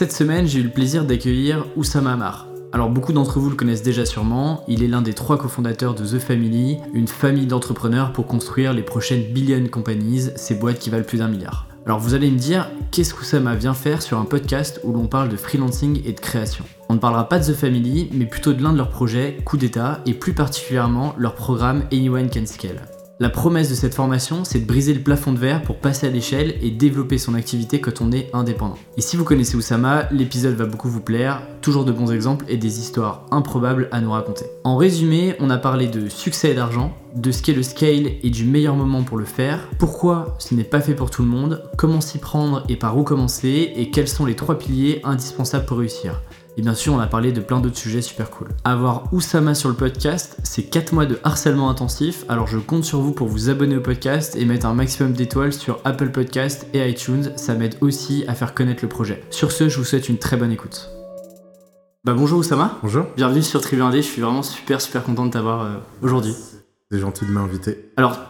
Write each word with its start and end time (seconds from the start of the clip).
Cette 0.00 0.12
semaine, 0.12 0.46
j'ai 0.46 0.60
eu 0.60 0.62
le 0.62 0.70
plaisir 0.70 1.04
d'accueillir 1.04 1.66
Oussama 1.76 2.14
Amar. 2.14 2.46
Alors 2.72 2.88
beaucoup 2.88 3.12
d'entre 3.12 3.38
vous 3.38 3.50
le 3.50 3.54
connaissent 3.54 3.82
déjà 3.82 4.06
sûrement, 4.06 4.64
il 4.66 4.82
est 4.82 4.88
l'un 4.88 5.02
des 5.02 5.12
trois 5.12 5.36
cofondateurs 5.36 5.94
de 5.94 6.06
The 6.06 6.18
Family, 6.18 6.78
une 6.94 7.06
famille 7.06 7.44
d'entrepreneurs 7.44 8.14
pour 8.14 8.26
construire 8.26 8.72
les 8.72 8.80
prochaines 8.80 9.24
billion 9.24 9.62
companies, 9.68 10.30
ces 10.36 10.54
boîtes 10.54 10.78
qui 10.78 10.88
valent 10.88 11.04
plus 11.04 11.18
d'un 11.18 11.28
milliard. 11.28 11.66
Alors 11.84 11.98
vous 11.98 12.14
allez 12.14 12.30
me 12.30 12.38
dire, 12.38 12.70
qu'est-ce 12.90 13.12
qu'Oussama 13.12 13.54
vient 13.56 13.74
faire 13.74 14.00
sur 14.00 14.16
un 14.16 14.24
podcast 14.24 14.80
où 14.84 14.92
l'on 14.94 15.06
parle 15.06 15.28
de 15.28 15.36
freelancing 15.36 16.00
et 16.06 16.12
de 16.14 16.20
création? 16.20 16.64
On 16.88 16.94
ne 16.94 16.98
parlera 16.98 17.28
pas 17.28 17.38
de 17.38 17.52
The 17.52 17.54
Family, 17.54 18.08
mais 18.14 18.24
plutôt 18.24 18.54
de 18.54 18.62
l'un 18.62 18.72
de 18.72 18.78
leurs 18.78 18.88
projets, 18.88 19.36
Coup 19.44 19.58
d'État, 19.58 20.00
et 20.06 20.14
plus 20.14 20.32
particulièrement 20.32 21.14
leur 21.18 21.34
programme 21.34 21.82
Anyone 21.92 22.30
Can 22.30 22.46
Scale. 22.46 22.80
La 23.22 23.28
promesse 23.28 23.68
de 23.68 23.74
cette 23.74 23.92
formation, 23.92 24.44
c'est 24.44 24.60
de 24.60 24.64
briser 24.64 24.94
le 24.94 25.02
plafond 25.02 25.34
de 25.34 25.38
verre 25.38 25.60
pour 25.60 25.76
passer 25.76 26.06
à 26.06 26.10
l'échelle 26.10 26.54
et 26.62 26.70
développer 26.70 27.18
son 27.18 27.34
activité 27.34 27.78
quand 27.78 28.00
on 28.00 28.12
est 28.12 28.30
indépendant. 28.32 28.78
Et 28.96 29.02
si 29.02 29.18
vous 29.18 29.24
connaissez 29.24 29.56
Oussama, 29.56 30.08
l'épisode 30.10 30.54
va 30.54 30.64
beaucoup 30.64 30.88
vous 30.88 31.02
plaire, 31.02 31.42
toujours 31.60 31.84
de 31.84 31.92
bons 31.92 32.12
exemples 32.12 32.46
et 32.48 32.56
des 32.56 32.78
histoires 32.78 33.26
improbables 33.30 33.90
à 33.92 34.00
nous 34.00 34.10
raconter. 34.10 34.46
En 34.64 34.78
résumé, 34.78 35.36
on 35.38 35.50
a 35.50 35.58
parlé 35.58 35.86
de 35.86 36.08
succès 36.08 36.52
et 36.52 36.54
d'argent, 36.54 36.96
de 37.14 37.30
ce 37.30 37.42
qu'est 37.42 37.52
le 37.52 37.62
scale 37.62 38.12
et 38.22 38.30
du 38.30 38.46
meilleur 38.46 38.74
moment 38.74 39.02
pour 39.02 39.18
le 39.18 39.26
faire, 39.26 39.68
pourquoi 39.78 40.34
ce 40.38 40.54
n'est 40.54 40.64
pas 40.64 40.80
fait 40.80 40.94
pour 40.94 41.10
tout 41.10 41.20
le 41.20 41.28
monde, 41.28 41.62
comment 41.76 42.00
s'y 42.00 42.16
prendre 42.16 42.64
et 42.70 42.76
par 42.76 42.96
où 42.96 43.02
commencer, 43.02 43.70
et 43.76 43.90
quels 43.90 44.08
sont 44.08 44.24
les 44.24 44.34
trois 44.34 44.56
piliers 44.56 45.02
indispensables 45.04 45.66
pour 45.66 45.76
réussir. 45.76 46.22
Et 46.56 46.62
bien 46.62 46.74
sûr, 46.74 46.92
on 46.92 46.98
a 46.98 47.06
parlé 47.06 47.32
de 47.32 47.40
plein 47.40 47.60
d'autres 47.60 47.78
sujets 47.78 48.02
super 48.02 48.30
cool. 48.30 48.48
Avoir 48.64 49.12
Oussama 49.12 49.54
sur 49.54 49.68
le 49.68 49.74
podcast, 49.74 50.38
c'est 50.42 50.64
4 50.64 50.92
mois 50.92 51.06
de 51.06 51.18
harcèlement 51.22 51.70
intensif, 51.70 52.24
alors 52.28 52.46
je 52.46 52.58
compte 52.58 52.84
sur 52.84 53.00
vous 53.00 53.12
pour 53.12 53.28
vous 53.28 53.50
abonner 53.50 53.76
au 53.76 53.80
podcast 53.80 54.36
et 54.36 54.44
mettre 54.44 54.66
un 54.66 54.74
maximum 54.74 55.12
d'étoiles 55.12 55.52
sur 55.52 55.80
Apple 55.84 56.10
Podcast 56.10 56.66
et 56.74 56.88
iTunes, 56.88 57.32
ça 57.36 57.54
m'aide 57.54 57.76
aussi 57.80 58.24
à 58.28 58.34
faire 58.34 58.54
connaître 58.54 58.82
le 58.82 58.88
projet. 58.88 59.22
Sur 59.30 59.52
ce, 59.52 59.68
je 59.68 59.78
vous 59.78 59.84
souhaite 59.84 60.08
une 60.08 60.18
très 60.18 60.36
bonne 60.36 60.52
écoute. 60.52 60.90
Bah 62.04 62.14
bonjour 62.14 62.38
Oussama. 62.38 62.78
Bonjour. 62.82 63.06
Bienvenue 63.16 63.42
sur 63.42 63.60
Tribu 63.60 63.82
1D, 63.82 63.96
je 63.96 64.00
suis 64.02 64.22
vraiment 64.22 64.42
super 64.42 64.80
super 64.80 65.04
content 65.04 65.26
de 65.26 65.30
t'avoir 65.30 65.62
euh, 65.62 65.74
aujourd'hui. 66.02 66.34
C'est 66.90 66.98
gentil 66.98 67.24
de 67.26 67.30
m'inviter. 67.30 67.92
Alors, 67.96 68.29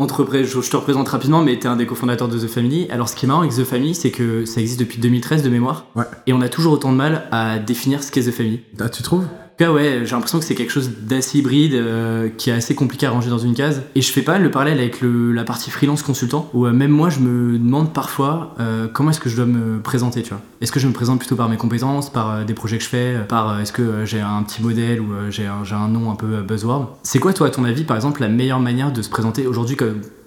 je, 0.00 0.70
te 0.70 0.76
représente 0.76 1.08
rapidement, 1.08 1.42
mais 1.42 1.58
tu 1.58 1.66
es 1.66 1.70
un 1.70 1.76
des 1.76 1.86
cofondateurs 1.86 2.28
de 2.28 2.38
The 2.38 2.48
Family. 2.48 2.88
Alors, 2.90 3.08
ce 3.08 3.16
qui 3.16 3.26
est 3.26 3.28
marrant 3.28 3.42
avec 3.42 3.54
The 3.54 3.64
Family, 3.64 3.94
c'est 3.94 4.10
que 4.10 4.44
ça 4.44 4.60
existe 4.60 4.80
depuis 4.80 4.98
2013 4.98 5.42
de 5.42 5.48
mémoire. 5.48 5.86
Ouais. 5.94 6.04
Et 6.26 6.32
on 6.32 6.40
a 6.40 6.48
toujours 6.48 6.72
autant 6.72 6.92
de 6.92 6.96
mal 6.96 7.28
à 7.30 7.58
définir 7.58 8.02
ce 8.02 8.10
qu'est 8.10 8.22
The 8.22 8.32
Family. 8.32 8.60
Ah, 8.80 8.88
tu 8.88 9.02
trouves? 9.02 9.26
Ouais, 9.60 10.00
j'ai 10.04 10.10
l'impression 10.10 10.38
que 10.38 10.44
c'est 10.44 10.54
quelque 10.54 10.72
chose 10.72 10.90
d'assez 11.02 11.38
hybride, 11.38 11.74
euh, 11.74 12.28
qui 12.36 12.50
est 12.50 12.52
assez 12.52 12.74
compliqué 12.74 13.06
à 13.06 13.10
ranger 13.10 13.30
dans 13.30 13.38
une 13.38 13.54
case. 13.54 13.82
Et 13.94 14.02
je 14.02 14.12
fais 14.12 14.22
pas 14.22 14.38
le 14.38 14.50
parallèle 14.50 14.78
avec 14.78 14.98
la 15.02 15.44
partie 15.44 15.70
freelance 15.70 16.02
consultant, 16.02 16.50
où 16.54 16.66
euh, 16.66 16.72
même 16.72 16.90
moi, 16.90 17.10
je 17.10 17.20
me 17.20 17.58
demande 17.58 17.92
parfois 17.92 18.54
euh, 18.60 18.88
comment 18.92 19.10
est-ce 19.10 19.20
que 19.20 19.28
je 19.28 19.36
dois 19.36 19.46
me 19.46 19.80
présenter, 19.80 20.22
tu 20.22 20.30
vois. 20.30 20.40
Est-ce 20.60 20.72
que 20.72 20.80
je 20.80 20.88
me 20.88 20.92
présente 20.92 21.18
plutôt 21.18 21.36
par 21.36 21.48
mes 21.48 21.56
compétences, 21.56 22.10
par 22.10 22.44
des 22.44 22.54
projets 22.54 22.78
que 22.78 22.84
je 22.84 22.88
fais, 22.88 23.16
par 23.28 23.60
est-ce 23.60 23.72
que 23.72 24.04
j'ai 24.04 24.20
un 24.20 24.42
petit 24.42 24.62
modèle 24.62 25.00
ou 25.00 25.08
j'ai 25.30 25.46
un, 25.46 25.62
un, 25.72 25.88
nom 25.88 26.10
un 26.10 26.14
peu 26.14 26.42
buzzword? 26.42 26.96
C'est 27.02 27.18
quoi, 27.18 27.32
toi, 27.32 27.48
à 27.48 27.50
ton 27.50 27.64
avis, 27.64 27.84
par 27.84 27.96
exemple, 27.96 28.20
la 28.20 28.28
meilleure 28.28 28.60
manière 28.60 28.92
de 28.92 29.02
se 29.02 29.10
présenter 29.10 29.46
aujourd'hui 29.46 29.76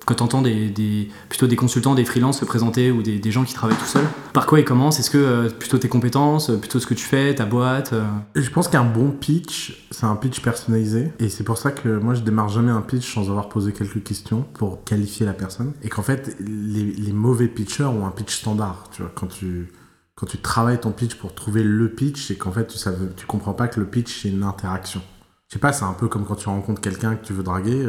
quand 0.06 0.16
tu 0.16 0.24
entends 0.24 0.42
des, 0.42 1.10
plutôt 1.30 1.48
des 1.48 1.56
consultants, 1.56 1.96
des 1.96 2.06
freelances 2.06 2.40
se 2.40 2.46
présenter 2.46 2.92
ou 2.92 3.02
des, 3.02 3.32
gens 3.32 3.44
qui 3.44 3.54
travaillent 3.54 3.78
tout 3.78 3.86
seuls, 3.86 4.06
par 4.34 4.46
quoi 4.46 4.60
ils 4.60 4.66
commencent? 4.66 5.00
Est-ce 5.00 5.10
que 5.10 5.18
euh, 5.18 5.50
plutôt 5.50 5.78
tes 5.78 5.90
compétences, 5.90 6.50
euh, 6.50 6.58
plutôt 6.58 6.80
ce 6.80 6.86
que 6.86 6.94
tu 6.94 7.04
fais, 7.04 7.34
ta 7.34 7.46
boîte 7.46 7.94
euh? 7.94 8.06
Je 8.36 8.50
pense 8.50 8.68
qu'un 8.68 8.84
bon 8.84 9.10
pitch, 9.10 9.88
c'est 9.90 10.06
un 10.06 10.16
pitch 10.16 10.42
personnalisé. 10.42 11.12
Et 11.20 11.30
c'est 11.30 11.44
pour 11.44 11.58
ça 11.58 11.72
que 11.72 11.90
moi, 11.98 12.14
je 12.14 12.22
démarre 12.22 12.50
jamais 12.50 12.72
un 12.72 12.82
pitch 12.82 13.14
sans 13.14 13.30
avoir 13.30 13.50
posé 13.50 13.74
quelques 13.74 14.04
questions 14.04 14.46
pour 14.54 14.84
qualifier 14.84 15.26
la 15.26 15.34
personne. 15.34 15.74
Et 15.82 15.90
qu'en 15.90 16.04
fait, 16.04 16.38
les, 16.40 17.12
mauvais 17.12 17.48
pitchers 17.48 17.86
ont 17.86 18.06
un 18.06 18.12
pitch 18.12 18.36
standard. 18.36 18.90
Tu 18.92 19.02
vois, 19.02 19.12
quand 19.16 19.28
tu, 19.28 19.72
quand 20.16 20.28
tu 20.28 20.38
travailles 20.38 20.80
ton 20.80 20.92
pitch 20.92 21.16
pour 21.16 21.34
trouver 21.34 21.64
le 21.64 21.90
pitch, 21.90 22.28
c'est 22.28 22.36
qu'en 22.36 22.52
fait, 22.52 22.68
tu, 22.68 22.78
ne 22.88 23.08
tu 23.16 23.26
comprends 23.26 23.54
pas 23.54 23.68
que 23.68 23.80
le 23.80 23.88
pitch, 23.88 24.22
c'est 24.22 24.30
une 24.30 24.44
interaction. 24.44 25.02
Je 25.48 25.54
sais 25.54 25.60
pas, 25.60 25.74
c'est 25.74 25.86
un 25.86 25.94
peu 25.94 26.08
comme 26.08 26.26
quand 26.26 26.36
tu 26.36 26.50
rencontres 26.50 26.82
quelqu'un 26.82 27.16
que 27.16 27.26
tu 27.26 27.34
veux 27.34 27.44
draguer 27.44 27.86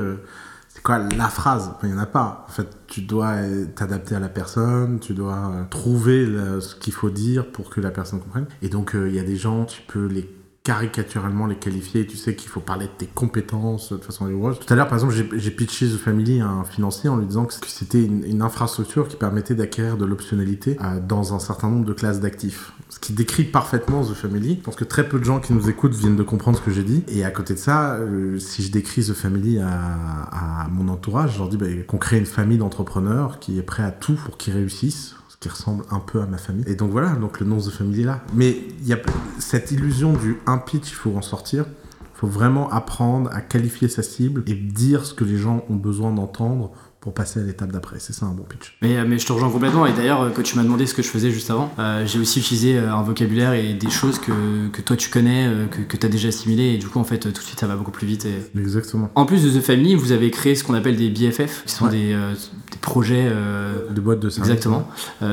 c'est 0.77 0.83
quoi 0.83 0.99
la 0.99 1.29
phrase? 1.31 1.73
Il 1.83 1.89
n'y 1.89 1.95
en 1.95 1.99
a 1.99 2.05
pas. 2.05 2.45
En 2.47 2.53
fait, 2.53 2.69
tu 2.87 3.01
dois 3.01 3.37
t'adapter 3.77 4.15
à 4.15 4.21
la 4.21 4.29
personne, 4.29 5.01
tu 5.01 5.15
dois 5.15 5.51
euh, 5.51 5.65
trouver 5.71 6.27
ce 6.61 6.75
qu'il 6.75 6.93
faut 6.93 7.09
dire 7.09 7.51
pour 7.51 7.71
que 7.71 7.81
la 7.81 7.91
personne 7.91 8.21
comprenne. 8.21 8.45
Et 8.61 8.69
donc, 8.69 8.95
euh, 8.95 9.09
il 9.09 9.15
y 9.15 9.19
a 9.19 9.23
des 9.23 9.37
gens, 9.37 9.65
tu 9.65 9.81
peux 9.89 10.05
les 10.05 10.29
caricaturalement 10.67 11.47
les 11.47 11.55
qualifier. 11.55 12.09
Tu 12.09 12.17
sais 12.17 12.35
qu'il 12.35 12.51
faut 12.51 12.59
parler 12.59 12.87
de 12.87 12.91
tes 12.99 13.07
compétences 13.07 13.93
de 13.93 13.99
façon 13.99 14.25
rigoureuse. 14.25 14.59
Tout 14.59 14.73
à 14.73 14.77
l'heure, 14.77 14.89
par 14.89 14.99
exemple, 14.99 15.15
j'ai 15.15 15.51
pitché 15.53 15.87
The 15.87 15.97
Family 15.97 16.41
à 16.41 16.49
un 16.49 16.65
financier 16.65 17.09
en 17.09 17.17
lui 17.17 17.27
disant 17.27 17.45
que 17.45 17.55
c'était 17.69 18.03
une, 18.03 18.43
infrastructure 18.43 19.07
qui 19.07 19.17
permettait 19.17 19.55
d'acquérir 19.55 19.97
de 19.97 20.05
l'optionnalité 20.05 20.77
euh, 20.83 21.01
dans 21.01 21.35
un 21.35 21.39
certain 21.39 21.71
nombre 21.71 21.85
de 21.85 21.93
classes 21.93 22.19
d'actifs. 22.19 22.73
Ce 22.89 22.99
qui 22.99 23.13
décrit 23.13 23.45
parfaitement 23.45 24.05
The 24.05 24.15
Family. 24.15 24.57
Je 24.59 24.65
pense 24.65 24.75
que 24.75 24.85
très 24.85 25.09
peu 25.09 25.21
de 25.21 25.25
gens 25.25 25.39
qui 25.39 25.53
nous 25.53 25.69
écoutent 25.71 25.95
viennent 25.95 26.17
de 26.17 26.23
comprendre 26.25 26.59
ce 26.59 26.63
que 26.63 26.73
j'ai 26.73 26.83
dit. 26.83 27.05
Et 27.09 27.25
à 27.25 27.31
côté 27.31 27.55
de 27.55 27.59
ça, 27.59 27.95
euh, 27.95 28.41
si 28.41 28.63
je 28.65 28.73
décris 28.73 29.05
The 29.05 29.15
Family 29.15 29.61
à, 29.61 30.67
mon 30.73 30.89
entourage, 30.89 31.35
je 31.35 31.39
leur 31.39 31.49
dis 31.49 31.57
bah, 31.57 31.67
qu'on 31.87 31.99
crée 31.99 32.19
une 32.19 32.27
famille 32.27 32.59
d'entrepreneurs 32.59 33.39
qui 33.39 33.59
est 33.59 33.63
prêt 33.63 33.85
à 33.85 33.93
tout 33.93 34.15
pour 34.15 34.37
qu'ils 34.37 34.55
réussissent 34.55 35.16
qui 35.41 35.49
ressemble 35.49 35.85
un 35.91 36.01
peu 36.01 36.21
à 36.21 36.27
ma 36.27 36.39
famille. 36.39 36.65
Et 36.67 36.75
donc 36.75 36.91
voilà, 36.91 37.11
donc 37.11 37.41
le 37.41 37.47
nom 37.47 37.57
de 37.57 37.71
famille 37.71 38.03
est 38.03 38.05
là. 38.05 38.23
Mais 38.35 38.57
il 38.81 38.87
y 38.87 38.93
a 38.93 38.99
cette 39.39 39.71
illusion 39.71 40.13
du 40.13 40.39
un 40.47 40.59
pitch, 40.59 40.91
il 40.91 40.95
faut 40.95 41.15
en 41.17 41.23
sortir. 41.23 41.67
Il 42.01 42.19
faut 42.19 42.27
vraiment 42.27 42.71
apprendre 42.71 43.31
à 43.33 43.43
qualifier 43.43 43.89
sa 43.89 44.03
cible 44.03 44.43
et 44.47 44.55
dire 44.55 45.05
ce 45.05 45.13
que 45.13 45.25
les 45.25 45.37
gens 45.37 45.65
ont 45.69 45.77
besoin 45.77 46.13
d'entendre 46.13 46.73
pour 47.07 47.15
passer 47.15 47.39
à 47.39 47.45
l'étape 47.45 47.71
d'après. 47.71 48.01
C'est 48.01 48.13
ça 48.13 48.27
un 48.27 48.33
bon 48.33 48.43
pitch. 48.43 48.77
Mais, 48.83 48.97
euh, 48.97 49.05
mais 49.07 49.21
je 49.21 49.25
te 49.25 49.33
rejoins 49.33 49.49
complètement. 49.49 49.87
Et 49.87 49.93
d'ailleurs, 49.93 50.23
euh, 50.23 50.31
quand 50.35 50.43
tu 50.43 50.57
m'as 50.57 50.65
demandé 50.65 50.87
ce 50.87 50.95
que 50.95 51.03
je 51.03 51.09
faisais 51.09 51.31
juste 51.31 51.49
avant, 51.53 51.73
euh, 51.79 52.05
j'ai 52.05 52.19
aussi 52.19 52.41
utilisé 52.41 52.77
un 52.79 53.01
vocabulaire 53.03 53.53
et 53.53 53.75
des 53.75 53.91
choses 53.91 54.19
que, 54.19 54.67
que 54.73 54.83
toi 54.83 54.97
tu 54.97 55.09
connais, 55.09 55.49
que, 55.71 55.83
que 55.83 55.97
tu 55.97 56.05
as 56.05 56.09
déjà 56.09 56.31
assimilé. 56.31 56.65
Et 56.75 56.79
du 56.79 56.89
coup, 56.89 56.99
en 56.99 57.05
fait, 57.05 57.21
tout 57.21 57.31
de 57.31 57.39
suite, 57.39 57.61
ça 57.61 57.69
va 57.69 57.77
beaucoup 57.77 57.93
plus 57.93 58.09
vite. 58.09 58.27
Et... 58.27 58.59
Exactement. 58.59 59.09
En 59.15 59.25
plus 59.25 59.45
de 59.45 59.57
The 59.57 59.63
Family, 59.63 59.95
vous 59.95 60.11
avez 60.11 60.33
créé 60.33 60.57
ce 60.57 60.65
qu'on 60.65 60.75
appelle 60.75 60.97
des 60.97 61.09
BFF, 61.09 61.63
qui 61.65 61.73
sont 61.73 61.87
des, 61.87 62.09
des, 62.09 62.79
projets. 62.81 63.31
de 63.31 64.01
boîtes 64.01 64.19
de 64.19 64.29
services. 64.29 64.51
Exactement. 64.51 64.89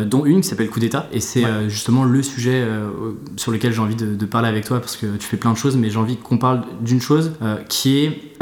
dont 0.05 0.25
une 0.25 0.41
qui 0.41 0.49
s'appelle 0.49 0.69
Coup 0.69 0.79
d'État. 0.79 1.09
Et 1.11 1.21
c'est 1.21 1.43
justement 1.69 2.03
le 2.03 2.21
sujet 2.21 2.67
sur 3.35 3.51
lequel 3.51 3.73
j'ai 3.73 3.81
envie 3.81 3.95
de, 3.95 4.13
de, 4.13 4.25
parler 4.27 4.47
avec 4.47 4.65
toi 4.65 4.79
parce 4.79 4.95
que 4.95 5.07
tu 5.17 5.25
fais 5.25 5.37
plein 5.37 5.53
de 5.53 5.57
choses, 5.57 5.75
mais 5.75 5.89
j'ai 5.89 5.97
envie 5.97 6.17
qu'on 6.17 6.37
parle 6.37 6.61
d'une 6.81 7.01
chose 7.01 7.31
qui 7.67 7.97
est 7.97 8.33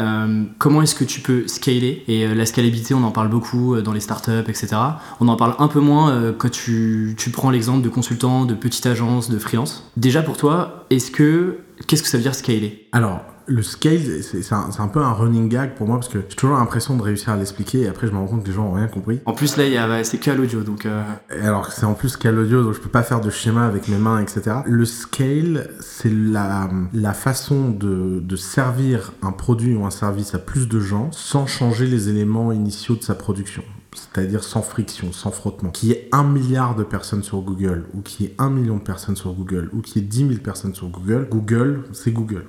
comment 0.58 0.82
est-ce 0.82 0.96
que 0.96 1.06
tu 1.06 1.22
peux 1.22 1.48
scaler. 1.48 2.04
Et 2.10 2.28
la 2.28 2.46
scalabilité, 2.46 2.94
on 2.94 3.04
en 3.04 3.12
parle 3.12 3.21
beaucoup 3.30 3.76
euh, 3.76 3.82
dans 3.82 3.94
les 3.94 4.00
startups, 4.00 4.48
etc. 4.48 4.70
On 5.20 5.28
en 5.28 5.36
parle 5.36 5.56
un 5.60 5.68
peu 5.68 5.80
moins 5.80 6.12
euh, 6.12 6.34
quand 6.38 6.50
tu, 6.50 7.16
prends 7.34 7.50
l'exemple 7.50 7.82
de 7.82 7.90
consultants, 7.90 8.46
de 8.46 8.54
petites 8.54 8.86
agences, 8.86 9.30
de 9.30 9.40
freelance. 9.40 9.90
Déjà 9.98 10.22
pour 10.22 10.38
toi, 10.38 10.86
est-ce 10.90 11.12
que 11.12 11.60
qu'est-ce 11.88 12.04
que 12.04 12.10
ça 12.10 12.18
veut 12.18 12.24
dire 12.24 12.36
scaler 12.36 12.88
le 13.52 13.62
scale, 13.62 14.24
c'est 14.24 14.54
un, 14.54 14.70
un, 14.78 14.88
peu 14.88 15.02
un 15.02 15.12
running 15.12 15.50
gag 15.50 15.76
pour 15.76 15.88
moi 15.88 15.98
parce 15.98 16.08
que 16.08 16.20
j'ai 16.28 16.36
toujours 16.36 16.58
l'impression 16.58 16.96
de 16.96 17.02
réussir 17.02 17.30
à 17.34 17.38
l'expliquer 17.38 17.82
et 17.82 17.88
après 17.88 18.08
je 18.08 18.12
me 18.12 18.18
rends 18.18 18.28
compte 18.28 18.44
que 18.44 18.48
les 18.48 18.54
gens 18.54 18.64
n'ont 18.64 18.74
rien 18.74 18.88
compris. 18.88 19.20
En 19.26 19.34
plus 19.34 19.58
là, 19.58 20.04
c'est 20.04 20.18
qu'à 20.18 20.34
l'audio 20.34 20.62
donc. 20.62 20.86
Euh... 20.86 21.04
Alors 21.44 21.72
c'est 21.72 21.86
en 21.86 21.94
plus 21.94 22.18
qu'à 22.18 22.32
l'audio 22.32 22.64
donc 22.64 22.74
je 22.74 22.80
peux 22.80 22.90
pas 22.90 23.04
faire 23.04 23.22
de 23.22 23.30
schéma 23.30 23.66
avec 23.66 23.88
mes 23.88 23.98
mains 23.98 24.20
etc. 24.20 24.58
Le 24.66 24.86
scale, 24.86 25.70
c'est 25.80 26.12
la, 26.12 26.70
la 26.94 27.14
façon 27.14 27.70
de, 27.70 28.20
de 28.20 28.36
servir 28.36 29.12
un 29.22 29.32
produit 29.32 29.76
ou 29.76 29.86
un 29.86 29.92
service 29.92 30.34
à 30.34 30.40
plus 30.40 30.68
de 30.68 30.80
gens 30.80 31.12
sans 31.12 31.46
changer 31.46 31.88
les 31.88 32.10
éléments 32.10 32.52
initiaux 32.52 32.96
de 32.96 33.04
sa 33.04 33.16
production 33.16 33.64
c'est-à-dire 33.94 34.42
sans 34.42 34.62
friction, 34.62 35.12
sans 35.12 35.32
frottement, 35.32 35.70
qui 35.70 35.88
y 35.88 35.92
ait 35.92 36.08
un 36.14 36.24
milliard 36.24 36.78
de 36.78 36.84
personnes 36.84 37.24
sur 37.24 37.42
Google, 37.42 37.88
ou 37.94 38.00
qui 38.00 38.24
y 38.24 38.28
ait 38.28 38.36
un 38.38 38.50
million 38.50 38.78
de 38.78 38.82
personnes 38.82 39.18
sur 39.18 39.34
Google, 39.34 39.70
ou 39.74 39.82
qui 39.82 40.00
y 40.00 40.02
ait 40.02 40.06
10 40.06 40.28
000 40.30 40.40
personnes 40.40 40.74
sur 40.74 40.88
Google, 40.88 41.28
Google, 41.30 41.84
c'est 41.92 42.12
Google 42.12 42.46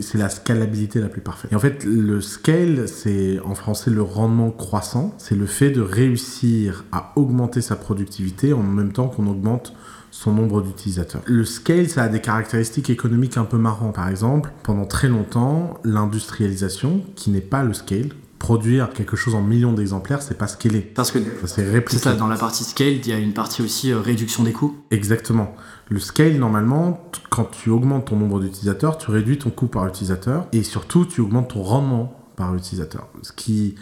c'est 0.00 0.18
la 0.18 0.28
scalabilité 0.28 1.00
la 1.00 1.08
plus 1.08 1.20
parfaite. 1.20 1.52
Et 1.52 1.54
en 1.54 1.60
fait, 1.60 1.84
le 1.84 2.20
scale, 2.20 2.88
c'est 2.88 3.40
en 3.40 3.54
français 3.54 3.90
le 3.90 4.02
rendement 4.02 4.50
croissant. 4.50 5.14
C'est 5.18 5.34
le 5.34 5.46
fait 5.46 5.70
de 5.70 5.80
réussir 5.80 6.84
à 6.92 7.12
augmenter 7.16 7.60
sa 7.60 7.76
productivité 7.76 8.52
en 8.52 8.62
même 8.62 8.92
temps 8.92 9.08
qu'on 9.08 9.26
augmente 9.26 9.74
son 10.10 10.32
nombre 10.32 10.62
d'utilisateurs. 10.62 11.22
Le 11.26 11.44
scale, 11.44 11.88
ça 11.88 12.04
a 12.04 12.08
des 12.08 12.20
caractéristiques 12.20 12.90
économiques 12.90 13.38
un 13.38 13.44
peu 13.44 13.56
marrantes. 13.56 13.94
Par 13.94 14.08
exemple, 14.08 14.52
pendant 14.62 14.84
très 14.84 15.08
longtemps, 15.08 15.80
l'industrialisation, 15.84 17.02
qui 17.16 17.30
n'est 17.30 17.40
pas 17.40 17.64
le 17.64 17.72
scale, 17.72 18.10
produire 18.42 18.90
quelque 18.90 19.16
chose 19.16 19.36
en 19.36 19.40
millions 19.40 19.72
d'exemplaires, 19.72 20.20
c'est 20.20 20.36
pas 20.36 20.48
scaler. 20.48 20.80
Parce 20.80 21.12
que 21.12 21.20
c'est 21.46 21.98
ça, 21.98 22.14
dans 22.14 22.26
la 22.26 22.36
partie 22.36 22.64
scale, 22.64 22.94
il 22.94 23.06
y 23.06 23.12
a 23.12 23.18
une 23.18 23.34
partie 23.34 23.62
aussi 23.62 23.92
euh, 23.92 24.00
réduction 24.00 24.42
des 24.42 24.52
coûts. 24.52 24.76
Exactement. 24.90 25.54
Le 25.92 26.00
scale, 26.00 26.38
normalement, 26.38 27.06
quand 27.28 27.50
tu 27.50 27.68
augmentes 27.68 28.06
ton 28.06 28.16
nombre 28.16 28.40
d'utilisateurs, 28.40 28.96
tu 28.96 29.10
réduis 29.10 29.36
ton 29.36 29.50
coût 29.50 29.66
par 29.66 29.86
utilisateur 29.86 30.46
et 30.52 30.62
surtout, 30.62 31.04
tu 31.04 31.20
augmentes 31.20 31.48
ton 31.48 31.62
rendement 31.62 32.18
par 32.34 32.54
utilisateur. 32.54 33.08
Ce 33.20 33.30
qui 33.30 33.74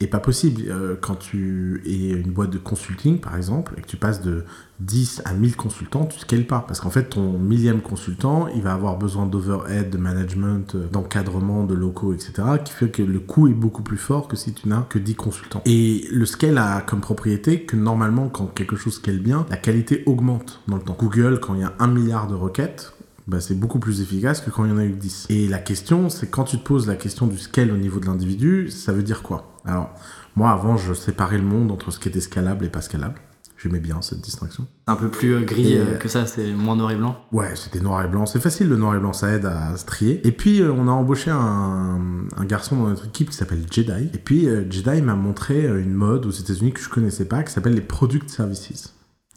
est 0.00 0.06
pas 0.06 0.20
possible. 0.20 0.62
Euh, 0.68 0.96
quand 1.00 1.16
tu 1.16 1.82
es 1.86 2.10
une 2.10 2.30
boîte 2.30 2.50
de 2.50 2.58
consulting, 2.58 3.18
par 3.18 3.36
exemple, 3.36 3.74
et 3.76 3.80
que 3.80 3.86
tu 3.86 3.96
passes 3.96 4.22
de 4.22 4.44
10 4.80 5.22
à 5.24 5.34
1000 5.34 5.56
consultants, 5.56 6.06
tu 6.06 6.18
scales 6.20 6.46
pas. 6.46 6.64
Parce 6.66 6.80
qu'en 6.80 6.90
fait, 6.90 7.04
ton 7.04 7.38
millième 7.38 7.80
consultant, 7.80 8.46
il 8.54 8.62
va 8.62 8.72
avoir 8.72 8.96
besoin 8.96 9.26
d'overhead, 9.26 9.90
de 9.90 9.98
management, 9.98 10.74
euh, 10.74 10.86
d'encadrement, 10.88 11.64
de 11.64 11.74
locaux, 11.74 12.12
etc., 12.12 12.32
qui 12.64 12.72
fait 12.72 12.90
que 12.90 13.02
le 13.02 13.18
coût 13.18 13.48
est 13.48 13.54
beaucoup 13.54 13.82
plus 13.82 13.96
fort 13.96 14.28
que 14.28 14.36
si 14.36 14.52
tu 14.52 14.68
n'as 14.68 14.82
que 14.82 14.98
10 14.98 15.14
consultants. 15.16 15.62
Et 15.66 16.06
le 16.12 16.26
scale 16.26 16.58
a 16.58 16.80
comme 16.80 17.00
propriété 17.00 17.62
que 17.62 17.76
normalement, 17.76 18.28
quand 18.28 18.46
quelque 18.46 18.76
chose 18.76 18.94
scale 18.94 19.18
bien, 19.18 19.46
la 19.50 19.56
qualité 19.56 20.04
augmente 20.06 20.60
dans 20.68 20.76
le 20.76 20.82
temps. 20.82 20.96
Google, 20.98 21.40
quand 21.40 21.54
il 21.54 21.60
y 21.60 21.64
a 21.64 21.74
un 21.78 21.88
milliard 21.88 22.28
de 22.28 22.34
requêtes, 22.34 22.92
bah, 23.28 23.40
c'est 23.40 23.54
beaucoup 23.54 23.78
plus 23.78 24.00
efficace 24.00 24.40
que 24.40 24.48
quand 24.48 24.64
il 24.64 24.70
y 24.70 24.74
en 24.74 24.78
a 24.78 24.84
eu 24.84 24.92
10. 24.92 25.26
Et 25.28 25.48
la 25.48 25.58
question, 25.58 26.08
c'est 26.08 26.28
quand 26.30 26.44
tu 26.44 26.58
te 26.58 26.64
poses 26.64 26.86
la 26.86 26.96
question 26.96 27.26
du 27.26 27.36
scale 27.36 27.70
au 27.70 27.76
niveau 27.76 28.00
de 28.00 28.06
l'individu, 28.06 28.70
ça 28.70 28.92
veut 28.92 29.02
dire 29.02 29.22
quoi? 29.22 29.52
Alors, 29.66 29.90
moi, 30.34 30.50
avant, 30.50 30.78
je 30.78 30.94
séparais 30.94 31.36
le 31.36 31.44
monde 31.44 31.70
entre 31.70 31.90
ce 31.90 31.98
qui 31.98 32.08
était 32.08 32.22
scalable 32.22 32.64
et 32.64 32.70
pas 32.70 32.80
scalable. 32.80 33.20
J'aimais 33.58 33.80
bien 33.80 34.00
cette 34.00 34.22
distinction. 34.22 34.66
Un 34.86 34.94
peu 34.96 35.10
plus 35.10 35.34
euh, 35.34 35.40
gris 35.42 35.76
euh, 35.76 35.96
que 35.96 36.08
ça, 36.08 36.24
c'est 36.24 36.52
moins 36.52 36.76
noir 36.76 36.92
et 36.92 36.96
blanc? 36.96 37.18
Ouais, 37.32 37.54
c'était 37.54 37.80
noir 37.80 38.02
et 38.02 38.08
blanc. 38.08 38.24
C'est 38.24 38.40
facile, 38.40 38.68
le 38.68 38.76
noir 38.76 38.94
et 38.94 38.98
blanc, 38.98 39.12
ça 39.12 39.30
aide 39.30 39.44
à 39.44 39.76
se 39.76 39.84
trier. 39.84 40.26
Et 40.26 40.32
puis, 40.32 40.62
euh, 40.62 40.72
on 40.72 40.88
a 40.88 40.92
embauché 40.92 41.30
un, 41.30 42.00
un, 42.34 42.44
garçon 42.46 42.76
dans 42.76 42.88
notre 42.88 43.06
équipe 43.06 43.28
qui 43.28 43.36
s'appelle 43.36 43.66
Jedi. 43.70 44.08
Et 44.14 44.18
puis, 44.18 44.46
Jedi 44.70 45.02
m'a 45.02 45.16
montré 45.16 45.66
une 45.66 45.92
mode 45.92 46.24
aux 46.24 46.30
États-Unis 46.30 46.72
que 46.72 46.80
je 46.80 46.88
connaissais 46.88 47.26
pas, 47.26 47.42
qui 47.42 47.52
s'appelle 47.52 47.74
les 47.74 47.82
Product 47.82 48.30
Services, 48.30 48.94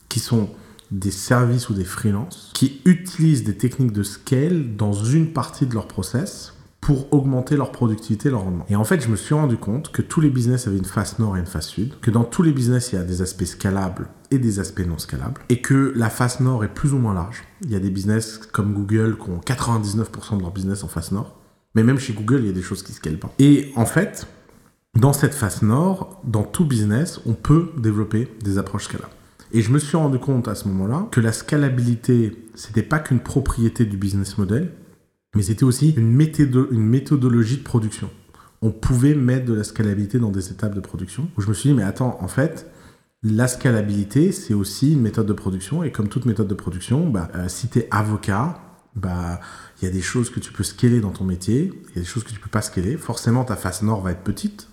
qui 0.08 0.22
sont 0.22 0.50
des 0.92 1.12
services 1.12 1.70
ou 1.70 1.74
des 1.74 1.86
freelances 1.86 2.52
qui 2.54 2.82
utilisent 2.86 3.44
des 3.44 3.56
techniques 3.56 3.94
de 3.94 4.04
scale 4.04 4.76
dans 4.76 4.94
une 4.94 5.34
partie 5.34 5.66
de 5.66 5.74
leur 5.74 5.88
process 5.88 6.54
pour 6.82 7.14
augmenter 7.14 7.56
leur 7.56 7.72
productivité, 7.72 8.32
leur 8.32 8.42
rendement. 8.42 8.66
Et 8.68 8.76
en 8.76 8.84
fait, 8.84 9.02
je 9.02 9.08
me 9.08 9.16
suis 9.16 9.36
rendu 9.36 9.56
compte 9.56 9.92
que 9.92 10.02
tous 10.02 10.20
les 10.20 10.32
business 10.32 10.68
avaient 10.68 10.80
une 10.80 10.86
face 10.86 11.20
nord 11.20 11.38
et 11.38 11.40
une 11.40 11.46
face 11.46 11.68
sud, 11.68 11.94
que 12.02 12.10
dans 12.10 12.24
tous 12.24 12.42
les 12.42 12.52
business, 12.52 12.92
il 12.92 12.96
y 12.96 12.98
a 12.98 13.04
des 13.04 13.22
aspects 13.22 13.46
scalables 13.46 14.08
et 14.32 14.40
des 14.40 14.60
aspects 14.60 14.86
non 14.86 14.98
scalables, 14.98 15.42
et 15.50 15.62
que 15.62 15.94
la 15.96 16.10
face 16.10 16.40
nord 16.40 16.64
est 16.64 16.74
plus 16.74 16.94
ou 16.94 16.98
moins 16.98 17.14
large. 17.14 17.44
Il 17.62 17.72
y 17.72 17.76
a 17.76 17.80
des 17.80 17.92
business 17.92 18.40
comme 18.52 18.74
Google 18.74 19.16
qui 19.24 19.30
ont 19.30 19.38
99% 19.38 20.38
de 20.38 20.42
leur 20.42 20.52
business 20.52 20.84
en 20.84 20.88
face 20.88 21.12
nord, 21.12 21.38
mais 21.76 21.84
même 21.84 22.00
chez 22.00 22.14
Google, 22.14 22.40
il 22.40 22.48
y 22.48 22.50
a 22.50 22.54
des 22.54 22.64
choses 22.64 22.82
qui 22.82 22.92
ne 22.92 22.96
scalent 22.96 23.20
pas. 23.20 23.32
Et 23.38 23.72
en 23.76 23.86
fait, 23.86 24.26
dans 24.96 25.14
cette 25.14 25.36
face 25.36 25.62
nord, 25.62 26.20
dans 26.24 26.44
tout 26.44 26.66
business, 26.66 27.22
on 27.28 27.34
peut 27.34 27.70
développer 27.78 28.28
des 28.44 28.58
approches 28.58 28.86
scalables. 28.86 29.14
Et 29.54 29.62
je 29.62 29.72
me 29.72 29.80
suis 29.80 29.98
rendu 29.98 30.18
compte 30.18 30.48
à 30.48 30.56
ce 30.56 30.68
moment-là 30.70 31.08
que 31.12 31.20
la 31.20 31.34
scalabilité, 31.34 32.48
c'était 32.56 32.84
pas 32.84 33.00
qu'une 33.00 33.20
propriété 33.20 33.86
du 33.86 33.98
business 33.98 34.38
model, 34.38 34.72
mais 35.36 35.44
c'était 35.44 35.64
aussi 35.64 35.92
une, 35.92 36.12
méthodologie 36.12 37.58
de 37.58 37.64
production. 37.64 38.10
On 38.62 38.72
pouvait 38.72 39.16
mettre 39.16 39.46
de 39.46 39.54
la 39.54 39.64
scalabilité 39.64 40.20
dans 40.20 40.32
des 40.32 40.52
étapes 40.52 40.76
de 40.76 40.80
production. 40.80 41.30
Je 41.38 41.48
me 41.48 41.54
suis 41.54 41.70
dit, 41.70 41.76
mais 41.76 41.84
attends, 41.84 42.18
en 42.22 42.28
fait, 42.28 42.70
la 43.24 43.48
scalabilité, 43.48 44.32
c'est 44.32 44.54
aussi 44.54 44.94
une 44.94 45.02
méthode 45.02 45.28
de 45.28 45.34
production. 45.34 45.84
Et 45.84 45.92
comme 45.92 46.08
toute 46.08 46.26
méthode 46.26 46.48
de 46.48 46.54
production, 46.54 47.10
bah, 47.10 47.30
euh, 47.36 47.48
si 47.48 47.68
tu 47.70 47.80
es 47.80 47.88
avocat, 47.92 48.60
bah, 48.96 49.40
il 49.82 49.86
y 49.86 49.88
a 49.88 49.92
des 49.92 50.02
choses 50.02 50.30
que 50.30 50.40
tu 50.40 50.52
peux 50.52 50.64
scaler 50.64 51.02
dans 51.02 51.12
ton 51.12 51.24
métier, 51.24 51.72
il 51.90 51.96
y 51.96 52.00
a 52.00 52.02
des 52.02 52.08
choses 52.08 52.24
que 52.24 52.32
tu 52.32 52.40
peux 52.40 52.50
pas 52.50 52.62
scaler. 52.62 52.98
Forcément, 52.98 53.44
ta 53.44 53.56
face 53.56 53.84
nord 53.84 54.02
va 54.02 54.12
être 54.12 54.24
petite. 54.24 54.68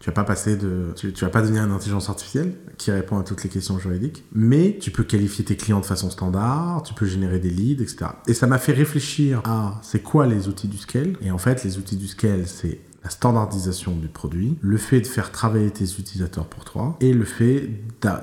Tu 0.00 0.10
vas 0.10 0.12
pas 0.12 0.24
passer 0.24 0.56
de, 0.56 0.92
tu, 0.96 1.10
vas 1.12 1.30
pas 1.30 1.40
devenir 1.40 1.64
une 1.64 1.72
intelligence 1.72 2.10
artificielle 2.10 2.54
qui 2.76 2.90
répond 2.90 3.18
à 3.18 3.24
toutes 3.24 3.42
les 3.42 3.48
questions 3.48 3.78
juridiques, 3.78 4.24
mais 4.32 4.76
tu 4.80 4.90
peux 4.90 5.04
qualifier 5.04 5.44
tes 5.44 5.56
clients 5.56 5.80
de 5.80 5.86
façon 5.86 6.10
standard, 6.10 6.82
tu 6.82 6.92
peux 6.92 7.06
générer 7.06 7.38
des 7.38 7.50
leads, 7.50 7.82
etc. 7.82 8.06
Et 8.26 8.34
ça 8.34 8.46
m'a 8.46 8.58
fait 8.58 8.72
réfléchir 8.72 9.40
à 9.44 9.80
c'est 9.82 10.02
quoi 10.02 10.26
les 10.26 10.48
outils 10.48 10.68
du 10.68 10.78
scale? 10.78 11.14
Et 11.22 11.30
en 11.30 11.38
fait, 11.38 11.64
les 11.64 11.78
outils 11.78 11.96
du 11.96 12.08
scale, 12.08 12.46
c'est 12.46 12.80
la 13.02 13.10
standardisation 13.10 13.96
du 13.96 14.08
produit, 14.08 14.58
le 14.60 14.76
fait 14.76 15.00
de 15.00 15.06
faire 15.06 15.30
travailler 15.30 15.70
tes 15.70 15.84
utilisateurs 15.84 16.46
pour 16.46 16.64
toi, 16.64 16.96
et 17.00 17.12
le 17.12 17.24
fait 17.24 17.70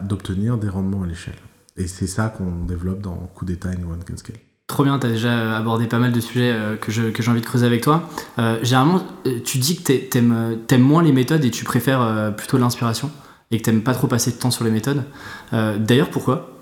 d'obtenir 0.03 0.57
des 0.57 0.69
rendements 0.69 1.03
à 1.03 1.07
l'échelle. 1.07 1.35
Et 1.77 1.87
c'est 1.87 2.07
ça 2.07 2.29
qu'on 2.29 2.65
développe 2.65 3.01
dans 3.01 3.15
Coup 3.33 3.45
d'État 3.45 3.71
et 3.71 3.77
One 3.77 4.03
Can 4.05 4.17
Scale. 4.17 4.37
Trop 4.71 4.85
bien, 4.85 4.97
tu 4.99 5.05
as 5.05 5.09
déjà 5.09 5.57
abordé 5.57 5.85
pas 5.85 5.99
mal 5.99 6.13
de 6.13 6.19
sujets 6.21 6.53
euh, 6.53 6.77
que 6.77 6.93
j'ai 6.93 7.29
envie 7.29 7.41
de 7.41 7.45
creuser 7.45 7.65
avec 7.65 7.81
toi. 7.81 8.07
Euh, 8.39 8.57
généralement, 8.63 9.01
euh, 9.27 9.39
tu 9.43 9.57
dis 9.57 9.75
que 9.75 9.91
tu 9.91 10.17
aimes, 10.17 10.57
moins 10.79 11.03
les 11.03 11.11
méthodes 11.11 11.43
et 11.43 11.51
tu 11.51 11.65
préfères 11.65 12.33
plutôt 12.37 12.57
l'inspiration 12.57 13.11
et 13.51 13.57
que 13.57 13.63
t'aimes 13.63 13.81
pas 13.81 13.93
trop 13.93 14.07
passer 14.07 14.31
de 14.31 14.37
temps 14.37 14.49
sur 14.49 14.63
les 14.63 14.71
méthodes. 14.71 15.03
D'ailleurs, 15.51 16.09
pourquoi? 16.09 16.57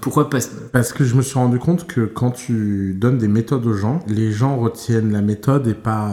Pourquoi 0.00 0.28
Parce 0.28 0.92
que 0.92 1.04
je 1.04 1.14
me 1.14 1.22
suis 1.22 1.38
rendu 1.38 1.60
compte 1.60 1.86
que 1.86 2.00
quand 2.00 2.32
tu 2.32 2.94
donnes 2.94 3.18
des 3.18 3.28
méthodes 3.28 3.64
aux 3.64 3.74
gens, 3.74 4.00
les 4.08 4.32
gens 4.32 4.56
retiennent 4.56 5.12
la 5.12 5.22
méthode 5.22 5.68
et 5.68 5.74
pas, 5.74 6.10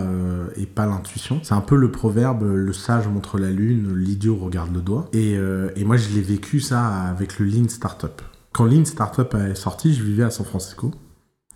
pas 0.75 0.85
l'intuition. 0.85 1.39
C'est 1.41 1.55
un 1.55 1.61
peu 1.61 1.75
le 1.75 1.89
proverbe 1.89 2.43
le 2.43 2.73
sage 2.73 3.07
montre 3.07 3.39
la 3.39 3.49
lune, 3.49 3.95
l'idiot 3.95 4.35
regarde 4.35 4.71
le 4.71 4.81
doigt. 4.81 5.09
Et, 5.13 5.33
et 5.33 5.83
moi, 5.83 5.97
je 5.97 6.09
l'ai 6.09 6.21
vécu 6.21 6.59
ça 6.59 6.85
avec 7.09 7.39
le 7.39 7.47
Lean 7.47 7.67
Startup. 7.67 8.21
Quand 8.53 8.65
Lean 8.65 8.85
Startup 8.85 9.33
est 9.33 9.55
sorti, 9.55 9.95
je 9.95 10.03
vivais 10.03 10.23
à 10.23 10.29
San 10.29 10.45
Francisco. 10.45 10.91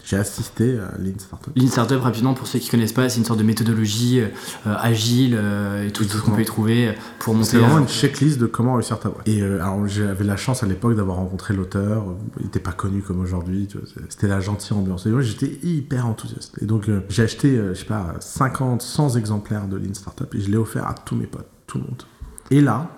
J'ai 0.03 0.17
assisté 0.17 0.79
à 0.79 0.97
Lean 0.97 1.19
Startup. 1.19 1.53
Lean 1.55 1.67
Startup, 1.67 2.01
rapidement, 2.01 2.33
pour 2.33 2.47
ceux 2.47 2.57
qui 2.57 2.65
ne 2.65 2.71
connaissent 2.71 2.93
pas, 2.93 3.07
c'est 3.09 3.19
une 3.19 3.25
sorte 3.25 3.37
de 3.37 3.43
méthodologie 3.43 4.21
euh, 4.21 4.29
agile 4.65 5.37
euh, 5.39 5.87
et 5.87 5.91
tout, 5.91 6.03
ce 6.03 6.17
qu'on 6.17 6.31
peut 6.31 6.41
y 6.41 6.45
trouver 6.45 6.95
pour 7.19 7.35
monter. 7.35 7.51
C'est 7.51 7.57
vraiment 7.57 7.77
une 7.77 7.87
checklist 7.87 8.39
de 8.39 8.47
comment 8.47 8.73
réussir 8.73 8.99
ta 8.99 9.09
boîte. 9.09 9.27
Et 9.27 9.41
euh, 9.41 9.61
alors, 9.61 9.87
j'avais 9.87 10.25
la 10.25 10.35
chance 10.35 10.63
à 10.63 10.65
l'époque 10.65 10.95
d'avoir 10.95 11.17
rencontré 11.17 11.53
l'auteur. 11.53 12.05
Il 12.39 12.45
n'était 12.45 12.59
pas 12.59 12.71
connu 12.71 13.03
comme 13.03 13.21
aujourd'hui. 13.21 13.69
C'était 14.09 14.27
la 14.27 14.39
gentille 14.39 14.75
ambiance. 14.75 15.05
Et 15.05 15.09
moi, 15.09 15.21
j'étais 15.21 15.59
hyper 15.61 16.07
enthousiaste. 16.07 16.57
Et 16.59 16.65
donc, 16.65 16.89
j'ai 17.09 17.23
acheté, 17.23 17.55
je 17.55 17.73
sais 17.75 17.85
pas, 17.85 18.15
50, 18.19 18.81
100 18.81 19.15
exemplaires 19.15 19.67
de 19.67 19.77
Lean 19.77 19.93
Startup 19.93 20.33
et 20.33 20.41
je 20.41 20.49
l'ai 20.49 20.57
offert 20.57 20.87
à 20.87 20.95
tous 20.95 21.15
mes 21.15 21.27
potes, 21.27 21.49
tout 21.67 21.77
le 21.77 21.83
monde. 21.83 22.03
Et 22.49 22.61
là, 22.61 22.89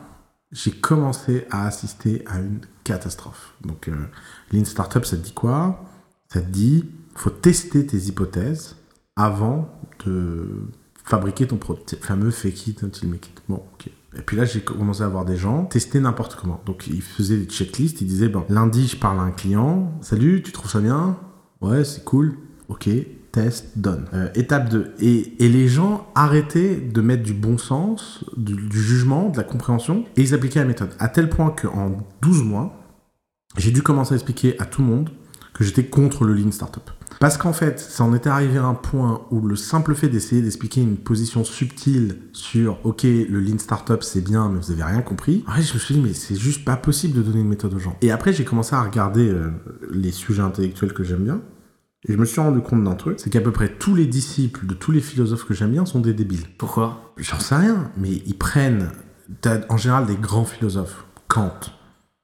j'ai 0.53 0.71
commencé 0.71 1.45
à 1.51 1.67
assister 1.67 2.23
à 2.25 2.39
une 2.39 2.61
catastrophe. 2.85 3.53
Donc, 3.65 3.91
Lean 4.53 4.63
Startup, 4.63 5.05
ça 5.05 5.17
te 5.17 5.21
dit 5.21 5.33
quoi? 5.33 5.83
Ça 6.29 6.41
te 6.41 6.49
dit, 6.49 6.85
faut 7.15 7.29
tester 7.29 7.85
tes 7.85 7.97
hypothèses 7.97 8.75
avant 9.15 9.69
de 10.05 10.67
fabriquer 11.03 11.47
ton 11.47 11.57
produit. 11.57 11.83
Le 11.91 11.97
fameux 12.05 12.31
fake 12.31 12.67
it 12.67 12.83
until 12.83 13.07
make 13.07 13.27
it. 13.27 13.41
Bon, 13.47 13.63
ok. 13.73 13.89
Et 14.17 14.21
puis 14.21 14.37
là, 14.37 14.45
j'ai 14.45 14.61
commencé 14.61 15.03
à 15.03 15.07
voir 15.07 15.25
des 15.25 15.35
gens 15.35 15.65
tester 15.65 15.99
n'importe 15.99 16.35
comment. 16.35 16.61
Donc, 16.65 16.87
ils 16.87 17.01
faisaient 17.01 17.37
des 17.37 17.45
checklists. 17.45 18.01
Ils 18.01 18.07
disaient, 18.07 18.29
bon, 18.29 18.45
lundi, 18.49 18.87
je 18.87 18.97
parle 18.97 19.19
à 19.19 19.23
un 19.23 19.31
client. 19.31 19.91
Salut, 20.01 20.41
tu 20.41 20.51
trouves 20.51 20.71
ça 20.71 20.79
bien? 20.79 21.17
Ouais, 21.61 21.83
c'est 21.83 22.03
cool. 22.03 22.35
Ok, 22.69 22.89
test, 23.31 23.77
donne. 23.77 24.05
Euh, 24.13 24.29
étape 24.35 24.69
2. 24.69 24.93
Et, 24.99 25.43
et, 25.43 25.49
les 25.49 25.67
gens 25.67 26.07
arrêtaient 26.15 26.77
de 26.77 27.01
mettre 27.01 27.23
du 27.23 27.33
bon 27.33 27.57
sens, 27.57 28.25
du, 28.37 28.55
du, 28.55 28.81
jugement, 28.81 29.29
de 29.29 29.37
la 29.37 29.43
compréhension, 29.43 30.05
et 30.15 30.21
ils 30.21 30.33
appliquaient 30.33 30.59
la 30.59 30.65
méthode. 30.65 30.89
À 30.97 31.09
tel 31.09 31.29
point 31.29 31.51
qu'en 31.51 31.97
12 32.21 32.43
mois, 32.43 32.81
j'ai 33.57 33.71
dû 33.71 33.83
commencer 33.83 34.13
à 34.13 34.15
expliquer 34.15 34.59
à 34.59 34.65
tout 34.65 34.81
le 34.81 34.87
monde 34.87 35.09
que 35.55 35.63
j'étais 35.63 35.85
contre 35.85 36.25
le 36.25 36.33
Lean 36.33 36.51
Startup. 36.51 36.83
Parce 37.21 37.37
qu'en 37.37 37.53
fait, 37.53 37.79
ça 37.79 38.03
en 38.03 38.13
était 38.13 38.29
arrivé 38.29 38.57
à 38.57 38.65
un 38.65 38.73
point 38.73 39.25
où 39.31 39.39
le 39.47 39.55
simple 39.55 39.95
fait 39.95 40.09
d'essayer 40.09 40.41
d'expliquer 40.41 40.81
une 40.81 40.97
position 40.97 41.45
subtile 41.45 42.17
sur 42.33 42.85
OK, 42.85 43.03
le 43.03 43.39
Lean 43.39 43.57
Startup 43.57 44.03
c'est 44.03 44.21
bien, 44.21 44.49
mais 44.49 44.59
vous 44.59 44.71
avez 44.71 44.83
rien 44.83 45.01
compris. 45.01 45.45
je 45.55 45.73
me 45.73 45.79
suis 45.79 45.95
dit, 45.95 46.01
mais 46.01 46.13
c'est 46.13 46.35
juste 46.35 46.65
pas 46.65 46.75
possible 46.75 47.15
de 47.17 47.21
donner 47.21 47.39
une 47.39 47.47
méthode 47.47 47.73
aux 47.73 47.79
gens. 47.79 47.95
Et 48.01 48.11
après, 48.11 48.33
j'ai 48.33 48.43
commencé 48.43 48.75
à 48.75 48.81
regarder 48.81 49.29
euh, 49.29 49.49
les 49.91 50.11
sujets 50.11 50.41
intellectuels 50.41 50.93
que 50.93 51.03
j'aime 51.03 51.23
bien. 51.23 51.41
Et 52.07 52.11
je 52.11 52.17
me 52.17 52.25
suis 52.25 52.41
rendu 52.41 52.59
compte 52.59 52.83
d'un 52.83 52.95
truc, 52.95 53.19
c'est 53.19 53.29
qu'à 53.29 53.41
peu 53.41 53.51
près 53.51 53.69
tous 53.69 53.95
les 53.95 54.05
disciples 54.05 54.67
de 54.67 54.73
tous 54.73 54.91
les 54.91 54.99
philosophes 54.99 55.45
que 55.45 55.53
j'aime 55.53 55.71
bien 55.71 55.85
sont 55.85 56.01
des 56.01 56.13
débiles. 56.13 56.45
Pourquoi? 56.57 57.13
J'en 57.17 57.39
sais 57.39 57.55
rien, 57.55 57.89
mais 57.97 58.11
ils 58.11 58.37
prennent 58.37 58.91
en 59.69 59.77
général 59.77 60.05
des 60.05 60.17
grands 60.17 60.45
philosophes. 60.45 61.05
Kant, 61.27 61.59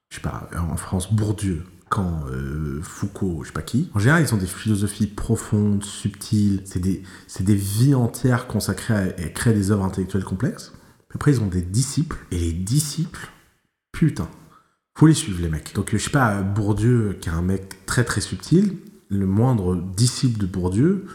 je 0.10 0.18
sais 0.18 0.22
pas, 0.22 0.50
en 0.56 0.78
France, 0.78 1.12
Bourdieu, 1.12 1.64
quand 1.92 2.24
euh, 2.32 2.80
Foucault, 2.82 3.42
je 3.42 3.48
sais 3.48 3.54
pas 3.54 3.62
qui. 3.62 3.92
En 3.94 4.00
général, 4.00 4.24
ils 4.24 4.34
ont 4.34 4.38
des 4.38 4.48
philosophies 4.48 5.08
profondes, 5.08 5.84
subtiles. 5.84 6.62
C'est 6.64 6.80
des, 6.80 7.04
des 7.42 7.56
vies 7.56 7.94
entières 7.94 8.48
consacrées 8.48 8.94
à, 8.94 9.28
créer 9.28 9.54
des 9.54 9.72
œuvres 9.72 9.84
intellectuelles 9.84 10.24
complexes. 10.24 10.72
Après, 11.14 11.32
ils 11.32 11.42
ont 11.42 11.48
des 11.48 11.62
disciples. 11.62 12.16
Et 12.32 12.40
les 12.40 12.54
disciples, 12.54 13.30
putain, 13.92 14.30
faut 14.98 15.06
les 15.06 15.14
suivre, 15.14 15.42
les 15.42 15.50
mecs. 15.50 15.76
Donc, 15.76 15.90
je 15.92 15.98
sais 15.98 16.10
pas, 16.10 16.42
Bourdieu, 16.42 17.18
qui 17.20 17.28
est 17.28 17.34
un 17.34 17.42
mec 17.42 17.86
très 17.86 18.06
très 18.06 18.22
subtil, 18.22 18.78
le 19.10 19.26
moindre 19.26 19.76
disciple 19.76 20.40
de 20.40 20.46
Bourdieu 20.46 21.08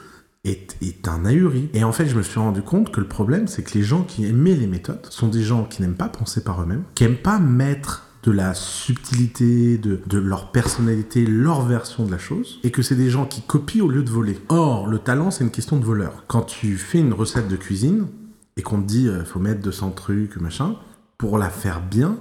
est, 0.44 0.76
est 0.82 1.08
un 1.08 1.24
ahuri. 1.24 1.70
Et 1.72 1.84
en 1.84 1.92
fait, 1.92 2.06
je 2.06 2.14
me 2.14 2.22
suis 2.22 2.38
rendu 2.38 2.60
compte 2.60 2.92
que 2.92 3.00
le 3.00 3.08
problème, 3.08 3.48
c'est 3.48 3.62
que 3.62 3.72
les 3.78 3.82
gens 3.82 4.02
qui 4.02 4.26
aimaient 4.26 4.54
les 4.54 4.66
méthodes 4.66 5.06
sont 5.08 5.28
des 5.28 5.42
gens 5.42 5.64
qui 5.64 5.80
n'aiment 5.80 5.96
pas 5.96 6.10
penser 6.10 6.44
par 6.44 6.60
eux-mêmes, 6.60 6.84
qui 6.94 7.04
n'aiment 7.04 7.16
pas 7.16 7.38
mettre 7.38 8.05
de 8.26 8.32
la 8.32 8.54
subtilité, 8.54 9.78
de, 9.78 10.18
leur 10.18 10.50
personnalité, 10.50 11.24
leur 11.24 11.62
version 11.62 12.04
de 12.04 12.10
la 12.10 12.18
chose, 12.18 12.58
et 12.64 12.72
que 12.72 12.82
c'est 12.82 12.96
des 12.96 13.08
gens 13.08 13.24
qui 13.24 13.40
copient 13.40 13.84
au 13.84 13.88
lieu 13.88 14.02
de 14.02 14.10
voler. 14.10 14.36
Or, 14.48 14.88
le 14.88 14.98
talent, 14.98 15.30
c'est 15.30 15.44
une 15.44 15.52
question 15.52 15.76
de 15.76 15.84
voleur. 15.84 16.24
Quand 16.26 16.42
tu 16.42 16.76
fais 16.76 16.98
une 16.98 17.12
recette 17.12 17.46
de 17.46 17.54
cuisine, 17.54 18.08
et 18.56 18.62
qu'on 18.62 18.82
te 18.82 18.86
dit, 18.86 19.08
euh, 19.08 19.24
faut 19.24 19.38
mettre 19.38 19.60
200 19.60 19.90
trucs, 19.90 20.40
machin, 20.40 20.74
pour 21.18 21.38
la 21.38 21.50
faire 21.50 21.80
bien, 21.80 22.16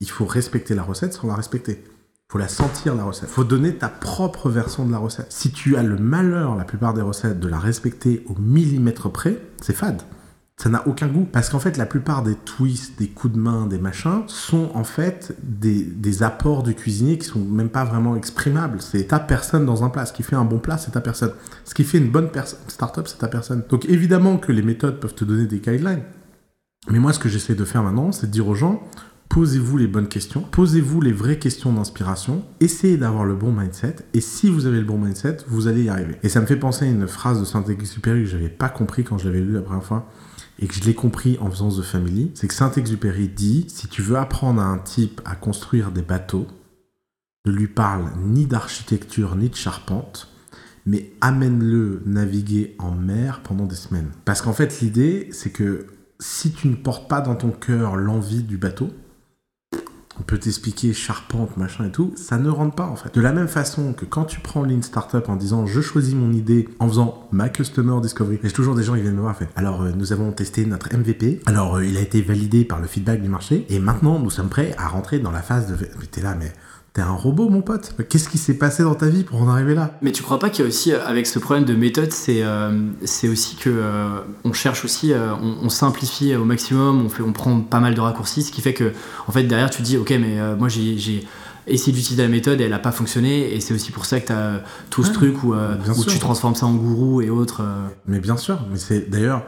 il 0.00 0.08
faut 0.08 0.26
respecter 0.26 0.76
la 0.76 0.84
recette 0.84 1.12
sans 1.12 1.26
la 1.26 1.34
respecter. 1.34 1.82
Faut 2.30 2.38
la 2.38 2.48
sentir, 2.48 2.94
la 2.94 3.04
recette. 3.04 3.28
Faut 3.28 3.44
donner 3.44 3.74
ta 3.74 3.88
propre 3.88 4.48
version 4.48 4.86
de 4.86 4.92
la 4.92 4.98
recette. 4.98 5.32
Si 5.32 5.50
tu 5.50 5.76
as 5.76 5.82
le 5.82 5.96
malheur, 5.96 6.54
la 6.56 6.64
plupart 6.64 6.94
des 6.94 7.02
recettes, 7.02 7.40
de 7.40 7.48
la 7.48 7.58
respecter 7.58 8.24
au 8.28 8.34
millimètre 8.38 9.10
près, 9.10 9.42
c'est 9.60 9.74
fade. 9.74 10.02
Ça 10.56 10.68
n'a 10.68 10.86
aucun 10.86 11.08
goût. 11.08 11.26
Parce 11.30 11.48
qu'en 11.48 11.58
fait, 11.58 11.76
la 11.76 11.86
plupart 11.86 12.22
des 12.22 12.34
twists, 12.34 12.98
des 12.98 13.08
coups 13.08 13.34
de 13.34 13.38
main, 13.38 13.66
des 13.66 13.78
machins, 13.78 14.22
sont 14.26 14.70
en 14.74 14.84
fait 14.84 15.36
des, 15.42 16.22
apports 16.22 16.62
du 16.62 16.74
cuisinier 16.74 17.18
qui 17.18 17.26
sont 17.26 17.40
même 17.40 17.70
pas 17.70 17.84
vraiment 17.84 18.16
exprimables. 18.16 18.80
C'est 18.80 19.08
ta 19.08 19.18
personne 19.18 19.66
dans 19.66 19.82
un 19.82 19.88
plat. 19.88 20.06
Ce 20.06 20.12
qui 20.12 20.22
fait 20.22 20.36
un 20.36 20.44
bon 20.44 20.58
plat, 20.58 20.78
c'est 20.78 20.92
ta 20.92 21.00
personne. 21.00 21.32
Ce 21.64 21.74
qui 21.74 21.84
fait 21.84 21.98
une 21.98 22.10
bonne 22.10 22.28
start-up, 22.68 23.08
c'est 23.08 23.18
ta 23.18 23.28
personne. 23.28 23.64
Donc 23.68 23.86
évidemment 23.86 24.36
que 24.36 24.52
les 24.52 24.62
méthodes 24.62 25.00
peuvent 25.00 25.14
te 25.14 25.24
donner 25.24 25.46
des 25.46 25.58
guidelines. 25.58 26.02
Mais 26.90 26.98
moi, 26.98 27.12
ce 27.12 27.18
que 27.18 27.28
j'essaie 27.28 27.54
de 27.54 27.64
faire 27.64 27.82
maintenant, 27.82 28.12
c'est 28.12 28.26
de 28.26 28.32
dire 28.32 28.46
aux 28.48 28.54
gens, 28.54 28.82
posez-vous 29.32 29.78
les 29.78 29.86
bonnes 29.86 30.08
questions, 30.08 30.42
posez-vous 30.42 31.00
les 31.00 31.12
vraies 31.12 31.38
questions 31.38 31.72
d'inspiration, 31.72 32.44
essayez 32.60 32.98
d'avoir 32.98 33.24
le 33.24 33.34
bon 33.34 33.50
mindset, 33.50 33.96
et 34.12 34.20
si 34.20 34.50
vous 34.50 34.66
avez 34.66 34.78
le 34.78 34.84
bon 34.84 34.98
mindset, 34.98 35.38
vous 35.48 35.68
allez 35.68 35.84
y 35.84 35.88
arriver. 35.88 36.16
Et 36.22 36.28
ça 36.28 36.40
me 36.40 36.46
fait 36.46 36.56
penser 36.56 36.84
à 36.84 36.88
une 36.88 37.06
phrase 37.08 37.40
de 37.40 37.46
Saint-Exupéry 37.46 38.24
que 38.24 38.28
j'avais 38.28 38.50
pas 38.50 38.68
compris 38.68 39.04
quand 39.04 39.16
je 39.16 39.26
l'avais 39.26 39.40
lu 39.40 39.52
la 39.52 39.62
première 39.62 39.84
fois, 39.84 40.06
et 40.62 40.68
que 40.68 40.74
je 40.74 40.84
l'ai 40.84 40.94
compris 40.94 41.36
en 41.40 41.50
faisant 41.50 41.70
The 41.70 41.82
Family, 41.82 42.30
c'est 42.34 42.46
que 42.46 42.54
Saint-Exupéry 42.54 43.28
dit, 43.28 43.66
si 43.68 43.88
tu 43.88 44.00
veux 44.00 44.16
apprendre 44.16 44.62
à 44.62 44.66
un 44.66 44.78
type 44.78 45.20
à 45.24 45.34
construire 45.34 45.90
des 45.90 46.02
bateaux, 46.02 46.46
ne 47.44 47.50
lui 47.50 47.66
parle 47.66 48.12
ni 48.16 48.46
d'architecture 48.46 49.34
ni 49.34 49.48
de 49.48 49.56
charpente, 49.56 50.28
mais 50.86 51.12
amène-le 51.20 52.02
naviguer 52.06 52.76
en 52.78 52.92
mer 52.92 53.40
pendant 53.42 53.66
des 53.66 53.74
semaines. 53.74 54.12
Parce 54.24 54.40
qu'en 54.40 54.52
fait, 54.52 54.80
l'idée, 54.80 55.28
c'est 55.32 55.50
que 55.50 55.88
si 56.20 56.52
tu 56.52 56.68
ne 56.68 56.76
portes 56.76 57.08
pas 57.08 57.20
dans 57.20 57.34
ton 57.34 57.50
cœur 57.50 57.96
l'envie 57.96 58.44
du 58.44 58.56
bateau, 58.56 58.90
on 60.18 60.22
peut 60.22 60.38
t'expliquer 60.38 60.92
charpente, 60.92 61.56
machin 61.56 61.86
et 61.86 61.90
tout, 61.90 62.12
ça 62.16 62.38
ne 62.38 62.48
rentre 62.48 62.74
pas 62.74 62.86
en 62.86 62.96
fait. 62.96 63.14
De 63.14 63.20
la 63.20 63.32
même 63.32 63.48
façon 63.48 63.92
que 63.92 64.04
quand 64.04 64.24
tu 64.24 64.40
prends 64.40 64.62
Lean 64.62 64.82
Startup 64.82 65.26
en 65.28 65.36
disant 65.36 65.66
je 65.66 65.80
choisis 65.80 66.14
mon 66.14 66.32
idée 66.32 66.68
en 66.78 66.88
faisant 66.88 67.26
ma 67.32 67.48
Customer 67.48 68.00
Discovery, 68.00 68.38
j'ai 68.42 68.52
toujours 68.52 68.74
des 68.74 68.82
gens 68.82 68.94
qui 68.94 69.02
viennent 69.02 69.16
me 69.16 69.20
voir 69.20 69.36
fait. 69.36 69.48
Alors 69.56 69.82
euh, 69.82 69.90
nous 69.96 70.12
avons 70.12 70.32
testé 70.32 70.66
notre 70.66 70.94
MVP, 70.96 71.40
alors 71.46 71.76
euh, 71.76 71.84
il 71.84 71.96
a 71.96 72.00
été 72.00 72.22
validé 72.22 72.64
par 72.64 72.80
le 72.80 72.86
feedback 72.86 73.22
du 73.22 73.28
marché 73.28 73.66
et 73.68 73.78
maintenant 73.78 74.18
nous 74.18 74.30
sommes 74.30 74.48
prêts 74.48 74.74
à 74.78 74.88
rentrer 74.88 75.18
dans 75.18 75.30
la 75.30 75.42
phase 75.42 75.66
de. 75.66 75.76
Mais 75.98 76.06
t'es 76.10 76.20
là, 76.20 76.34
mais 76.38 76.52
T'es 76.92 77.00
un 77.00 77.12
robot, 77.12 77.48
mon 77.48 77.62
pote. 77.62 77.94
Qu'est-ce 78.10 78.28
qui 78.28 78.36
s'est 78.36 78.58
passé 78.58 78.82
dans 78.82 78.94
ta 78.94 79.06
vie 79.06 79.24
pour 79.24 79.40
en 79.40 79.48
arriver 79.48 79.74
là? 79.74 79.96
Mais 80.02 80.12
tu 80.12 80.22
crois 80.22 80.38
pas 80.38 80.50
qu'il 80.50 80.62
y 80.62 80.66
a 80.66 80.68
aussi, 80.68 80.92
euh, 80.92 81.02
avec 81.06 81.26
ce 81.26 81.38
problème 81.38 81.64
de 81.64 81.74
méthode, 81.74 82.12
c'est 82.12 82.42
euh, 82.42 82.90
c'est 83.04 83.28
aussi 83.28 83.56
que 83.56 83.70
euh, 83.70 84.20
on 84.44 84.52
cherche 84.52 84.84
aussi, 84.84 85.14
on, 85.14 85.70
simplifie 85.70 86.36
au 86.36 86.44
maximum, 86.44 87.02
on, 87.02 87.08
fait, 87.08 87.22
on 87.22 87.32
prend 87.32 87.60
pas 87.60 87.80
mal 87.80 87.94
de 87.94 88.00
raccourcis, 88.00 88.42
ce 88.42 88.52
qui 88.52 88.60
fait 88.60 88.74
que, 88.74 88.92
en 89.26 89.32
fait, 89.32 89.44
derrière, 89.44 89.70
tu 89.70 89.80
dis, 89.80 89.96
ok, 89.96 90.10
mais 90.10 90.54
moi, 90.56 90.68
j'ai 90.68 91.26
essayé 91.66 91.92
d'utiliser 91.92 92.22
la 92.22 92.28
méthode 92.28 92.60
et 92.60 92.64
elle 92.64 92.72
a 92.74 92.78
pas 92.78 92.92
fonctionné, 92.92 93.54
et 93.54 93.60
c'est 93.60 93.72
aussi 93.72 93.90
pour 93.90 94.04
ça 94.04 94.20
que 94.20 94.26
tu 94.26 94.32
as 94.32 94.62
tout 94.90 95.02
ce 95.02 95.12
truc 95.12 95.42
où, 95.44 95.54
où 95.54 96.04
tu 96.04 96.18
transformes 96.18 96.54
ça 96.54 96.66
en 96.66 96.74
gourou 96.74 97.22
et 97.22 97.30
autres. 97.30 97.62
Mais 98.06 98.20
bien 98.20 98.36
sûr, 98.36 98.58
mais 98.70 98.78
c'est 98.78 99.08
d'ailleurs, 99.08 99.44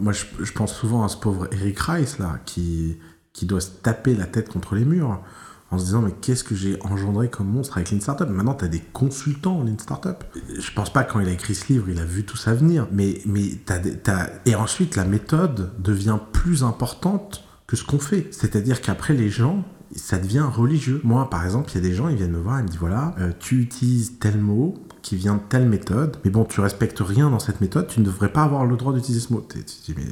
moi, 0.00 0.14
je, 0.14 0.24
je, 0.42 0.52
pense 0.52 0.74
souvent 0.74 1.04
à 1.04 1.08
ce 1.08 1.18
pauvre 1.18 1.48
Eric 1.52 1.78
Rice, 1.80 2.18
là, 2.18 2.38
qui, 2.46 2.96
qui 3.34 3.44
doit 3.44 3.60
se 3.60 3.70
taper 3.82 4.14
la 4.14 4.24
tête 4.24 4.48
contre 4.48 4.74
les 4.74 4.86
murs 4.86 5.20
en 5.70 5.78
se 5.78 5.84
disant 5.84 6.02
mais 6.02 6.12
qu'est-ce 6.12 6.44
que 6.44 6.54
j'ai 6.54 6.78
engendré 6.82 7.28
comme 7.28 7.48
monstre 7.48 7.76
avec 7.76 7.90
Lean 7.90 8.00
Startup? 8.00 8.28
Maintenant, 8.28 8.54
tu 8.54 8.64
as 8.64 8.68
des 8.68 8.80
consultants 8.80 9.58
en 9.58 9.64
Lean 9.64 9.78
Startup. 9.78 10.24
Je 10.58 10.70
pense 10.72 10.92
pas 10.92 11.04
quand 11.04 11.20
il 11.20 11.28
a 11.28 11.32
écrit 11.32 11.54
ce 11.54 11.72
livre, 11.72 11.88
il 11.88 11.98
a 11.98 12.04
vu 12.04 12.24
tout 12.24 12.36
ça 12.36 12.54
venir. 12.54 12.86
Mais, 12.92 13.20
mais 13.26 13.50
t'as, 13.66 14.28
Et 14.46 14.54
ensuite, 14.54 14.96
la 14.96 15.04
méthode 15.04 15.72
devient 15.78 16.18
plus 16.32 16.62
importante 16.62 17.44
que 17.66 17.76
ce 17.76 17.84
qu'on 17.84 17.98
fait. 17.98 18.28
C'est-à-dire 18.32 18.80
qu'après, 18.80 19.12
les 19.14 19.28
gens, 19.28 19.64
ça 19.94 20.18
devient 20.18 20.46
religieux. 20.50 21.00
Moi, 21.04 21.28
par 21.28 21.44
exemple, 21.44 21.70
il 21.70 21.74
y 21.74 21.78
a 21.78 21.88
des 21.88 21.94
gens, 21.94 22.08
ils 22.08 22.16
viennent 22.16 22.32
me 22.32 22.38
voir, 22.38 22.60
ils 22.60 22.62
me 22.62 22.68
disent 22.68 22.78
voilà, 22.78 23.14
euh, 23.18 23.32
tu 23.38 23.60
utilises 23.60 24.18
tel 24.18 24.38
mot 24.38 24.74
qui 25.02 25.16
vient 25.16 25.34
de 25.34 25.42
telle 25.48 25.68
méthode, 25.68 26.16
mais 26.24 26.30
bon, 26.30 26.44
tu 26.44 26.60
respectes 26.60 26.98
rien 27.00 27.30
dans 27.30 27.38
cette 27.38 27.60
méthode, 27.60 27.86
tu 27.86 28.00
ne 28.00 28.04
devrais 28.04 28.32
pas 28.32 28.42
avoir 28.42 28.66
le 28.66 28.76
droit 28.76 28.92
d'utiliser 28.92 29.26
ce 29.26 29.32
mot. 29.32 29.46
Tu 29.48 29.58
dis, 29.58 29.94
mais. 29.96 30.04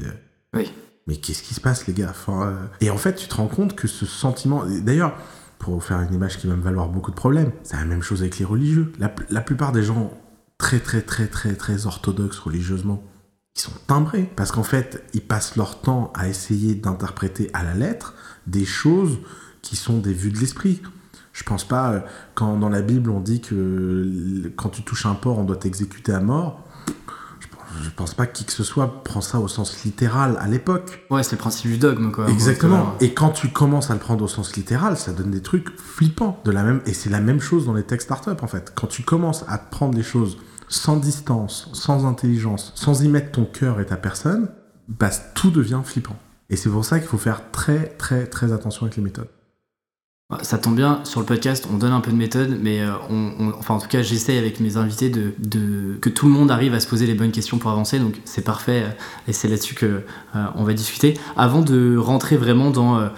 Oui. 0.54 0.72
Mais 1.06 1.16
qu'est-ce 1.16 1.42
qui 1.42 1.54
se 1.54 1.60
passe, 1.60 1.86
les 1.86 1.94
gars? 1.94 2.12
Euh, 2.28 2.56
Et 2.80 2.90
en 2.90 2.96
fait, 2.96 3.14
tu 3.14 3.28
te 3.28 3.34
rends 3.36 3.46
compte 3.46 3.76
que 3.76 3.86
ce 3.86 4.06
sentiment. 4.06 4.64
D'ailleurs, 4.82 5.16
pour 5.58 5.82
faire 5.82 6.00
une 6.00 6.14
image 6.14 6.38
qui 6.38 6.46
va 6.46 6.56
me 6.56 6.62
valoir 6.62 6.88
beaucoup 6.88 7.10
de 7.10 7.16
problèmes. 7.16 7.52
C'est 7.62 7.76
la 7.76 7.84
même 7.84 8.02
chose 8.02 8.22
avec 8.22 8.38
les 8.38 8.44
religieux. 8.44 8.92
La, 8.98 9.14
la, 9.30 9.40
plupart 9.40 9.72
des 9.72 9.82
gens 9.82 10.12
très 10.58 10.80
très 10.80 11.02
très 11.02 11.26
très 11.26 11.54
très 11.54 11.86
orthodoxes 11.86 12.38
religieusement, 12.38 13.02
ils 13.56 13.60
sont 13.60 13.72
timbrés 13.86 14.30
parce 14.36 14.52
qu'en 14.52 14.62
fait, 14.62 15.02
ils 15.14 15.22
passent 15.22 15.56
leur 15.56 15.80
temps 15.80 16.12
à 16.14 16.28
essayer 16.28 16.74
d'interpréter 16.74 17.50
à 17.54 17.64
la 17.64 17.74
lettre 17.74 18.14
des 18.46 18.64
choses 18.64 19.18
qui 19.62 19.76
sont 19.76 19.98
des 19.98 20.12
vues 20.12 20.30
de 20.30 20.38
l'esprit. 20.38 20.82
Je 21.32 21.42
pense 21.42 21.64
pas 21.64 21.92
euh, 21.92 22.00
quand 22.34 22.56
dans 22.56 22.68
la 22.68 22.82
Bible 22.82 23.10
on 23.10 23.20
dit 23.20 23.40
que 23.40 24.50
quand 24.56 24.70
tu 24.70 24.82
touches 24.82 25.06
un 25.06 25.14
porc, 25.14 25.38
on 25.38 25.44
doit 25.44 25.56
t'exécuter 25.56 26.12
à 26.12 26.20
mort 26.20 26.66
je 27.82 27.90
pense 27.90 28.14
pas 28.14 28.26
que 28.26 28.32
qui 28.36 28.44
que 28.44 28.52
ce 28.52 28.64
soit 28.64 29.02
prend 29.02 29.20
ça 29.20 29.40
au 29.40 29.48
sens 29.48 29.84
littéral 29.84 30.36
à 30.40 30.46
l'époque. 30.46 31.04
Ouais, 31.10 31.22
c'est 31.22 31.32
le 31.32 31.40
principe 31.40 31.70
du 31.70 31.78
dogme, 31.78 32.10
quoi. 32.10 32.28
Exactement. 32.28 32.94
Et 33.00 33.14
quand 33.14 33.30
tu 33.30 33.48
commences 33.48 33.90
à 33.90 33.94
le 33.94 34.00
prendre 34.00 34.24
au 34.24 34.28
sens 34.28 34.56
littéral, 34.56 34.96
ça 34.96 35.12
donne 35.12 35.30
des 35.30 35.42
trucs 35.42 35.68
flippants. 35.78 36.40
De 36.44 36.50
la 36.50 36.62
même... 36.62 36.80
Et 36.86 36.94
c'est 36.94 37.10
la 37.10 37.20
même 37.20 37.40
chose 37.40 37.66
dans 37.66 37.74
les 37.74 37.82
tech 37.82 38.00
startups, 38.00 38.42
en 38.42 38.46
fait. 38.46 38.72
Quand 38.74 38.86
tu 38.86 39.02
commences 39.02 39.44
à 39.48 39.58
prendre 39.58 39.96
les 39.96 40.02
choses 40.02 40.38
sans 40.68 40.96
distance, 40.96 41.70
sans 41.72 42.06
intelligence, 42.06 42.72
sans 42.74 43.02
y 43.02 43.08
mettre 43.08 43.32
ton 43.32 43.44
cœur 43.44 43.80
et 43.80 43.86
ta 43.86 43.96
personne, 43.96 44.48
bah, 44.88 45.10
tout 45.34 45.50
devient 45.50 45.80
flippant. 45.84 46.16
Et 46.50 46.56
c'est 46.56 46.70
pour 46.70 46.84
ça 46.84 46.98
qu'il 46.98 47.08
faut 47.08 47.18
faire 47.18 47.50
très, 47.50 47.88
très, 47.98 48.26
très 48.26 48.52
attention 48.52 48.82
avec 48.82 48.96
les 48.96 49.02
méthodes. 49.02 49.28
Bah, 50.28 50.38
ça 50.42 50.58
tombe 50.58 50.74
bien, 50.74 51.02
sur 51.04 51.20
le 51.20 51.26
podcast, 51.26 51.68
on 51.72 51.76
donne 51.76 51.92
un 51.92 52.00
peu 52.00 52.10
de 52.10 52.16
méthode, 52.16 52.58
mais 52.60 52.80
euh, 52.80 52.90
enfin 53.60 53.74
en 53.74 53.78
tout 53.78 53.86
cas, 53.86 54.02
j'essaye 54.02 54.36
avec 54.38 54.58
mes 54.58 54.76
invités 54.76 55.08
de, 55.08 55.98
que 56.00 56.08
tout 56.08 56.26
le 56.26 56.32
monde 56.32 56.50
arrive 56.50 56.74
à 56.74 56.80
se 56.80 56.88
poser 56.88 57.06
les 57.06 57.14
bonnes 57.14 57.30
questions 57.30 57.58
pour 57.58 57.70
avancer, 57.70 58.00
donc 58.00 58.16
c'est 58.24 58.42
parfait, 58.42 58.82
euh, 58.82 59.28
et 59.28 59.32
c'est 59.32 59.46
là-dessus 59.46 59.76
que 59.76 59.86
euh, 59.86 60.44
on 60.56 60.64
va 60.64 60.72
discuter. 60.74 61.16
Avant 61.36 61.62
de 61.62 61.96
rentrer 61.96 62.36
vraiment 62.36 62.70
dans 62.70 63.08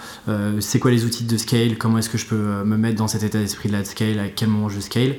c'est 0.59 0.77
quoi 0.77 0.91
les 0.91 1.03
outils 1.03 1.23
de 1.23 1.35
scale, 1.37 1.79
comment 1.79 1.97
est-ce 1.97 2.09
que 2.09 2.19
je 2.19 2.27
peux 2.27 2.63
me 2.63 2.77
mettre 2.77 2.97
dans 2.97 3.07
cet 3.07 3.23
état 3.23 3.39
d'esprit 3.39 3.69
de 3.69 3.83
scale, 3.83 4.19
à 4.19 4.27
quel 4.27 4.49
moment 4.49 4.69
je 4.69 4.79
scale, 4.79 5.15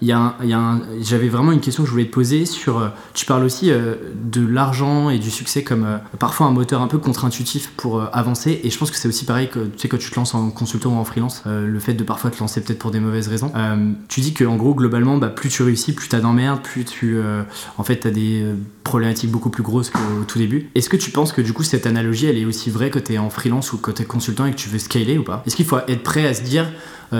y 0.00 0.12
a, 0.12 0.34
y 0.42 0.52
a 0.54 0.80
j'avais 1.02 1.28
vraiment 1.28 1.52
une 1.52 1.60
question 1.60 1.82
que 1.82 1.88
je 1.88 1.92
voulais 1.92 2.06
te 2.06 2.12
poser 2.12 2.46
sur, 2.46 2.90
tu 3.12 3.26
parles 3.26 3.44
aussi 3.44 3.70
de 3.70 4.46
l'argent 4.46 5.10
et 5.10 5.18
du 5.18 5.30
succès 5.30 5.62
comme 5.62 6.00
parfois 6.18 6.46
un 6.46 6.52
moteur 6.52 6.80
un 6.80 6.88
peu 6.88 6.96
contre-intuitif 6.96 7.70
pour 7.76 8.02
avancer, 8.14 8.60
et 8.64 8.70
je 8.70 8.78
pense 8.78 8.90
que 8.90 8.96
c'est 8.96 9.08
aussi 9.08 9.26
pareil 9.26 9.50
que 9.50 9.66
tu 9.66 9.78
sais 9.78 9.88
quand 9.88 9.98
tu 9.98 10.10
te 10.10 10.16
lances 10.16 10.34
en 10.34 10.50
consultant 10.50 11.01
en 11.02 11.04
freelance, 11.04 11.42
euh, 11.46 11.66
le 11.66 11.78
fait 11.78 11.94
de 11.94 12.04
parfois 12.04 12.30
te 12.30 12.38
lancer 12.38 12.62
peut-être 12.62 12.78
pour 12.78 12.90
des 12.90 13.00
mauvaises 13.00 13.28
raisons. 13.28 13.52
Euh, 13.54 13.92
tu 14.08 14.20
dis 14.20 14.32
que 14.32 14.44
en 14.44 14.56
gros 14.56 14.74
globalement, 14.74 15.18
bah, 15.18 15.28
plus 15.28 15.50
tu 15.50 15.62
réussis, 15.62 15.92
plus 15.92 16.08
t'as 16.08 16.20
d'emmerdes, 16.20 16.62
plus 16.62 16.84
tu, 16.84 17.16
euh, 17.16 17.42
en 17.76 17.82
fait, 17.82 17.96
t'as 17.96 18.10
des 18.10 18.46
problématiques 18.84 19.30
beaucoup 19.30 19.50
plus 19.50 19.62
grosses 19.62 19.90
qu'au 19.90 20.24
tout 20.26 20.38
début. 20.38 20.70
Est-ce 20.74 20.88
que 20.88 20.96
tu 20.96 21.10
penses 21.10 21.32
que 21.32 21.42
du 21.42 21.52
coup 21.52 21.62
cette 21.62 21.86
analogie, 21.86 22.26
elle 22.26 22.38
est 22.38 22.44
aussi 22.44 22.70
vraie 22.70 22.90
que 22.90 22.98
t'es 22.98 23.18
en 23.18 23.30
freelance 23.30 23.72
ou 23.72 23.78
que 23.78 23.90
t'es 23.90 24.04
consultant 24.04 24.46
et 24.46 24.52
que 24.52 24.56
tu 24.56 24.68
veux 24.68 24.78
scaler 24.78 25.18
ou 25.18 25.24
pas? 25.24 25.42
Est-ce 25.46 25.56
qu'il 25.56 25.66
faut 25.66 25.78
être 25.86 26.02
prêt 26.02 26.26
à 26.26 26.34
se 26.34 26.42
dire 26.42 26.66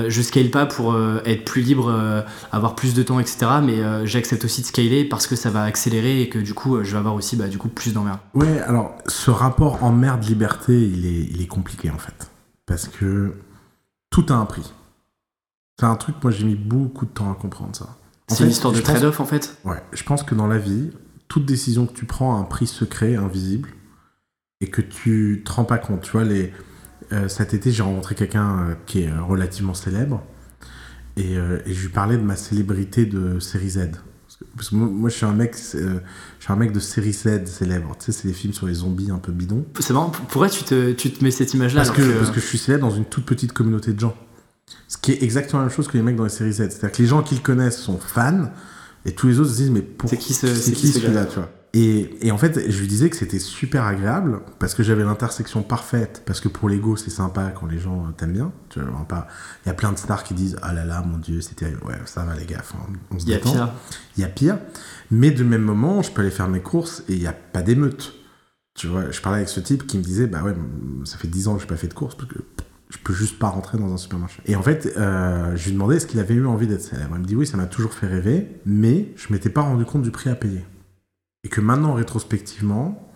je 0.09 0.23
scale 0.23 0.49
pas 0.49 0.65
pour 0.65 0.97
être 1.27 1.45
plus 1.45 1.61
libre, 1.61 2.25
avoir 2.51 2.75
plus 2.75 2.95
de 2.95 3.03
temps, 3.03 3.21
etc. 3.21 3.47
Mais 3.62 4.07
j'accepte 4.07 4.43
aussi 4.47 4.62
de 4.62 4.67
scaler 4.67 5.05
parce 5.05 5.27
que 5.27 5.37
ça 5.37 5.51
va 5.51 5.65
accélérer 5.65 6.23
et 6.23 6.31
que 6.31 6.39
du 6.39 6.55
coup, 6.55 6.83
je 6.83 6.93
vais 6.93 6.97
avoir 6.97 7.15
aussi 7.15 7.37
bah, 7.37 7.47
du 7.49 7.59
coup 7.59 7.69
plus 7.69 7.93
d'emmerdes? 7.93 8.21
Ouais, 8.33 8.59
alors 8.61 8.97
ce 9.07 9.31
rapport 9.31 9.85
emmerde-liberté, 9.85 10.73
il 10.73 11.05
est, 11.05 11.29
il 11.31 11.43
est 11.43 11.47
compliqué 11.47 11.91
en 11.91 11.99
fait. 11.99 12.33
Parce 12.67 12.89
que 12.89 13.35
tout 14.12 14.26
a 14.28 14.35
un 14.35 14.45
prix. 14.45 14.73
C'est 15.81 15.87
un 15.87 15.97
truc, 15.97 16.14
moi 16.23 16.31
j'ai 16.31 16.45
mis 16.45 16.54
beaucoup 16.54 17.07
de 17.07 17.11
temps 17.11 17.33
à 17.33 17.35
comprendre 17.35 17.75
ça. 17.75 17.97
C'est 18.28 18.45
une 18.45 18.50
histoire 18.50 18.73
de 18.73 18.81
trade-off 18.81 19.19
en 19.19 19.26
fait? 19.26 19.59
Ouais, 19.64 19.83
je 19.92 20.04
pense 20.04 20.23
que 20.23 20.37
dans 20.37 20.47
la 20.47 20.59
vie, 20.59 20.90
toute 21.26 21.45
décision 21.45 21.87
que 21.87 21.92
tu 21.92 22.04
prends 22.04 22.37
a 22.37 22.38
un 22.38 22.45
prix 22.45 22.69
secret, 22.69 23.16
invisible, 23.16 23.71
et 24.61 24.69
que 24.69 24.81
tu 24.81 25.42
te 25.45 25.50
rends 25.50 25.64
pas 25.64 25.78
compte. 25.78 26.02
Tu 26.02 26.12
vois, 26.12 26.25
les, 26.25 26.52
euh, 27.12 27.28
cet 27.28 27.52
été, 27.52 27.73
j'ai 27.73 27.83
rencontré 27.83 28.14
quelqu'un 28.14 28.59
euh, 28.59 28.75
qui 28.87 29.02
est 29.02 29.11
euh, 29.11 29.23
relativement 29.23 29.75
célèbre, 29.75 30.23
et, 31.16 31.35
et, 31.35 31.75
je 31.75 31.83
lui 31.83 31.92
parlais 31.92 32.16
de 32.16 32.23
ma 32.23 32.37
célébrité 32.37 33.04
de 33.04 33.38
série 33.38 33.71
Z. 33.71 33.90
Parce 34.56 34.70
que 34.70 34.75
moi, 34.75 35.11
je 35.11 35.14
suis 35.16 35.26
un 35.26 35.32
mec, 35.32 35.54
euh, 35.75 36.00
je 36.38 36.44
suis 36.44 36.52
un 36.52 36.56
mec 36.56 36.72
de 36.72 36.80
série 36.80 37.12
Z 37.12 37.46
célèbre. 37.46 37.96
Tu 37.99 38.06
sais, 38.06 38.12
c'est 38.12 38.28
des 38.28 38.34
films 38.34 38.52
sur 38.52 38.66
les 38.66 38.75
zombies 38.75 39.11
un 39.11 39.18
peu 39.18 39.32
bidons. 39.32 39.64
C'est 39.80 39.92
marrant. 39.92 40.11
Pourquoi 40.28 40.49
tu 40.49 40.64
te, 40.64 40.92
tu 40.92 41.11
te 41.11 41.22
mets 41.25 41.30
cette 41.30 41.54
image-là 41.54 41.84
parce, 41.84 41.96
que, 41.96 42.18
parce 42.18 42.30
que 42.30 42.40
je 42.40 42.46
suis 42.46 42.58
célèbre 42.58 42.88
dans 42.88 42.94
une 42.94 43.04
toute 43.04 43.25
petite 43.25 43.52
communauté 43.52 43.92
de 43.92 44.00
gens. 44.00 44.16
Ce 44.88 44.96
qui 44.96 45.12
est 45.12 45.22
exactement 45.22 45.61
la 45.61 45.68
même 45.68 45.75
chose 45.75 45.88
que 45.88 45.96
les 45.96 46.02
mecs 46.02 46.16
dans 46.16 46.25
les 46.25 46.30
séries 46.30 46.52
Z. 46.52 46.56
C'est-à-dire 46.56 46.92
que 46.92 47.02
les 47.02 47.08
gens 47.08 47.22
qui 47.22 47.34
le 47.34 47.40
connaissent 47.40 47.78
sont 47.78 47.99
fans, 47.99 48.50
et 49.04 49.12
tous 49.12 49.28
les 49.28 49.40
autres 49.40 49.50
se 49.50 49.56
disent 49.56 49.70
mais 49.70 49.82
pour... 49.82 50.08
c'est 50.08 50.16
qui, 50.16 50.34
ce, 50.34 50.54
c'est 50.54 50.72
qui, 50.72 50.88
celui-là, 50.88 51.26
tu 51.26 51.37
vois? 51.37 51.50
Et, 51.75 52.31
en 52.31 52.37
fait, 52.37 52.71
je 52.71 52.81
lui 52.81 52.87
disais 52.87 53.09
que 53.09 53.17
c'était 53.17 53.38
super 53.38 53.85
agréable 53.85 54.41
parce 54.59 54.75
que 54.75 54.83
j'avais 54.83 55.05
l'intersection 55.05 55.62
parfaite. 55.62 56.23
Parce 56.26 56.41
que 56.41 56.49
pour 56.49 56.69
l'ego, 56.69 56.97
c'est 56.97 57.11
sympa 57.11 57.50
quand 57.50 57.67
les 57.67 57.79
gens 57.79 58.12
t'aiment 58.12 58.35
bien. 58.35 58.52
Tu 58.69 58.81
vois, 58.81 59.07
pas... 59.09 59.26
Il 59.64 59.69
y 59.69 59.71
a 59.71 59.75
plein 59.75 59.91
de 59.91 59.99
stars 59.99 60.23
qui 60.23 60.35
disent 60.35 60.59
Ah 60.61 60.75
là 60.75 60.85
là, 60.85 61.02
mon 61.02 61.17
Dieu, 61.17 61.41
c'était. 61.41 61.75
Ouais, 61.87 61.95
ça 62.05 62.25
va, 62.25 62.37
les 62.37 62.45
gars. 62.45 62.62
on 63.11 63.19
se 63.19 63.25
Il 63.25 63.31
y 63.31 63.35
a 63.35 63.38
pire. 63.38 63.73
Il 64.19 64.21
y 64.21 64.25
a 64.25 64.29
pire. 64.29 64.59
Mais 65.11 65.31
de 65.31 65.45
même 65.45 65.62
moment, 65.62 66.02
je 66.02 66.11
peux 66.11 66.21
aller 66.21 66.31
faire 66.31 66.49
mes 66.49 66.61
courses 66.61 67.05
et 67.09 67.14
il 67.14 67.21
n'y 67.21 67.26
a 67.26 67.33
pas 67.33 67.62
d'émeute. 67.62 68.14
Tu 68.75 68.87
vois, 68.87 69.11
je 69.11 69.21
parlais 69.21 69.38
avec 69.38 69.49
ce 69.49 69.61
type 69.61 69.87
qui 69.87 69.97
me 69.97 70.02
disait 70.02 70.26
Bah 70.26 70.43
ouais, 70.43 70.55
ça 71.05 71.17
fait 71.17 71.29
10 71.29 71.49
ans 71.49 71.55
que 71.55 71.61
je 71.61 71.64
n'ai 71.64 71.69
pas 71.69 71.76
fait 71.76 71.88
de 71.88 71.95
course 71.95 72.14
parce 72.17 72.29
que 72.29 72.38
je 72.91 72.99
peux 72.99 73.14
juste 73.14 73.38
pas 73.38 73.49
rentrer 73.49 73.79
dans 73.79 73.93
un 73.93 73.97
supermarché. 73.97 74.43
Et 74.45 74.57
en 74.57 74.62
fait, 74.62 74.93
euh, 74.99 75.57
je 75.57 75.64
lui 75.64 75.73
demandais 75.73 75.97
est-ce 75.97 76.07
qu'il 76.07 76.21
avait 76.21 76.35
eu 76.35 76.47
envie 76.47 76.67
d'être 76.67 76.83
célèbre. 76.83 77.14
Il 77.14 77.23
me 77.23 77.26
dit 77.26 77.37
oui, 77.37 77.47
ça 77.47 77.57
m'a 77.57 77.67
toujours 77.67 77.95
fait 77.95 78.07
rêver, 78.07 78.49
mais 78.67 79.12
je 79.17 79.33
m'étais 79.33 79.49
pas 79.49 79.62
rendu 79.62 79.87
compte 79.87 80.02
du 80.02 80.11
prix 80.11 80.29
à 80.29 80.35
payer. 80.35 80.62
Et 81.44 81.49
que 81.49 81.61
maintenant, 81.61 81.94
rétrospectivement, 81.94 83.08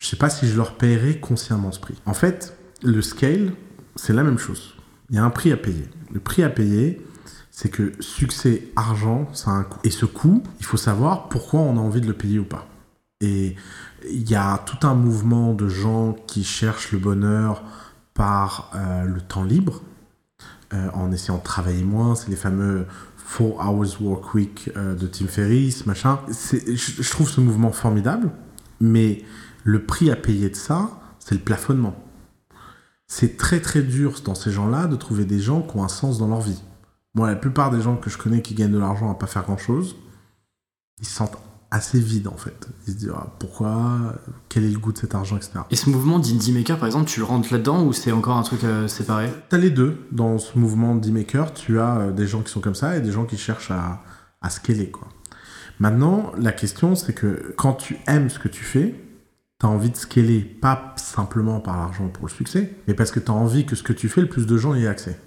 je 0.00 0.08
sais 0.08 0.16
pas 0.16 0.30
si 0.30 0.46
je 0.46 0.56
leur 0.56 0.76
paierai 0.76 1.20
consciemment 1.20 1.72
ce 1.72 1.80
prix. 1.80 2.00
En 2.04 2.14
fait, 2.14 2.56
le 2.82 3.00
scale, 3.00 3.52
c'est 3.96 4.12
la 4.12 4.22
même 4.22 4.38
chose. 4.38 4.74
Il 5.10 5.16
y 5.16 5.18
a 5.18 5.24
un 5.24 5.30
prix 5.30 5.52
à 5.52 5.56
payer. 5.56 5.88
Le 6.12 6.20
prix 6.20 6.42
à 6.42 6.50
payer, 6.50 7.04
c'est 7.50 7.68
que 7.68 7.92
succès, 8.00 8.68
argent, 8.74 9.28
ça 9.32 9.50
a 9.50 9.54
un 9.54 9.62
coût. 9.62 9.78
Et 9.84 9.90
ce 9.90 10.06
coût, 10.06 10.42
il 10.58 10.66
faut 10.66 10.76
savoir 10.76 11.28
pourquoi 11.28 11.60
on 11.60 11.76
a 11.76 11.80
envie 11.80 12.00
de 12.00 12.06
le 12.06 12.12
payer 12.14 12.38
ou 12.38 12.44
pas. 12.44 12.66
Et 13.20 13.56
il 14.10 14.28
y 14.28 14.34
a 14.34 14.58
tout 14.58 14.86
un 14.86 14.94
mouvement 14.94 15.54
de 15.54 15.68
gens 15.68 16.14
qui 16.26 16.44
cherchent 16.44 16.92
le 16.92 16.98
bonheur 16.98 17.62
par 18.12 18.70
euh, 18.74 19.04
le 19.04 19.20
temps 19.20 19.44
libre, 19.44 19.82
euh, 20.72 20.90
en 20.92 21.12
essayant 21.12 21.38
de 21.38 21.42
travailler 21.42 21.84
moins. 21.84 22.14
C'est 22.14 22.28
les 22.28 22.36
fameux 22.36 22.86
4 23.26 23.58
Hours 23.58 24.00
Work 24.00 24.34
Week 24.34 24.70
euh, 24.76 24.94
de 24.94 25.06
Tim 25.06 25.26
Ferriss, 25.26 25.86
machin. 25.86 26.20
Je, 26.28 26.56
je 26.76 27.10
trouve 27.10 27.28
ce 27.28 27.40
mouvement 27.40 27.72
formidable, 27.72 28.30
mais 28.80 29.22
le 29.64 29.84
prix 29.84 30.10
à 30.10 30.16
payer 30.16 30.50
de 30.50 30.56
ça, 30.56 30.90
c'est 31.18 31.34
le 31.34 31.40
plafonnement. 31.40 31.96
C'est 33.06 33.36
très 33.36 33.60
très 33.60 33.82
dur 33.82 34.20
dans 34.24 34.34
ces 34.34 34.50
gens-là 34.50 34.86
de 34.86 34.96
trouver 34.96 35.24
des 35.24 35.40
gens 35.40 35.62
qui 35.62 35.76
ont 35.76 35.84
un 35.84 35.88
sens 35.88 36.18
dans 36.18 36.28
leur 36.28 36.40
vie. 36.40 36.62
Moi, 37.14 37.28
la 37.28 37.36
plupart 37.36 37.70
des 37.70 37.80
gens 37.80 37.96
que 37.96 38.10
je 38.10 38.18
connais 38.18 38.42
qui 38.42 38.54
gagnent 38.54 38.72
de 38.72 38.78
l'argent 38.78 39.10
à 39.10 39.14
pas 39.14 39.26
faire 39.26 39.44
grand-chose, 39.44 39.96
ils 41.00 41.06
se 41.06 41.14
sentent 41.14 41.38
assez 41.74 41.98
vides 41.98 42.28
en 42.28 42.36
fait. 42.36 42.68
Ils 42.86 42.92
se 42.92 42.98
disent 42.98 43.12
ah, 43.14 43.34
pourquoi, 43.40 44.14
quel 44.48 44.64
est 44.64 44.70
le 44.70 44.78
goût 44.78 44.92
de 44.92 44.98
cet 44.98 45.14
argent, 45.14 45.36
etc. 45.36 45.52
Et 45.70 45.76
ce 45.76 45.90
mouvement 45.90 46.20
d'indie 46.20 46.52
maker, 46.52 46.78
par 46.78 46.86
exemple, 46.86 47.06
tu 47.06 47.18
le 47.18 47.26
rentres 47.26 47.52
là-dedans 47.52 47.84
ou 47.84 47.92
c'est 47.92 48.12
encore 48.12 48.36
un 48.36 48.42
truc 48.42 48.62
euh, 48.62 48.86
séparé? 48.86 49.28
T'as 49.48 49.58
les 49.58 49.70
deux. 49.70 49.98
Dans 50.12 50.38
ce 50.38 50.56
mouvement 50.56 50.94
d'indie 50.94 51.10
maker, 51.10 51.52
tu 51.52 51.80
as 51.80 51.96
euh, 51.96 52.12
des 52.12 52.28
gens 52.28 52.42
qui 52.42 52.52
sont 52.52 52.60
comme 52.60 52.76
ça 52.76 52.96
et 52.96 53.00
des 53.00 53.10
gens 53.10 53.24
qui 53.24 53.36
cherchent 53.36 53.72
à, 53.72 54.02
à 54.40 54.50
scaler 54.50 54.90
quoi. 54.90 55.08
Maintenant, 55.80 56.30
la 56.38 56.52
question 56.52 56.94
c'est 56.94 57.12
que 57.12 57.52
quand 57.56 57.74
tu 57.74 57.98
aimes 58.06 58.30
ce 58.30 58.38
que 58.38 58.48
tu 58.48 58.62
fais, 58.62 58.94
tu 59.58 59.66
as 59.66 59.68
envie 59.68 59.90
de 59.90 59.96
scaler 59.96 60.40
pas 60.40 60.94
simplement 60.96 61.58
par 61.58 61.76
l'argent 61.76 62.08
pour 62.08 62.26
le 62.26 62.32
succès, 62.32 62.72
mais 62.86 62.94
parce 62.94 63.10
que 63.10 63.18
tu 63.18 63.32
as 63.32 63.34
envie 63.34 63.66
que 63.66 63.74
ce 63.74 63.82
que 63.82 63.92
tu 63.92 64.08
fais, 64.08 64.20
le 64.20 64.28
plus 64.28 64.46
de 64.46 64.56
gens 64.56 64.74
y 64.74 64.84
aient 64.84 64.88
accès. 64.88 65.18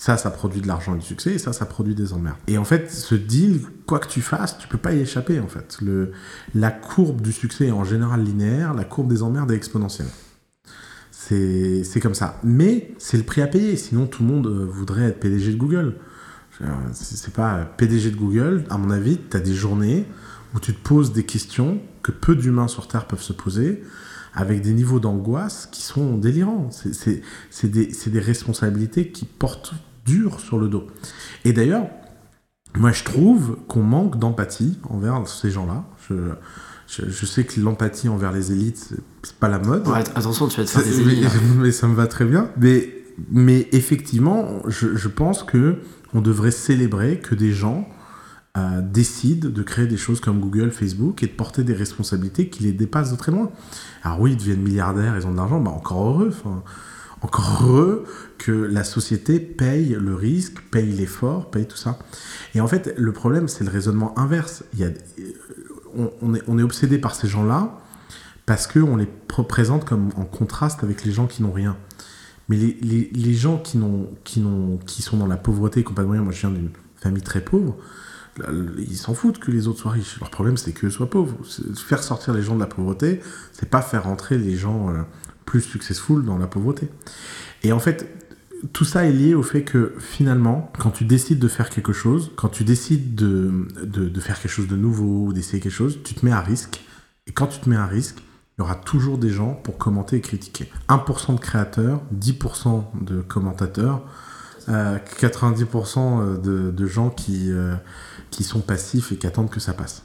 Ça, 0.00 0.16
ça 0.16 0.30
produit 0.30 0.62
de 0.62 0.66
l'argent 0.66 0.94
et 0.94 0.98
du 0.98 1.04
succès, 1.04 1.34
et 1.34 1.38
ça, 1.38 1.52
ça 1.52 1.66
produit 1.66 1.94
des 1.94 2.14
emmerdes. 2.14 2.38
Et 2.46 2.56
en 2.56 2.64
fait, 2.64 2.90
ce 2.90 3.14
deal, 3.14 3.60
quoi 3.86 3.98
que 3.98 4.08
tu 4.08 4.22
fasses, 4.22 4.56
tu 4.56 4.66
peux 4.66 4.78
pas 4.78 4.94
y 4.94 5.00
échapper, 5.00 5.38
en 5.40 5.46
fait. 5.46 5.76
Le, 5.82 6.12
la 6.54 6.70
courbe 6.70 7.20
du 7.20 7.34
succès 7.34 7.66
est 7.66 7.70
en 7.70 7.84
général 7.84 8.24
linéaire, 8.24 8.72
la 8.72 8.84
courbe 8.84 9.08
des 9.08 9.22
emmerdes 9.22 9.50
est 9.50 9.56
exponentielle. 9.56 10.06
C'est 11.10 12.00
comme 12.00 12.14
ça. 12.14 12.40
Mais 12.42 12.94
c'est 12.96 13.18
le 13.18 13.24
prix 13.24 13.42
à 13.42 13.46
payer, 13.46 13.76
sinon 13.76 14.06
tout 14.06 14.22
le 14.22 14.30
monde 14.30 14.46
euh, 14.46 14.64
voudrait 14.64 15.02
être 15.02 15.20
PDG 15.20 15.52
de 15.52 15.58
Google. 15.58 15.96
C'est 16.94 17.34
pas 17.34 17.66
PDG 17.76 18.12
de 18.12 18.16
Google, 18.16 18.64
à 18.70 18.78
mon 18.78 18.88
avis, 18.90 19.18
tu 19.30 19.36
as 19.36 19.40
des 19.40 19.54
journées 19.54 20.06
où 20.54 20.60
tu 20.60 20.72
te 20.72 20.80
poses 20.82 21.12
des 21.12 21.24
questions 21.24 21.78
que 22.02 22.10
peu 22.10 22.34
d'humains 22.34 22.68
sur 22.68 22.88
Terre 22.88 23.06
peuvent 23.06 23.20
se 23.20 23.34
poser, 23.34 23.82
avec 24.32 24.62
des 24.62 24.72
niveaux 24.72 24.98
d'angoisse 24.98 25.68
qui 25.70 25.82
sont 25.82 26.16
délirants. 26.16 26.70
C'est 26.70 27.68
des, 27.68 27.92
des, 28.06 28.20
responsabilités 28.20 29.08
qui 29.08 29.26
portent 29.26 29.74
dur 30.04 30.40
sur 30.40 30.58
le 30.58 30.68
dos. 30.68 30.86
Et 31.44 31.52
d'ailleurs, 31.52 31.86
moi 32.76 32.92
je 32.92 33.04
trouve 33.04 33.58
qu'on 33.68 33.82
manque 33.82 34.18
d'empathie 34.18 34.78
envers 34.88 35.26
ces 35.26 35.50
gens-là. 35.50 35.84
Je, 36.08 36.14
je, 37.08 37.26
sais 37.26 37.44
que 37.44 37.60
l'empathie 37.60 38.08
envers 38.08 38.32
les 38.32 38.52
élites, 38.52 38.94
c'est 39.22 39.36
pas 39.36 39.48
la 39.48 39.58
mode. 39.58 39.86
attention, 40.14 40.48
tu 40.48 40.60
vas 40.60 40.66
te 40.66 40.70
faire 40.70 40.82
des 40.82 41.00
ennemis. 41.00 41.26
Mais 41.58 41.72
ça 41.72 41.86
me 41.86 41.94
va 41.94 42.06
très 42.06 42.24
bien. 42.24 42.50
Mais, 42.58 42.92
mais 43.30 43.68
effectivement, 43.72 44.60
je, 44.66 44.96
je 44.96 45.08
pense 45.08 45.42
que 45.44 45.78
on 46.12 46.20
devrait 46.20 46.50
célébrer 46.50 47.20
que 47.20 47.34
des 47.34 47.52
gens 47.52 47.88
euh, 48.58 48.80
décident 48.82 49.48
de 49.48 49.62
créer 49.62 49.86
des 49.86 49.96
choses 49.96 50.18
comme 50.18 50.40
Google, 50.40 50.72
Facebook 50.72 51.22
et 51.22 51.26
de 51.26 51.32
porter 51.32 51.62
des 51.62 51.72
responsabilités 51.72 52.48
qui 52.48 52.64
les 52.64 52.72
dépassent 52.72 53.12
de 53.12 53.16
très 53.16 53.30
loin. 53.30 53.48
Alors 54.02 54.20
oui, 54.20 54.32
ils 54.32 54.36
deviennent 54.36 54.62
milliardaires, 54.62 55.16
ils 55.16 55.24
ont 55.24 55.30
de 55.30 55.36
l'argent, 55.36 55.60
bah 55.60 55.70
encore 55.70 56.08
heureux. 56.08 56.34
Heureux 57.22 58.04
que 58.38 58.52
la 58.52 58.84
société 58.84 59.40
paye 59.40 59.96
le 60.00 60.14
risque, 60.14 60.60
paye 60.70 60.90
l'effort, 60.90 61.50
paye 61.50 61.66
tout 61.66 61.76
ça. 61.76 61.98
Et 62.54 62.60
en 62.60 62.66
fait, 62.66 62.94
le 62.96 63.12
problème, 63.12 63.48
c'est 63.48 63.64
le 63.64 63.70
raisonnement 63.70 64.18
inverse. 64.18 64.64
Il 64.74 64.80
y 64.80 64.84
a, 64.84 64.90
on, 66.22 66.34
est, 66.34 66.42
on 66.48 66.58
est 66.58 66.62
obsédé 66.62 66.98
par 66.98 67.14
ces 67.14 67.28
gens-là 67.28 67.78
parce 68.46 68.66
qu'on 68.66 68.96
les 68.96 69.08
présente 69.48 69.84
comme 69.84 70.10
en 70.16 70.24
contraste 70.24 70.82
avec 70.82 71.04
les 71.04 71.12
gens 71.12 71.26
qui 71.26 71.42
n'ont 71.42 71.52
rien. 71.52 71.76
Mais 72.48 72.56
les, 72.56 73.10
les, 73.12 73.34
gens 73.34 73.58
qui, 73.58 73.78
n'ont, 73.78 74.08
qui, 74.24 74.40
n'ont, 74.40 74.78
qui 74.78 75.02
sont 75.02 75.16
dans 75.16 75.28
la 75.28 75.36
pauvreté 75.36 75.84
complètement 75.84 76.14
moi 76.14 76.32
je 76.32 76.40
viens 76.40 76.50
d'une 76.50 76.70
famille 76.96 77.22
très 77.22 77.40
pauvre, 77.40 77.76
ils 78.78 78.96
s'en 78.96 79.14
foutent 79.14 79.38
que 79.38 79.50
les 79.50 79.68
autres 79.68 79.80
soient 79.80 79.92
riches. 79.92 80.18
Leur 80.20 80.30
problème, 80.30 80.56
c'est 80.56 80.72
qu'eux 80.72 80.90
soient 80.90 81.10
pauvres. 81.10 81.36
Faire 81.76 82.02
sortir 82.02 82.34
les 82.34 82.42
gens 82.42 82.54
de 82.54 82.60
la 82.60 82.66
pauvreté, 82.66 83.20
c'est 83.52 83.68
pas 83.68 83.82
faire 83.82 84.04
rentrer 84.04 84.38
les 84.38 84.56
gens 84.56 84.90
euh, 84.90 85.02
plus 85.50 85.62
successful 85.62 86.24
dans 86.24 86.38
la 86.38 86.46
pauvreté. 86.46 86.88
Et 87.64 87.72
en 87.72 87.80
fait, 87.80 88.08
tout 88.72 88.84
ça 88.84 89.04
est 89.04 89.12
lié 89.12 89.34
au 89.34 89.42
fait 89.42 89.62
que 89.64 89.94
finalement, 89.98 90.72
quand 90.78 90.90
tu 90.92 91.04
décides 91.04 91.40
de 91.40 91.48
faire 91.48 91.70
quelque 91.70 91.92
chose, 91.92 92.30
quand 92.36 92.50
tu 92.50 92.62
décides 92.62 93.16
de, 93.16 93.66
de, 93.82 94.20
faire 94.20 94.38
quelque 94.40 94.52
chose 94.52 94.68
de 94.68 94.76
nouveau 94.76 95.26
ou 95.26 95.32
d'essayer 95.32 95.58
quelque 95.58 95.72
chose, 95.72 95.98
tu 96.04 96.14
te 96.14 96.24
mets 96.24 96.30
à 96.30 96.40
risque. 96.40 96.80
Et 97.26 97.32
quand 97.32 97.48
tu 97.48 97.58
te 97.58 97.68
mets 97.68 97.76
à 97.76 97.86
risque, 97.86 98.18
il 98.20 98.60
y 98.60 98.62
aura 98.62 98.76
toujours 98.76 99.18
des 99.18 99.30
gens 99.30 99.54
pour 99.54 99.76
commenter 99.76 100.18
et 100.18 100.20
critiquer. 100.20 100.70
1% 100.88 101.34
de 101.34 101.40
créateurs, 101.40 102.00
10% 102.14 102.84
de 103.04 103.22
commentateurs, 103.22 104.04
90% 104.68 105.98
euh, 105.98 106.36
de, 106.36 106.70
de, 106.70 106.86
gens 106.86 107.10
qui, 107.10 107.50
euh, 107.50 107.74
qui 108.30 108.44
sont 108.44 108.60
passifs 108.60 109.10
et 109.10 109.16
qui 109.16 109.26
attendent 109.26 109.50
que 109.50 109.58
ça 109.58 109.72
passe. 109.72 110.04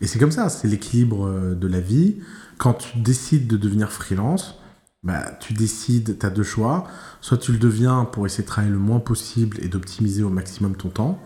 Et 0.00 0.06
c'est 0.06 0.20
comme 0.20 0.30
ça, 0.30 0.48
c'est 0.48 0.68
l'équilibre 0.68 1.26
euh, 1.26 1.54
de 1.56 1.66
la 1.66 1.80
vie. 1.80 2.18
Quand 2.58 2.74
tu 2.74 2.98
décides 2.98 3.48
de 3.48 3.56
devenir 3.56 3.90
freelance, 3.90 4.60
bah, 5.06 5.22
tu 5.38 5.52
décides, 5.52 6.18
tu 6.18 6.26
as 6.26 6.30
deux 6.30 6.42
choix. 6.42 6.84
Soit 7.20 7.38
tu 7.38 7.52
le 7.52 7.58
deviens 7.58 8.04
pour 8.04 8.26
essayer 8.26 8.42
de 8.42 8.48
travailler 8.48 8.72
le 8.72 8.80
moins 8.80 8.98
possible 8.98 9.56
et 9.62 9.68
d'optimiser 9.68 10.24
au 10.24 10.30
maximum 10.30 10.74
ton 10.74 10.88
temps, 10.88 11.20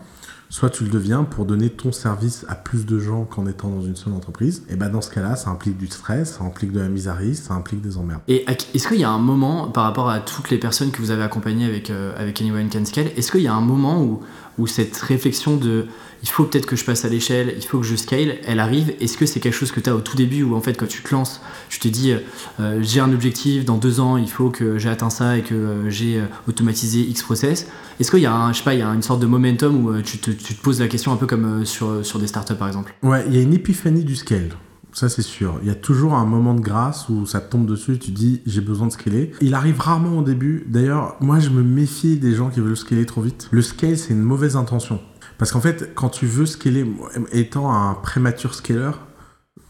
soit 0.49 0.69
tu 0.69 0.83
le 0.83 0.89
deviens 0.91 1.23
pour 1.23 1.45
donner 1.45 1.69
ton 1.69 1.91
service 1.91 2.45
à 2.47 2.55
plus 2.55 2.85
de 2.85 2.99
gens 2.99 3.23
qu'en 3.25 3.47
étant 3.47 3.69
dans 3.69 3.81
une 3.81 3.95
seule 3.95 4.13
entreprise. 4.13 4.63
Et 4.69 4.75
ben 4.75 4.89
dans 4.89 5.01
ce 5.01 5.09
cas-là, 5.09 5.35
ça 5.35 5.49
implique 5.49 5.77
du 5.77 5.87
stress, 5.87 6.37
ça 6.37 6.43
implique 6.43 6.71
de 6.71 6.79
la 6.79 7.13
risque, 7.15 7.43
ça 7.43 7.55
implique 7.55 7.81
des 7.81 7.97
emmerdes. 7.97 8.21
Et 8.27 8.45
est-ce 8.47 8.87
qu'il 8.87 8.99
y 8.99 9.03
a 9.03 9.09
un 9.09 9.19
moment, 9.19 9.69
par 9.69 9.85
rapport 9.85 10.09
à 10.09 10.19
toutes 10.19 10.51
les 10.51 10.59
personnes 10.59 10.91
que 10.91 10.99
vous 10.99 11.09
avez 11.09 11.23
accompagnées 11.23 11.65
avec, 11.65 11.89
euh, 11.89 12.13
avec 12.17 12.39
Anyone 12.39 12.69
Can 12.69 12.85
Scale, 12.85 13.07
est-ce 13.17 13.31
qu'il 13.31 13.41
y 13.41 13.47
a 13.47 13.53
un 13.53 13.61
moment 13.61 14.21
où 14.57 14.67
cette 14.67 14.95
réflexion 14.97 15.57
de 15.57 15.87
il 16.23 16.29
faut 16.29 16.43
peut-être 16.43 16.65
que 16.65 16.75
je 16.75 16.85
passe 16.85 17.05
à 17.05 17.09
l'échelle, 17.09 17.53
il 17.55 17.63
faut 17.63 17.79
que 17.79 17.85
je 17.85 17.95
scale, 17.95 18.37
elle 18.45 18.59
arrive. 18.59 18.93
Est-ce 18.99 19.17
que 19.17 19.25
c'est 19.25 19.39
quelque 19.39 19.53
chose 19.53 19.71
que 19.71 19.79
tu 19.79 19.89
as 19.89 19.95
au 19.95 20.01
tout 20.01 20.15
début 20.15 20.43
où 20.43 20.55
en 20.55 20.61
fait 20.61 20.73
quand 20.73 20.87
tu 20.87 21.01
te 21.01 21.13
lances, 21.13 21.41
tu 21.69 21.79
te 21.79 21.87
dis 21.87 22.13
euh, 22.59 22.79
j'ai 22.81 22.99
un 22.99 23.11
objectif, 23.11 23.65
dans 23.65 23.77
deux 23.77 23.99
ans 23.99 24.17
il 24.17 24.29
faut 24.29 24.49
que 24.49 24.77
j'ai 24.77 24.89
atteint 24.89 25.09
ça 25.09 25.37
et 25.37 25.41
que 25.41 25.53
euh, 25.53 25.89
j'ai 25.89 26.19
euh, 26.19 26.25
automatisé 26.47 27.01
X 27.01 27.23
process 27.23 27.67
Est-ce 27.99 28.11
qu'il 28.11 28.21
y 28.21 28.25
a 28.25 28.33
un, 28.33 28.53
je 28.53 28.59
sais 28.59 28.63
pas, 28.63 28.73
il 28.73 28.79
y 28.79 28.83
a 28.83 28.89
une 28.89 29.01
sorte 29.01 29.19
de 29.19 29.27
momentum 29.27 29.85
où 29.85 30.01
tu 30.01 30.17
te, 30.17 30.31
tu, 30.31 30.55
te, 30.55 30.61
poses 30.61 30.79
la 30.79 30.87
question 30.87 31.11
un 31.11 31.17
peu 31.17 31.27
comme 31.27 31.65
sur, 31.65 32.05
sur 32.05 32.19
des 32.19 32.27
startups 32.27 32.55
par 32.55 32.67
exemple? 32.67 32.93
Ouais, 33.03 33.23
il 33.27 33.35
y 33.35 33.39
a 33.39 33.41
une 33.41 33.53
épiphanie 33.53 34.03
du 34.03 34.15
scale. 34.15 34.49
Ça, 34.93 35.07
c'est 35.07 35.21
sûr. 35.21 35.57
Il 35.61 35.67
y 35.67 35.71
a 35.71 35.75
toujours 35.75 36.15
un 36.15 36.25
moment 36.25 36.53
de 36.53 36.59
grâce 36.59 37.07
où 37.07 37.25
ça 37.25 37.39
tombe 37.39 37.65
dessus 37.65 37.93
et 37.93 37.97
tu 37.97 38.11
dis 38.11 38.41
j'ai 38.45 38.61
besoin 38.61 38.87
de 38.87 38.91
scaler. 38.91 39.31
Il 39.39 39.53
arrive 39.53 39.79
rarement 39.79 40.17
au 40.17 40.21
début. 40.21 40.65
D'ailleurs, 40.67 41.15
moi, 41.21 41.39
je 41.39 41.49
me 41.49 41.63
méfie 41.63 42.17
des 42.17 42.35
gens 42.35 42.49
qui 42.49 42.59
veulent 42.59 42.75
scaler 42.75 43.05
trop 43.05 43.21
vite. 43.21 43.47
Le 43.51 43.61
scale, 43.61 43.97
c'est 43.97 44.13
une 44.13 44.21
mauvaise 44.21 44.57
intention. 44.57 44.99
Parce 45.41 45.51
qu'en 45.51 45.59
fait, 45.59 45.95
quand 45.95 46.09
tu 46.09 46.27
veux 46.27 46.45
scaler, 46.45 46.85
étant 47.31 47.73
un 47.73 47.95
prémature 47.95 48.53
scaler, 48.53 48.91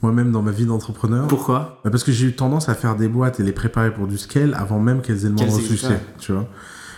moi-même 0.01 0.29
dans 0.29 0.41
ma 0.41 0.51
vie 0.51 0.65
d'entrepreneur. 0.65 1.29
Pourquoi 1.29 1.79
bah, 1.85 1.89
Parce 1.89 2.03
que 2.03 2.11
j'ai 2.11 2.27
eu 2.27 2.35
tendance 2.35 2.67
à 2.67 2.75
faire 2.75 2.97
des 2.97 3.07
boîtes 3.07 3.39
et 3.39 3.43
les 3.43 3.53
préparer 3.53 3.93
pour 3.93 4.05
du 4.05 4.17
scale 4.17 4.53
avant 4.59 4.79
même 4.79 5.01
qu'elles 5.01 5.23
aient 5.23 5.29
le 5.29 5.35
moindre 5.35 5.57
succès. 5.61 6.01
Tu 6.19 6.33
vois 6.33 6.45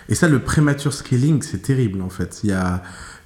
et 0.10 0.16
ça, 0.16 0.28
le 0.28 0.40
prémature 0.40 0.92
scaling, 0.92 1.44
c'est 1.44 1.62
terrible 1.62 2.02
en 2.02 2.10
fait. 2.10 2.42
Il 2.44 2.50
y 2.50 2.54
a, 2.54 2.82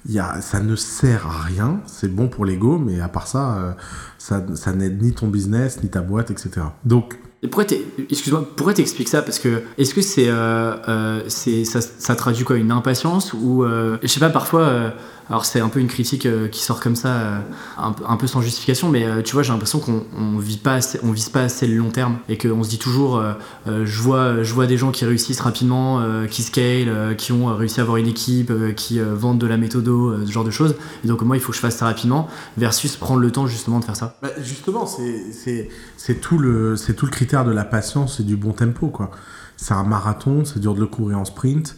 il 0.06 0.12
y 0.12 0.18
a, 0.18 0.42
ça 0.42 0.60
ne 0.60 0.76
sert 0.76 1.26
à 1.26 1.42
rien. 1.42 1.80
C'est 1.86 2.14
bon 2.14 2.28
pour 2.28 2.44
l'ego, 2.44 2.78
mais 2.78 3.00
à 3.00 3.08
part 3.08 3.26
ça, 3.26 3.56
euh, 3.56 3.72
ça, 4.18 4.44
ça 4.54 4.72
n'aide 4.72 5.02
ni 5.02 5.12
ton 5.14 5.28
business, 5.28 5.82
ni 5.82 5.88
ta 5.88 6.02
boîte, 6.02 6.30
etc. 6.30 6.66
Donc, 6.84 7.18
pourquoi 7.42 7.64
excuse-moi, 8.10 8.48
pourquoi 8.54 8.74
t'expliques 8.74 9.08
ça? 9.08 9.22
Parce 9.22 9.38
que 9.38 9.62
est-ce 9.78 9.94
que 9.94 10.02
c'est, 10.02 10.28
euh, 10.28 10.76
euh, 10.88 11.22
c'est 11.28 11.64
ça, 11.64 11.80
ça, 11.80 12.14
traduit 12.16 12.44
quoi? 12.44 12.56
Une 12.56 12.70
impatience 12.70 13.32
ou 13.32 13.64
je 13.64 14.06
sais 14.06 14.20
pas 14.20 14.30
parfois 14.30 14.92
alors 15.28 15.44
c'est 15.44 15.60
un 15.60 15.68
peu 15.68 15.80
une 15.80 15.88
critique 15.88 16.26
euh, 16.26 16.48
qui 16.48 16.62
sort 16.62 16.80
comme 16.80 16.96
ça, 16.96 17.08
euh, 17.08 17.40
un, 17.76 18.16
peu 18.16 18.26
sans 18.26 18.40
justification, 18.40 18.88
mais 18.88 19.04
euh, 19.04 19.22
tu 19.22 19.34
vois, 19.34 19.42
j'ai 19.42 19.52
l'impression 19.52 19.78
qu'on 19.78 20.04
on 20.16 20.38
vit 20.38 20.56
pas, 20.56 20.78
on 21.02 21.12
vise 21.12 21.28
pas 21.28 21.42
assez 21.42 21.66
le 21.66 21.76
long 21.76 21.90
terme 21.90 22.18
et 22.28 22.38
qu'on 22.38 22.62
se 22.62 22.70
dit 22.70 22.78
toujours, 22.78 23.22
je 23.66 24.02
vois, 24.02 24.42
je 24.42 24.54
vois 24.54 24.66
des 24.66 24.76
gens 24.76 24.90
qui 24.90 25.04
réussissent 25.04 25.40
rapidement, 25.40 26.02
qui 26.28 26.42
scale, 26.42 27.16
qui 27.16 27.32
ont 27.32 27.54
réussi 27.54 27.80
à 27.80 27.82
avoir 27.82 27.96
une 27.98 28.06
équipe, 28.06 28.52
qui 28.74 29.00
vendent 29.00 29.38
de 29.38 29.46
la 29.46 29.56
méthodo, 29.56 30.14
ce 30.24 30.30
genre 30.30 30.44
de 30.44 30.50
choses. 30.50 30.74
Et 31.04 31.08
donc 31.08 31.22
moi, 31.22 31.36
il 31.36 31.40
faut 31.40 31.50
que 31.50 31.56
je 31.56 31.60
fasse 31.60 31.76
ça 31.76 31.86
rapidement, 31.86 32.28
versus 32.56 32.96
prendre 32.96 33.20
le 33.20 33.30
temps 33.30 33.46
justement 33.46 33.80
de 33.80 33.84
faire 33.84 33.96
ça. 33.96 34.16
Bah, 34.22 34.30
justement, 34.40 34.86
c'est 34.86 36.20
tout 36.20 36.38
le, 36.38 36.76
c'est 36.76 36.94
tout 36.94 37.06
le 37.06 37.12
critère 37.12 37.44
de 37.44 37.52
la 37.52 37.64
patience 37.64 38.20
et 38.20 38.22
du 38.22 38.36
bon 38.36 38.52
tempo 38.52 38.88
quoi. 38.88 39.10
C'est 39.56 39.74
un 39.74 39.84
marathon, 39.84 40.44
c'est 40.44 40.60
dur 40.60 40.74
de 40.74 40.80
le 40.80 40.86
courir 40.86 41.18
en 41.18 41.24
sprint. 41.24 41.76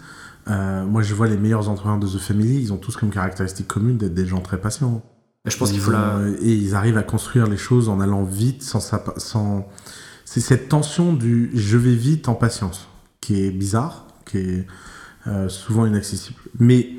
Euh, 0.50 0.84
moi, 0.84 1.02
je 1.02 1.14
vois 1.14 1.28
les 1.28 1.36
meilleurs 1.36 1.68
entrepreneurs 1.68 2.00
de 2.00 2.08
The 2.08 2.18
Family, 2.18 2.60
ils 2.60 2.72
ont 2.72 2.76
tous 2.76 2.96
comme 2.96 3.10
caractéristique 3.10 3.68
commune 3.68 3.96
d'être 3.98 4.14
des 4.14 4.26
gens 4.26 4.40
très 4.40 4.60
patients. 4.60 5.02
Je 5.46 5.56
pense 5.56 5.70
qu'il 5.70 5.80
faut 5.80 5.92
la... 5.92 6.20
Et 6.42 6.52
ils 6.52 6.74
arrivent 6.74 6.98
à 6.98 7.02
construire 7.02 7.46
les 7.46 7.56
choses 7.56 7.88
en 7.88 8.00
allant 8.00 8.24
vite, 8.24 8.62
sans, 8.62 8.80
sans, 9.16 9.68
c'est 10.24 10.40
cette 10.40 10.68
tension 10.68 11.12
du 11.12 11.50
je 11.54 11.78
vais 11.78 11.94
vite 11.94 12.28
en 12.28 12.34
patience, 12.34 12.88
qui 13.20 13.42
est 13.44 13.50
bizarre, 13.50 14.06
qui 14.26 14.38
est 14.38 14.66
euh, 15.26 15.48
souvent 15.48 15.86
inaccessible. 15.86 16.40
Mais 16.58 16.90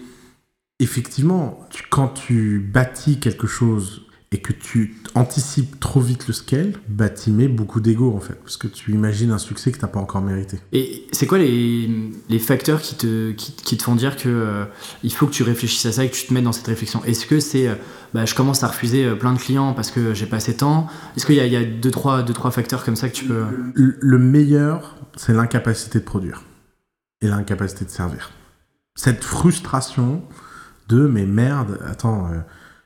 effectivement, 0.80 1.60
tu- 1.70 1.84
quand 1.90 2.08
tu 2.08 2.60
bâtis 2.74 3.20
quelque 3.20 3.48
chose 3.48 4.04
et 4.34 4.40
que 4.40 4.54
tu 4.54 4.96
anticipes 5.14 5.78
trop 5.82 6.00
vite 6.00 6.28
le 6.28 6.34
scale, 6.34 6.74
bah 6.88 7.10
t'y 7.10 7.32
mets 7.32 7.50
beaucoup 7.50 7.82
d'ego 7.82 8.16
en 8.16 8.22
fait, 8.22 8.36
parce 8.36 8.56
que 8.56 8.68
tu 8.68 8.94
imagines 8.94 9.32
un 9.32 9.38
succès 9.38 9.74
que 9.74 9.78
t'as 9.78 9.88
pas 9.88 10.00
encore 10.00 10.22
mérité. 10.22 10.58
Et 10.72 11.06
c'est 11.12 11.28
quoi 11.28 11.38
les, 11.38 11.90
les 12.30 12.40
facteurs 12.40 12.82
qui 12.82 12.96
te, 12.96 13.32
qui, 13.32 13.52
qui 13.52 13.76
te 13.76 13.84
font 13.84 13.96
dire 13.96 14.16
que 14.16 14.30
euh, 14.30 14.64
il 15.04 15.12
faut 15.14 15.28
que 15.28 15.34
tu 15.34 15.44
réfléchisses 15.44 15.86
à 15.86 15.92
ça 15.92 16.06
et 16.06 16.10
que 16.10 16.16
tu 16.16 16.28
te 16.28 16.34
mettes 16.34 16.46
dans 16.46 16.54
cette 16.54 16.68
réflexion? 16.68 17.04
Est-ce 17.04 17.26
que 17.26 17.42
c'est 17.42 17.68
euh, 17.68 17.76
bah, 18.14 18.24
je 18.24 18.34
commence 18.34 18.64
à 18.64 18.68
refuser 18.68 19.04
euh, 19.04 19.16
plein 19.16 19.34
de 19.34 19.40
clients 19.40 19.74
parce 19.74 19.92
que 19.92 20.14
j'ai 20.14 20.28
pas 20.28 20.38
assez 20.38 20.54
de 20.54 20.60
temps? 20.60 20.88
Est-ce 21.18 21.26
qu'il 21.26 21.36
y 21.36 21.42
a, 21.42 21.46
il 21.46 21.52
y 21.52 21.58
a 21.58 21.66
deux, 21.66 21.92
trois, 21.92 22.24
deux, 22.24 22.34
trois 22.34 22.52
facteurs 22.52 22.86
comme 22.86 22.96
ça 22.96 23.10
que 23.10 23.16
tu 23.16 23.26
peux. 23.26 23.44
Le 23.74 23.98
le 24.00 24.18
meilleur, 24.18 24.96
c'est 25.18 25.34
l'incapacité 25.34 26.00
de 26.00 26.06
produire 26.06 26.44
et 27.22 27.28
l'incapacité 27.28 27.84
de 27.84 27.90
servir. 27.90 28.32
Cette 28.96 29.26
frustration 29.26 30.24
de 30.88 31.06
mais 31.06 31.26
merde, 31.26 31.80
attends, 31.86 32.28
euh, 32.28 32.40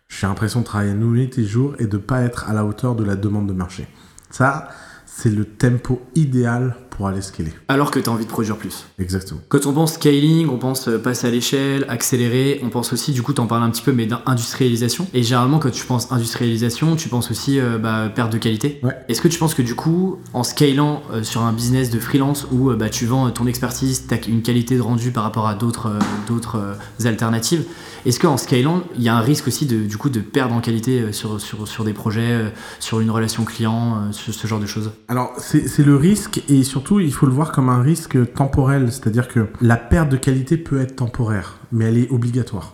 j'ai 0.08 0.28
l'impression 0.28 0.62
de 0.62 0.66
travailler 0.66 0.94
nuit 0.94 1.32
et 1.38 1.44
jour 1.44 1.76
et 1.80 1.88
de 1.88 1.98
pas 1.98 2.22
être 2.22 2.50
à 2.50 2.54
la 2.54 2.66
hauteur 2.66 2.96
de 2.96 3.04
la 3.04 3.16
demande 3.16 3.48
de 3.48 3.54
marché. 3.54 3.88
Ça, 4.30 4.70
c'est 5.06 5.30
le 5.30 5.46
tempo 5.46 6.02
idéal 6.16 6.76
pour 6.96 7.08
aller 7.08 7.22
scaler. 7.22 7.52
Alors 7.68 7.92
que 7.92 8.00
tu 8.00 8.10
as 8.10 8.14
envie 8.14 8.26
de 8.26 8.30
produire 8.30 8.58
plus. 8.58 8.86
Exactement. 9.00 9.42
Quand 9.50 9.66
on 9.66 9.74
pense 9.74 9.94
scaling, 9.94 10.48
on 10.48 10.58
pense 10.58 10.88
euh, 10.88 10.98
passer 10.98 11.28
à 11.28 11.32
l'échelle, 11.32 11.86
accélérer, 11.90 12.62
on 12.64 12.70
pense 12.70 12.94
aussi, 12.94 13.12
du 13.12 13.22
coup, 13.22 13.34
t'en 13.34 13.48
parles 13.48 13.64
un 13.64 13.70
petit 13.70 13.82
peu, 13.82 13.92
mais 13.92 14.06
d'industrialisation. 14.06 15.08
Et 15.14 15.24
généralement, 15.24 15.60
quand 15.60 15.72
tu 15.72 15.86
penses 15.86 16.12
industrialisation, 16.12 16.96
tu 16.96 17.10
penses 17.10 17.32
aussi 17.32 17.60
euh, 17.60 17.78
bah, 17.78 18.10
perte 18.14 18.32
de 18.32 18.38
qualité. 18.38 18.80
Ouais. 18.84 18.96
Est-ce 19.10 19.22
que 19.22 19.28
tu 19.28 19.38
penses 19.40 19.54
que 19.54 19.62
du 19.62 19.76
coup, 19.76 20.20
en 20.34 20.44
scalant 20.44 21.02
euh, 21.12 21.24
sur 21.24 21.42
un 21.42 21.52
business 21.52 21.90
de 21.90 22.00
freelance 22.00 22.48
où 22.52 22.70
euh, 22.70 22.76
bah, 22.76 22.90
tu 22.90 23.06
vends 23.06 23.30
ton 23.32 23.48
expertise, 23.48 24.06
t'as 24.08 24.18
une 24.28 24.42
qualité 24.42 24.76
de 24.76 24.82
rendu 24.82 25.12
par 25.12 25.24
rapport 25.24 25.48
à 25.48 25.56
d'autres 25.56 25.92
d'autres 26.28 26.78
alternatives, 27.04 27.64
est-ce 28.06 28.20
qu'en 28.20 28.38
scalant, 28.38 28.84
il 28.96 29.02
y 29.02 29.10
a 29.10 29.16
un 29.16 29.22
risque 29.22 29.48
aussi 29.48 29.66
de, 29.66 29.80
du 29.80 29.98
coup, 29.98 30.10
de 30.10 30.20
perdre 30.20 30.54
en 30.54 30.62
qualité 30.62 31.12
sur, 31.12 31.42
sur, 31.42 31.68
sur 31.68 31.84
des 31.84 31.94
projets, 31.94 32.54
sur 32.80 33.00
une 33.00 33.10
relation 33.10 33.44
client, 33.46 34.12
sur 34.12 34.34
ce 34.34 34.48
genre 34.48 34.60
de 34.60 34.68
choses? 34.68 34.92
Alors, 35.08 35.34
c'est 35.38 35.84
le 35.84 35.96
risque, 35.96 36.44
et 36.48 36.64
surtout, 36.64 36.85
il 36.92 37.14
faut 37.14 37.26
le 37.26 37.32
voir 37.32 37.52
comme 37.52 37.70
un 37.70 37.82
risque 37.82 38.34
temporel, 38.34 38.92
c'est-à-dire 38.92 39.28
que 39.28 39.48
la 39.62 39.78
perte 39.78 40.10
de 40.10 40.18
qualité 40.18 40.58
peut 40.58 40.80
être 40.80 40.96
temporaire, 40.96 41.58
mais 41.72 41.86
elle 41.86 41.98
est 41.98 42.12
obligatoire. 42.12 42.74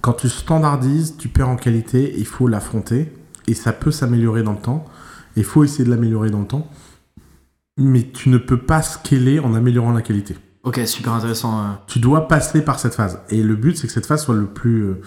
Quand 0.00 0.12
tu 0.12 0.28
standardises, 0.28 1.16
tu 1.18 1.28
perds 1.28 1.48
en 1.48 1.56
qualité, 1.56 2.14
il 2.16 2.26
faut 2.26 2.46
l'affronter, 2.46 3.12
et 3.46 3.54
ça 3.54 3.72
peut 3.72 3.90
s'améliorer 3.90 4.42
dans 4.42 4.52
le 4.52 4.60
temps, 4.60 4.84
il 5.36 5.44
faut 5.44 5.64
essayer 5.64 5.84
de 5.84 5.90
l'améliorer 5.90 6.30
dans 6.30 6.40
le 6.40 6.46
temps, 6.46 6.68
mais 7.76 8.10
tu 8.10 8.28
ne 8.28 8.38
peux 8.38 8.58
pas 8.58 8.82
scaler 8.82 9.38
en 9.40 9.54
améliorant 9.54 9.92
la 9.92 10.02
qualité. 10.02 10.36
Ok, 10.64 10.80
super 10.86 11.12
intéressant. 11.12 11.78
Tu 11.86 11.98
dois 11.98 12.28
passer 12.28 12.62
par 12.62 12.78
cette 12.78 12.94
phase, 12.94 13.20
et 13.30 13.42
le 13.42 13.56
but, 13.56 13.76
c'est 13.76 13.86
que 13.86 13.92
cette 13.92 14.06
phase 14.06 14.24
soit 14.24 14.34
le 14.34 14.46
plus 14.46 14.82
euh, 14.82 15.00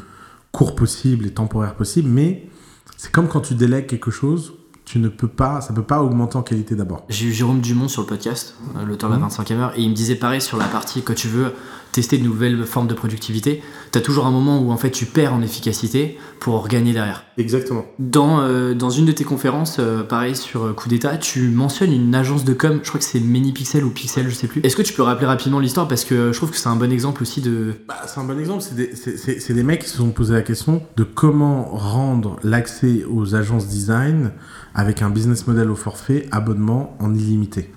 court 0.51 0.75
possible 0.75 1.25
et 1.25 1.31
temporaire 1.31 1.75
possible, 1.75 2.09
mais 2.09 2.49
c'est 2.97 3.11
comme 3.11 3.27
quand 3.27 3.41
tu 3.41 3.55
délègues 3.55 3.87
quelque 3.87 4.11
chose, 4.11 4.53
tu 4.91 4.99
ne 4.99 5.07
peux 5.07 5.29
pas, 5.29 5.61
ça 5.61 5.71
peut 5.71 5.83
pas 5.83 6.01
augmenter 6.03 6.35
en 6.35 6.41
qualité 6.41 6.75
d'abord. 6.75 7.05
J'ai 7.07 7.27
eu 7.27 7.31
Jérôme 7.31 7.61
Dumont 7.61 7.87
sur 7.87 8.01
le 8.01 8.07
podcast, 8.07 8.55
euh, 8.75 8.83
l'auteur 8.83 9.09
de 9.09 9.15
la 9.15 9.19
Mhm. 9.21 9.27
25e 9.29 9.57
heure, 9.59 9.71
et 9.77 9.81
il 9.83 9.89
me 9.89 9.95
disait 9.95 10.15
pareil 10.15 10.41
sur 10.41 10.57
la 10.57 10.65
partie 10.65 11.01
quand 11.01 11.13
tu 11.15 11.29
veux 11.29 11.53
tester 11.91 12.17
de 12.17 12.23
nouvelles 12.23 12.63
formes 12.65 12.87
de 12.87 12.93
productivité, 12.93 13.61
tu 13.91 13.97
as 13.97 14.01
toujours 14.01 14.25
un 14.25 14.31
moment 14.31 14.61
où 14.61 14.71
en 14.71 14.77
fait 14.77 14.91
tu 14.91 15.05
perds 15.05 15.33
en 15.33 15.41
efficacité 15.41 16.17
pour 16.39 16.67
gagner 16.67 16.93
derrière. 16.93 17.23
Exactement. 17.37 17.85
Dans, 17.99 18.41
euh, 18.41 18.73
dans 18.73 18.89
une 18.89 19.05
de 19.05 19.11
tes 19.11 19.23
conférences, 19.23 19.77
euh, 19.79 20.03
pareil 20.03 20.35
sur 20.35 20.63
euh, 20.65 20.73
Coup 20.73 20.89
d'État, 20.89 21.17
tu 21.17 21.49
mentionnes 21.49 21.91
une 21.93 22.13
agence 22.15 22.45
de 22.45 22.53
com, 22.53 22.79
je 22.83 22.87
crois 22.87 22.99
que 22.99 23.05
c'est 23.05 23.19
Minipixel 23.19 23.83
ou 23.83 23.89
Pixel, 23.89 24.29
je 24.29 24.33
sais 24.35 24.47
plus. 24.47 24.61
Est-ce 24.63 24.75
que 24.75 24.81
tu 24.81 24.93
peux 24.93 25.03
rappeler 25.03 25.27
rapidement 25.27 25.59
l'histoire? 25.59 25.87
Parce 25.87 26.05
que 26.05 26.31
je 26.31 26.37
trouve 26.37 26.51
que 26.51 26.57
c'est 26.57 26.69
un 26.69 26.75
bon 26.75 26.91
exemple 26.91 27.21
aussi 27.21 27.41
de. 27.41 27.73
Bah, 27.87 27.95
c'est 28.07 28.19
un 28.19 28.23
bon 28.23 28.39
exemple. 28.39 28.61
C'est 28.61 28.75
des, 28.75 28.95
c'est- 28.95 29.17
c'est- 29.17 29.39
c'est 29.39 29.53
des 29.53 29.63
mecs 29.63 29.81
qui 29.81 29.89
se 29.89 29.97
sont 29.97 30.11
posé 30.11 30.33
la 30.33 30.41
question 30.43 30.81
de 30.97 31.03
comment 31.03 31.65
rendre 31.65 32.37
l'accès 32.43 33.03
aux 33.09 33.35
agences 33.35 33.67
design 33.67 34.31
avec 34.73 35.01
un 35.01 35.09
business 35.09 35.47
model 35.47 35.69
au 35.69 35.75
forfait, 35.75 36.27
abonnement 36.31 36.95
en 36.99 37.13
illimité. 37.13 37.71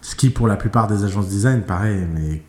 Ce 0.00 0.16
qui, 0.16 0.30
pour 0.30 0.48
la 0.48 0.56
plupart 0.56 0.88
des 0.88 1.04
agences 1.04 1.28
design, 1.28 1.62
paraît 1.62 2.08
mais 2.14 2.42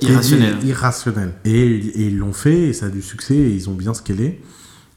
Irrationnel. 0.00 0.56
irrationnel. 0.64 1.32
Et, 1.44 1.52
et 1.76 2.06
ils 2.08 2.18
l'ont 2.18 2.32
fait, 2.32 2.68
et 2.68 2.72
ça 2.72 2.86
a 2.86 2.88
du 2.88 3.02
succès, 3.02 3.34
et 3.36 3.50
ils 3.50 3.68
ont 3.68 3.74
bien 3.74 3.94
scalé. 3.94 4.40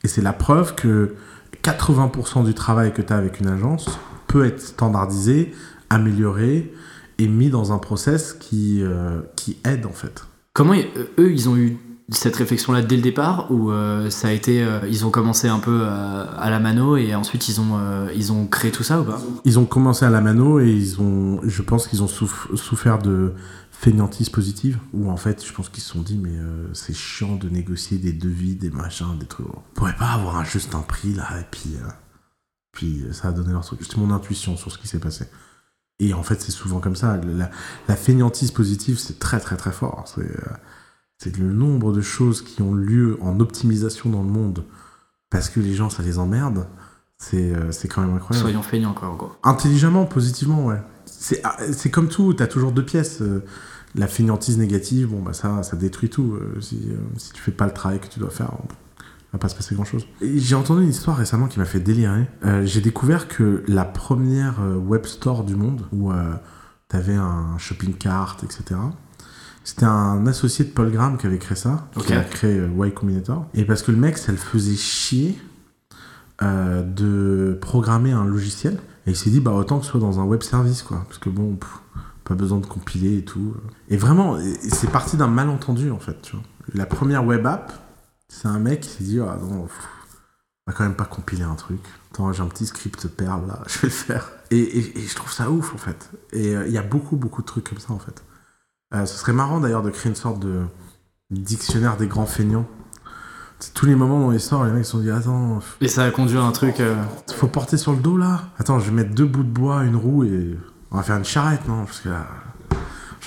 Et 0.03 0.07
c'est 0.07 0.21
la 0.21 0.33
preuve 0.33 0.75
que 0.75 1.15
80% 1.63 2.45
du 2.45 2.53
travail 2.53 2.93
que 2.93 3.01
tu 3.01 3.11
as 3.13 3.17
avec 3.17 3.39
une 3.39 3.47
agence 3.47 3.99
peut 4.27 4.45
être 4.45 4.61
standardisé, 4.61 5.53
amélioré 5.89 6.73
et 7.19 7.27
mis 7.27 7.49
dans 7.49 7.71
un 7.71 7.77
process 7.77 8.33
qui, 8.33 8.79
euh, 8.81 9.21
qui 9.35 9.57
aide 9.65 9.85
en 9.85 9.91
fait. 9.93 10.25
Comment 10.53 10.73
euh, 10.73 11.05
eux 11.19 11.31
ils 11.31 11.47
ont 11.49 11.55
eu 11.55 11.77
cette 12.09 12.35
réflexion 12.35 12.73
là 12.73 12.81
dès 12.81 12.95
le 12.97 13.01
départ 13.01 13.47
ou 13.51 13.71
euh, 13.71 14.09
ça 14.09 14.27
a 14.27 14.31
été 14.31 14.61
euh, 14.61 14.79
ils 14.89 15.05
ont 15.05 15.09
commencé 15.09 15.47
un 15.47 15.59
peu 15.59 15.83
à 15.85 16.49
la 16.49 16.59
mano 16.59 16.97
et 16.97 17.15
ensuite 17.15 17.47
ils 17.47 17.61
ont 17.61 17.79
ils 18.15 18.31
ont 18.31 18.45
créé 18.47 18.71
tout 18.71 18.83
ça 18.83 18.99
ou 18.99 19.03
pas? 19.05 19.21
Ils 19.45 19.57
ont 19.59 19.65
commencé 19.65 20.03
à 20.03 20.09
la 20.09 20.19
mano 20.21 20.59
et 20.59 20.69
ils 20.69 20.99
ont, 20.99 21.39
je 21.43 21.61
pense 21.61 21.87
qu'ils 21.87 22.03
ont 22.03 22.07
souff- 22.07 22.53
souffert 22.55 22.99
de 22.99 23.33
fainéantise 23.73 24.29
positive 24.29 24.79
où 24.93 25.09
en 25.09 25.17
fait 25.17 25.45
je 25.45 25.51
pense 25.51 25.67
qu'ils 25.67 25.83
se 25.83 25.89
sont 25.89 26.01
dit 26.01 26.17
mais 26.17 26.37
euh, 26.37 26.73
c'est 26.73 26.93
chiant 26.93 27.35
de 27.35 27.49
négocier 27.49 27.97
des 27.97 28.13
devis, 28.13 28.55
des 28.55 28.69
machins, 28.69 29.17
des 29.19 29.25
trucs. 29.25 29.47
On 29.47 29.61
pourrait 29.73 29.95
pas 29.95 30.11
avoir 30.11 30.37
un, 30.37 30.45
juste 30.45 30.75
un 30.75 30.81
prix 30.81 31.13
là 31.13 31.27
et 31.39 31.45
puis 31.49 31.75
euh, 31.75 31.87
puis 32.71 33.05
ça 33.11 33.29
a 33.29 33.31
donné 33.31 33.51
leur 33.51 33.65
truc. 33.65 33.79
C'était 33.83 33.97
mon 33.97 34.11
intuition 34.11 34.55
sur 34.57 34.71
ce 34.71 34.77
qui 34.77 34.87
s'est 34.87 34.99
passé. 34.99 35.25
Et 35.99 36.13
en 36.13 36.23
fait 36.23 36.39
c'est 36.41 36.51
souvent 36.51 36.79
comme 36.79 36.95
ça. 36.95 37.17
La, 37.17 37.51
la 37.87 37.95
fainéantise 37.95 38.51
positive 38.51 38.99
c'est 38.99 39.19
très 39.19 39.39
très 39.39 39.57
très 39.57 39.71
fort. 39.71 40.05
C'est 40.07 40.21
euh, 40.21 40.53
c'est 41.17 41.37
le 41.37 41.51
nombre 41.51 41.91
de 41.91 42.01
choses 42.01 42.41
qui 42.41 42.61
ont 42.61 42.73
lieu 42.73 43.17
en 43.21 43.39
optimisation 43.39 44.09
dans 44.09 44.23
le 44.23 44.29
monde 44.29 44.65
parce 45.29 45.49
que 45.49 45.59
les 45.59 45.73
gens 45.73 45.89
ça 45.89 46.03
les 46.03 46.19
emmerde. 46.19 46.67
C'est 47.29 47.53
euh, 47.53 47.71
c'est 47.71 47.87
quand 47.87 48.01
même 48.01 48.13
incroyable. 48.15 48.41
Soyons 48.43 48.61
feignants 48.63 48.93
quoi 48.93 49.07
en 49.09 49.15
gros. 49.15 49.31
Intelligemment, 49.43 50.05
positivement, 50.05 50.65
ouais. 50.65 50.81
C'est 51.05 51.39
ah, 51.43 51.55
c'est 51.71 51.89
comme 51.89 52.09
tout, 52.09 52.33
t'as 52.33 52.47
toujours 52.47 52.71
deux 52.73 52.83
pièces. 52.85 53.21
euh, 53.21 53.43
la 53.95 54.07
fainéantise 54.07 54.57
négative, 54.57 55.09
bon, 55.09 55.21
bah 55.21 55.33
ça, 55.33 55.61
ça 55.63 55.75
détruit 55.77 56.09
tout. 56.09 56.33
euh, 56.33 56.59
si, 56.59 56.89
si 57.17 57.31
tu 57.31 57.41
fais 57.41 57.51
pas 57.51 57.65
le 57.65 57.71
travail 57.73 57.99
que 57.99 58.07
tu 58.07 58.19
dois 58.19 58.31
faire, 58.31 58.51
va 59.31 59.39
pas 59.39 59.49
se 59.49 59.55
passer 59.55 59.73
grand 59.75 59.85
chose. 59.85 60.05
J'ai 60.21 60.55
entendu 60.55 60.83
une 60.83 60.89
histoire 60.89 61.15
récemment 61.15 61.47
qui 61.47 61.59
m'a 61.59 61.65
fait 61.65 61.79
délirer. 61.79 62.27
Euh, 62.45 62.65
J'ai 62.65 62.81
découvert 62.81 63.27
que 63.27 63.63
la 63.67 63.85
première 63.85 64.55
web 64.85 65.05
store 65.05 65.43
du 65.43 65.55
monde, 65.55 65.85
où 65.91 66.11
euh, 66.11 66.33
t'avais 66.87 67.15
un 67.15 67.57
shopping 67.59 67.93
cart, 67.93 68.37
etc., 68.43 68.79
c'était 69.63 69.85
un 69.85 70.27
associé 70.27 70.65
de 70.65 70.71
Paul 70.71 70.91
Graham 70.91 71.17
qui 71.17 71.25
avait 71.25 71.37
créé 71.37 71.55
ça, 71.55 71.87
qui 72.05 72.11
a 72.13 72.21
créé 72.23 72.57
Y 72.57 72.93
Combinator. 72.93 73.47
Et 73.53 73.63
parce 73.63 73.81
que 73.81 73.91
le 73.91 73.97
mec, 73.97 74.17
ça 74.17 74.31
le 74.33 74.37
faisait 74.37 74.75
chier 74.75 75.37
euh, 76.43 76.83
de 76.83 77.57
programmer 77.61 78.11
un 78.11 78.25
logiciel. 78.25 78.79
Et 79.05 79.11
il 79.11 79.15
s'est 79.15 79.29
dit, 79.29 79.39
bah 79.39 79.51
autant 79.51 79.79
que 79.79 79.85
ce 79.85 79.91
soit 79.91 79.99
dans 79.99 80.19
un 80.19 80.23
web 80.23 80.43
service, 80.43 80.81
quoi. 80.81 81.03
Parce 81.07 81.17
que 81.17 81.29
bon, 81.29 81.57
pas 82.23 82.35
besoin 82.35 82.59
de 82.59 82.65
compiler 82.65 83.17
et 83.17 83.25
tout. 83.25 83.55
Et 83.89 83.97
vraiment, 83.97 84.37
c'est 84.69 84.89
parti 84.89 85.17
d'un 85.17 85.27
malentendu, 85.27 85.91
en 85.91 85.99
fait, 85.99 86.21
tu 86.21 86.35
vois. 86.35 86.45
La 86.73 86.85
première 86.85 87.25
web 87.25 87.45
app, 87.45 87.73
c'est 88.29 88.47
un 88.47 88.59
mec 88.59 88.81
qui 88.81 88.89
s'est 88.89 89.03
dit, 89.03 89.19
ah 89.19 89.37
non, 89.41 89.63
on 89.63 89.67
va 90.67 90.73
quand 90.73 90.83
même 90.83 90.95
pas 90.95 91.05
compiler 91.05 91.43
un 91.43 91.55
truc. 91.55 91.81
Attends, 92.11 92.31
j'ai 92.31 92.41
un 92.41 92.47
petit 92.47 92.65
script 92.65 93.07
perle 93.07 93.47
là, 93.47 93.61
je 93.67 93.79
vais 93.79 93.87
le 93.87 93.93
faire. 93.93 94.29
Et 94.51 94.93
je 94.95 95.15
trouve 95.15 95.31
ça 95.31 95.49
ouf, 95.49 95.73
en 95.73 95.77
fait. 95.77 96.11
Et 96.31 96.55
euh, 96.55 96.67
il 96.67 96.73
y 96.73 96.77
a 96.77 96.83
beaucoup, 96.83 97.15
beaucoup 97.15 97.41
de 97.41 97.47
trucs 97.47 97.69
comme 97.69 97.79
ça, 97.79 97.93
en 97.93 97.99
fait. 97.99 98.23
Euh, 98.93 99.05
ce 99.05 99.17
serait 99.17 99.33
marrant 99.33 99.59
d'ailleurs 99.59 99.81
de 99.81 99.89
créer 99.89 100.09
une 100.09 100.15
sorte 100.15 100.39
de 100.39 100.61
dictionnaire 101.31 101.97
des 101.97 102.07
grands 102.07 102.25
feignants. 102.25 102.67
Tous 103.73 103.85
les 103.85 103.95
moments 103.95 104.19
dans 104.19 104.31
l'histoire, 104.31 104.63
les 104.65 104.71
mecs 104.71 104.85
se 104.85 104.91
sont 104.91 104.99
dit 104.99 105.11
Attends, 105.11 105.59
Et 105.81 105.87
ça 105.87 106.03
a 106.03 106.11
conduit 106.11 106.37
à 106.37 106.41
un 106.43 106.51
truc. 106.51 106.79
euh, 106.79 106.95
faut 107.35 107.47
porter 107.47 107.77
sur 107.77 107.91
le 107.93 107.99
dos 107.99 108.17
là 108.17 108.41
Attends, 108.59 108.79
je 108.79 108.85
vais 108.89 108.91
mettre 109.03 109.13
deux 109.13 109.25
bouts 109.25 109.43
de 109.43 109.49
bois, 109.49 109.83
une 109.83 109.95
roue 109.95 110.23
et 110.25 110.57
on 110.91 110.97
va 110.97 111.03
faire 111.03 111.17
une 111.17 111.25
charrette, 111.25 111.67
non? 111.67 111.85
Parce 111.85 112.01
que 112.01 112.09
là, 112.09 112.25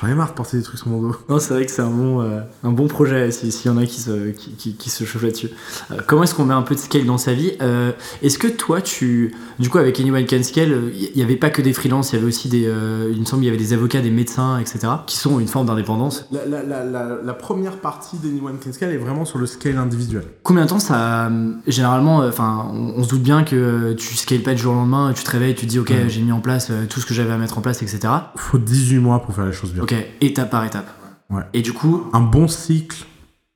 j'en 0.01 0.09
ai 0.09 0.15
marre 0.15 0.31
de 0.31 0.35
porter 0.35 0.57
des 0.59 0.63
trucs 0.63 0.79
sur 0.79 0.89
mon 0.89 1.01
dos. 1.01 1.17
Non, 1.29 1.39
c'est 1.39 1.55
vrai 1.55 1.65
que 1.67 1.73
c'est 1.73 1.83
un 1.83 1.91
bon, 1.91 2.21
euh, 2.21 2.41
un 2.65 2.71
bon 2.73 2.87
projet 2.89 3.31
si- 3.31 3.51
s'il 3.51 3.71
y 3.71 3.75
en 3.75 3.79
a 3.79 3.87
qui 3.87 4.01
se, 4.01 4.31
qui, 4.31 4.51
qui- 4.53 4.75
qui 4.75 4.91
se 4.91 5.05
chauffent 5.05 5.23
là-dessus. 5.23 5.51
Euh, 5.91 5.97
comment 6.07 6.23
est-ce 6.25 6.35
qu'on 6.35 6.45
met 6.45 6.55
un 6.55 6.63
peu 6.63 6.75
de 6.75 6.81
scale 6.81 7.05
dans 7.07 7.19
sa 7.19 7.33
vie 7.33 7.53
Euh, 7.63 7.93
Est-ce 8.23 8.39
que 8.39 8.49
toi, 8.49 8.81
tu. 8.81 9.35
Du 9.59 9.71
coup, 9.71 9.79
avec 9.79 9.99
Anyone 10.01 10.27
Can 10.27 10.43
Scale, 10.43 10.93
il 10.95 11.13
n'y 11.17 11.23
avait 11.23 11.37
pas 11.37 11.51
que 11.51 11.63
des 11.63 11.73
freelances, 11.73 12.13
il 12.13 12.17
y 12.17 12.19
avait 12.19 12.29
aussi 12.29 12.49
des. 12.49 12.71
il 13.13 13.21
me 13.21 13.25
semble 13.25 13.41
qu'il 13.43 13.47
y 13.47 13.55
avait 13.55 13.57
des 13.63 13.73
avocats, 13.73 14.01
des 14.03 14.11
médecins, 14.11 14.59
etc., 14.59 14.79
qui 15.07 15.17
sont 15.17 15.41
une 15.41 15.49
forme 15.49 15.67
d'indépendance? 15.67 16.27
La, 16.31 16.45
la- 16.47 16.85
la- 17.23 17.35
première 17.35 17.77
partie 17.79 18.17
d'Anyone 18.17 18.57
Can 18.63 18.73
Scale 18.73 18.93
est 18.93 18.97
vraiment 18.97 19.25
sur 19.25 19.39
le 19.39 19.47
scale 19.47 19.77
individuel. 19.79 20.25
Combien 20.43 20.65
de 20.65 20.69
temps 20.71 20.79
ça. 20.79 21.31
Généralement, 21.67 22.19
enfin, 22.19 22.67
on, 22.73 22.95
on 22.97 23.03
se 23.05 23.09
doute 23.09 23.23
bien 23.23 23.45
que 23.45 23.93
tu 23.93 24.17
scales 24.17 24.41
pas 24.43 24.53
du 24.53 24.59
jour 24.63 24.73
au 24.73 24.77
lendemain, 24.77 25.13
tu 25.15 25.23
te 25.23 25.31
réveilles, 25.31 25.55
tu 25.55 25.67
te 25.67 25.71
dis, 25.71 25.79
ok, 25.79 25.93
j'ai 26.09 26.21
mis 26.23 26.33
en 26.33 26.41
place 26.41 26.71
tout 26.91 27.01
ce 27.01 27.07
que 27.07 27.15
j'avais 27.15 27.33
à 27.33 27.39
mettre 27.39 27.57
en 27.59 27.61
place, 27.61 27.83
etc. 27.83 28.01
Faut 28.37 28.59
18 28.59 28.99
mois 28.99 29.21
pour 29.23 29.35
faire 29.35 29.47
les 29.47 29.53
choses 29.53 29.73
bien. 29.73 29.83
Ok, 29.87 29.95
étape 30.21 30.51
par 30.51 30.65
étape. 30.65 30.89
Ouais. 31.31 31.45
Et 31.53 31.63
du 31.63 31.73
coup, 31.73 32.11
Un 32.13 32.21
bon 32.21 32.49
cycle 32.49 33.07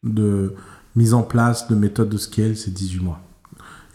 de 0.05 0.55
mise 0.95 1.13
en 1.13 1.23
place 1.23 1.67
de 1.67 1.75
méthode 1.75 2.09
de 2.09 2.19
scale, 2.19 2.57
c'est 2.57 2.73
18 2.73 3.01
mois. 3.01 3.21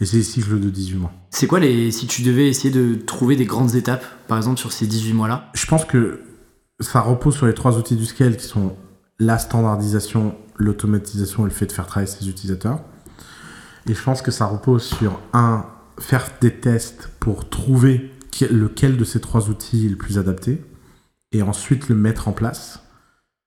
Et 0.02 0.04
c'est 0.04 0.18
des 0.18 0.22
cycles 0.22 0.60
de 0.60 0.68
18 0.68 0.96
mois. 0.96 1.12
C'est 1.30 1.46
quoi 1.46 1.60
les. 1.60 1.90
Si 1.90 2.06
tu 2.06 2.20
devais 2.20 2.46
essayer 2.46 2.70
de 2.70 2.94
trouver 2.96 3.36
des 3.36 3.46
grandes 3.46 3.74
étapes, 3.74 4.04
par 4.28 4.36
exemple, 4.36 4.58
sur 4.58 4.70
ces 4.70 4.86
18 4.86 5.14
mois-là? 5.14 5.50
Je 5.54 5.64
pense 5.64 5.86
que 5.86 6.20
ça 6.78 7.00
repose 7.00 7.34
sur 7.34 7.46
les 7.46 7.54
trois 7.54 7.78
outils 7.78 7.96
du 7.96 8.04
scale 8.04 8.36
qui 8.36 8.44
sont 8.44 8.76
la 9.18 9.38
standardisation, 9.38 10.34
l'automatisation 10.56 11.46
et 11.46 11.48
le 11.48 11.54
fait 11.54 11.64
de 11.64 11.72
faire 11.72 11.86
travailler 11.86 12.12
ses 12.12 12.28
utilisateurs. 12.28 12.80
Et 13.88 13.94
je 13.94 14.02
pense 14.02 14.20
que 14.20 14.30
ça 14.30 14.44
repose 14.44 14.82
sur 14.82 15.18
un, 15.32 15.64
faire 15.98 16.28
des 16.42 16.52
tests 16.52 17.08
pour 17.18 17.48
trouver 17.48 18.10
lequel 18.50 18.98
de 18.98 19.04
ces 19.04 19.22
trois 19.22 19.48
outils 19.48 19.86
est 19.86 19.88
le 19.88 19.96
plus 19.96 20.18
adapté, 20.18 20.62
et 21.36 21.42
ensuite 21.42 21.88
le 21.88 21.94
mettre 21.94 22.28
en 22.28 22.32
place, 22.32 22.80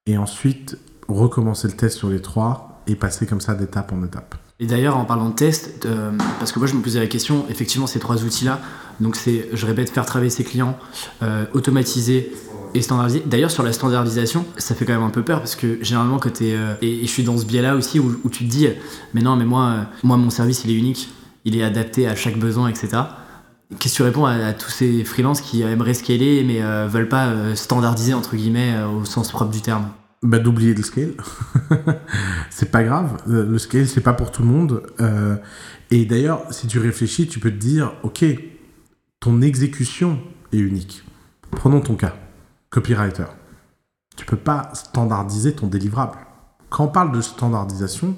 et 0.06 0.18
ensuite 0.18 0.78
recommencer 1.08 1.68
le 1.68 1.74
test 1.74 1.98
sur 1.98 2.10
les 2.10 2.22
trois 2.22 2.84
et 2.88 2.96
passer 2.96 3.26
comme 3.26 3.42
ça 3.42 3.56
d'étape 3.56 3.92
en 3.92 4.04
étape. 4.04 4.36
Et 4.60 4.68
d'ailleurs, 4.68 4.98
en 4.98 5.06
parlant 5.06 5.30
de 5.30 5.36
test, 5.36 5.86
euh, 5.86 6.12
parce 6.38 6.52
que 6.52 6.60
moi 6.60 6.68
je 6.68 6.76
me 6.76 6.82
posais 6.82 7.00
la 7.00 7.08
question, 7.08 7.46
effectivement, 7.50 7.88
ces 7.88 8.00
trois 8.00 8.24
outils-là, 8.24 8.60
donc 9.00 9.16
c'est, 9.16 9.50
je 9.54 9.66
répète, 9.66 9.90
faire 9.90 10.06
travailler 10.06 10.30
ses 10.30 10.44
clients, 10.44 10.78
euh, 11.24 11.46
automatiser 11.54 12.32
et 12.76 12.82
standardiser. 12.82 13.24
D'ailleurs, 13.26 13.50
sur 13.50 13.64
la 13.64 13.74
standardisation, 13.74 14.46
ça 14.58 14.76
fait 14.76 14.86
quand 14.86 14.94
même 14.94 15.04
un 15.04 15.10
peu 15.10 15.24
peur 15.24 15.40
parce 15.40 15.56
que 15.56 15.80
généralement, 15.82 16.20
quand 16.20 16.34
tu 16.34 16.44
euh, 16.52 16.76
et, 16.82 17.02
je 17.02 17.08
suis 17.08 17.24
dans 17.24 17.38
ce 17.38 17.46
biais-là 17.46 17.76
aussi 17.76 18.00
où, 18.00 18.30
tu 18.30 18.46
te 18.46 18.52
dis, 18.52 18.68
mais 19.14 19.22
non, 19.22 19.36
mais 19.36 19.46
moi, 19.46 19.86
moi, 20.04 20.18
mon 20.18 20.30
service, 20.30 20.64
il 20.66 20.72
est 20.72 20.78
unique, 20.78 21.10
il 21.46 21.58
est 21.58 21.64
adapté 21.64 22.08
à 22.08 22.16
chaque 22.16 22.38
besoin, 22.38 22.70
etc. 22.70 22.90
Qu'est-ce 23.78 23.94
que 23.94 23.98
tu 23.98 24.04
réponds 24.04 24.26
à, 24.26 24.54
tous 24.54 24.70
ces 24.70 25.04
freelances 25.04 25.42
qui 25.42 25.62
aimeraient 25.62 25.94
scaler 25.94 26.44
mais 26.44 26.62
veulent 26.88 27.10
pas 27.10 27.56
standardiser, 27.56 28.16
entre 28.16 28.36
guillemets, 28.36 28.74
au 28.84 29.06
sens 29.06 29.30
propre 29.30 29.52
du 29.52 29.62
terme? 29.62 29.90
Bah, 30.22 30.40
d'oublier 30.40 30.74
le 30.74 30.84
scale. 30.84 31.14
c'est 32.50 32.72
pas 32.72 32.84
grave. 32.84 33.22
Euh, 33.30 33.46
le 33.46 33.58
scale, 33.58 33.88
c'est 33.88 34.02
pas 34.02 34.14
pour 34.14 34.32
tout 34.32 34.42
le 34.42 34.50
monde. 34.50 34.84
Euh, 35.00 35.38
et 35.92 36.06
d'ailleurs, 36.06 36.44
si 36.52 36.68
tu 36.68 36.78
réfléchis, 36.78 37.28
tu 37.28 37.40
peux 37.40 37.52
te 37.52 37.56
dire, 37.56 37.94
ok, 38.04 38.26
ton 39.22 39.42
exécution 39.42 40.20
est 40.52 40.58
unique. 40.58 41.06
Prenons 41.52 41.80
ton 41.80 41.96
cas, 41.96 42.16
copywriter. 42.70 43.26
Tu 44.18 44.26
peux 44.26 44.38
pas 44.38 44.70
standardiser 44.74 45.54
ton 45.54 45.68
délivrable. 45.68 46.18
Quand 46.70 46.84
on 46.84 46.90
parle 46.90 47.14
de 47.14 47.22
standardisation, 47.22 48.18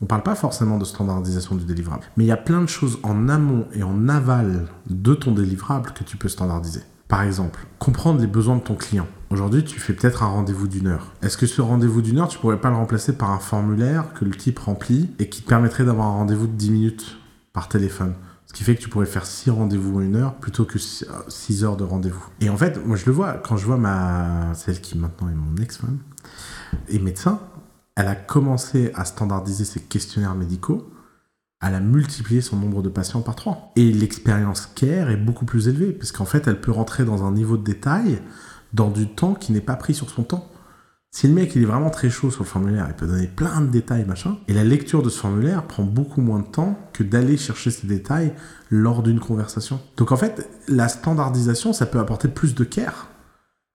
on 0.00 0.06
parle 0.06 0.22
pas 0.22 0.34
forcément 0.34 0.78
de 0.78 0.84
standardisation 0.84 1.56
du 1.56 1.64
délivrable. 1.64 2.04
Mais 2.16 2.24
il 2.24 2.28
y 2.28 2.32
a 2.32 2.36
plein 2.36 2.60
de 2.60 2.68
choses 2.68 2.98
en 3.02 3.28
amont 3.28 3.66
et 3.72 3.82
en 3.82 4.08
aval 4.08 4.68
de 4.88 5.14
ton 5.14 5.32
délivrable 5.32 5.92
que 5.92 6.04
tu 6.04 6.16
peux 6.16 6.28
standardiser. 6.28 6.82
Par 7.08 7.22
exemple, 7.22 7.66
comprendre 7.78 8.20
les 8.20 8.26
besoins 8.26 8.56
de 8.56 8.62
ton 8.62 8.74
client. 8.74 9.06
Aujourd'hui, 9.30 9.64
tu 9.64 9.80
fais 9.80 9.94
peut-être 9.94 10.22
un 10.22 10.28
rendez-vous 10.28 10.68
d'une 10.68 10.86
heure. 10.86 11.12
Est-ce 11.22 11.36
que 11.36 11.46
ce 11.46 11.60
rendez-vous 11.60 12.02
d'une 12.02 12.18
heure, 12.18 12.28
tu 12.28 12.38
pourrais 12.38 12.60
pas 12.60 12.70
le 12.70 12.76
remplacer 12.76 13.14
par 13.14 13.30
un 13.30 13.38
formulaire 13.38 14.12
que 14.14 14.24
le 14.24 14.30
type 14.32 14.58
remplit 14.58 15.10
et 15.18 15.28
qui 15.28 15.42
te 15.42 15.48
permettrait 15.48 15.84
d'avoir 15.84 16.08
un 16.08 16.12
rendez-vous 16.12 16.46
de 16.46 16.52
10 16.52 16.70
minutes 16.70 17.18
par 17.52 17.68
téléphone? 17.68 18.14
Ce 18.46 18.52
qui 18.54 18.64
fait 18.64 18.74
que 18.74 18.80
tu 18.80 18.88
pourrais 18.88 19.06
faire 19.06 19.26
6 19.26 19.50
rendez-vous 19.50 19.98
en 19.98 20.00
une 20.00 20.16
heure 20.16 20.34
plutôt 20.34 20.64
que 20.64 20.78
6 20.78 21.64
heures 21.64 21.76
de 21.76 21.84
rendez-vous. 21.84 22.24
Et 22.40 22.48
en 22.48 22.56
fait, 22.56 22.84
moi 22.86 22.96
je 22.96 23.04
le 23.06 23.12
vois, 23.12 23.34
quand 23.34 23.56
je 23.56 23.66
vois 23.66 23.76
ma. 23.76 24.54
celle 24.54 24.80
qui 24.80 24.96
maintenant 24.96 25.28
est 25.28 25.34
mon 25.34 25.62
ex-femme, 25.62 25.98
et 26.88 26.98
médecin, 26.98 27.40
elle 27.98 28.08
a 28.08 28.14
commencé 28.14 28.90
à 28.94 29.04
standardiser 29.04 29.66
ses 29.66 29.80
questionnaires 29.80 30.34
médicaux 30.34 30.90
elle 31.60 31.74
a 31.74 31.80
multiplié 31.80 32.40
son 32.40 32.56
nombre 32.56 32.82
de 32.82 32.88
patients 32.88 33.20
par 33.20 33.34
3. 33.34 33.72
Et 33.76 33.92
l'expérience 33.92 34.66
care 34.66 35.10
est 35.10 35.16
beaucoup 35.16 35.44
plus 35.44 35.68
élevée, 35.68 35.92
parce 35.92 36.12
qu'en 36.12 36.24
fait, 36.24 36.46
elle 36.46 36.60
peut 36.60 36.70
rentrer 36.70 37.04
dans 37.04 37.24
un 37.24 37.32
niveau 37.32 37.56
de 37.56 37.64
détail 37.64 38.20
dans 38.72 38.90
du 38.90 39.08
temps 39.08 39.34
qui 39.34 39.52
n'est 39.52 39.60
pas 39.60 39.76
pris 39.76 39.94
sur 39.94 40.10
son 40.10 40.22
temps. 40.22 40.48
Si 41.10 41.26
le 41.26 41.32
mec 41.32 41.56
il 41.56 41.62
est 41.62 41.66
vraiment 41.66 41.88
très 41.88 42.10
chaud 42.10 42.30
sur 42.30 42.42
le 42.42 42.48
formulaire, 42.48 42.84
il 42.86 42.94
peut 42.94 43.06
donner 43.06 43.26
plein 43.26 43.62
de 43.62 43.68
détails, 43.68 44.04
machin, 44.04 44.36
et 44.46 44.52
la 44.52 44.62
lecture 44.62 45.02
de 45.02 45.08
ce 45.08 45.18
formulaire 45.18 45.66
prend 45.66 45.82
beaucoup 45.82 46.20
moins 46.20 46.40
de 46.40 46.46
temps 46.46 46.78
que 46.92 47.02
d'aller 47.02 47.38
chercher 47.38 47.70
ces 47.70 47.86
détails 47.86 48.34
lors 48.70 49.02
d'une 49.02 49.18
conversation. 49.18 49.80
Donc 49.96 50.12
en 50.12 50.18
fait, 50.18 50.48
la 50.68 50.86
standardisation, 50.86 51.72
ça 51.72 51.86
peut 51.86 51.98
apporter 51.98 52.28
plus 52.28 52.54
de 52.54 52.62
care. 52.62 53.08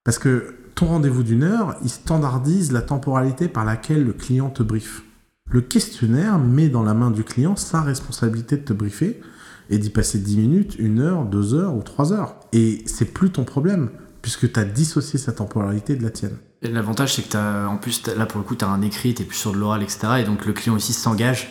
Parce 0.04 0.20
que 0.20 0.56
ton 0.76 0.88
rendez-vous 0.88 1.24
d'une 1.24 1.44
heure, 1.44 1.76
il 1.84 1.90
standardise 1.90 2.72
la 2.72 2.82
temporalité 2.82 3.48
par 3.48 3.66
laquelle 3.66 4.04
le 4.04 4.14
client 4.14 4.50
te 4.50 4.64
brief. 4.64 5.04
Le 5.46 5.62
questionnaire 5.62 6.40
met 6.40 6.70
dans 6.70 6.84
la 6.84 6.94
main 6.94 7.12
du 7.12 7.24
client 7.24 7.56
sa 7.56 7.82
responsabilité 7.82 8.58
de 8.58 8.64
te 8.64 8.74
briefer 8.74 9.22
et 9.70 9.78
d'y 9.78 9.90
passer 9.90 10.20
10 10.20 10.38
minutes, 10.38 10.78
1 10.80 11.00
heure, 11.00 11.26
2 11.26 11.54
heures 11.54 11.76
ou 11.76 11.84
3 11.84 12.14
heures. 12.14 12.36
Et 12.54 12.84
c'est 12.86 13.06
plus 13.06 13.30
ton 13.30 13.44
problème, 13.44 13.90
puisque 14.22 14.52
tu 14.52 14.60
as 14.60 14.66
dissocié 14.66 15.20
sa 15.20 15.32
temporalité 15.32 15.96
de 15.96 16.04
la 16.04 16.10
tienne. 16.10 16.38
L'avantage, 16.62 17.16
c'est 17.16 17.24
que 17.24 17.38
as, 17.38 17.68
en 17.70 17.78
plus, 17.78 18.08
là 18.08 18.26
pour 18.26 18.40
le 18.40 18.46
coup, 18.46 18.56
tu 18.56 18.66
as 18.66 18.70
un 18.70 18.82
écrit, 18.82 19.14
tu 19.14 19.24
es 19.24 19.26
plus 19.26 19.38
sur 19.38 19.52
de 19.52 19.58
l'oral, 19.58 19.84
etc. 19.84 20.00
Et 20.20 20.24
donc 20.24 20.46
le 20.46 20.54
client 20.54 20.76
aussi 20.76 20.94
s'engage 20.94 21.50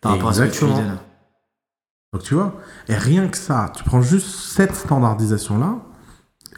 par 0.00 0.12
rapport 0.12 0.30
à 0.30 0.34
ce 0.34 0.42
que 0.42 0.50
tu 0.50 0.64
lui 0.64 0.72
donnes. 0.72 0.98
Donc 2.12 2.22
tu 2.22 2.34
vois, 2.34 2.60
et 2.88 2.94
rien 2.94 3.28
que 3.28 3.36
ça, 3.36 3.72
tu 3.76 3.84
prends 3.84 4.00
juste 4.00 4.28
cette 4.28 4.74
standardisation-là, 4.74 5.80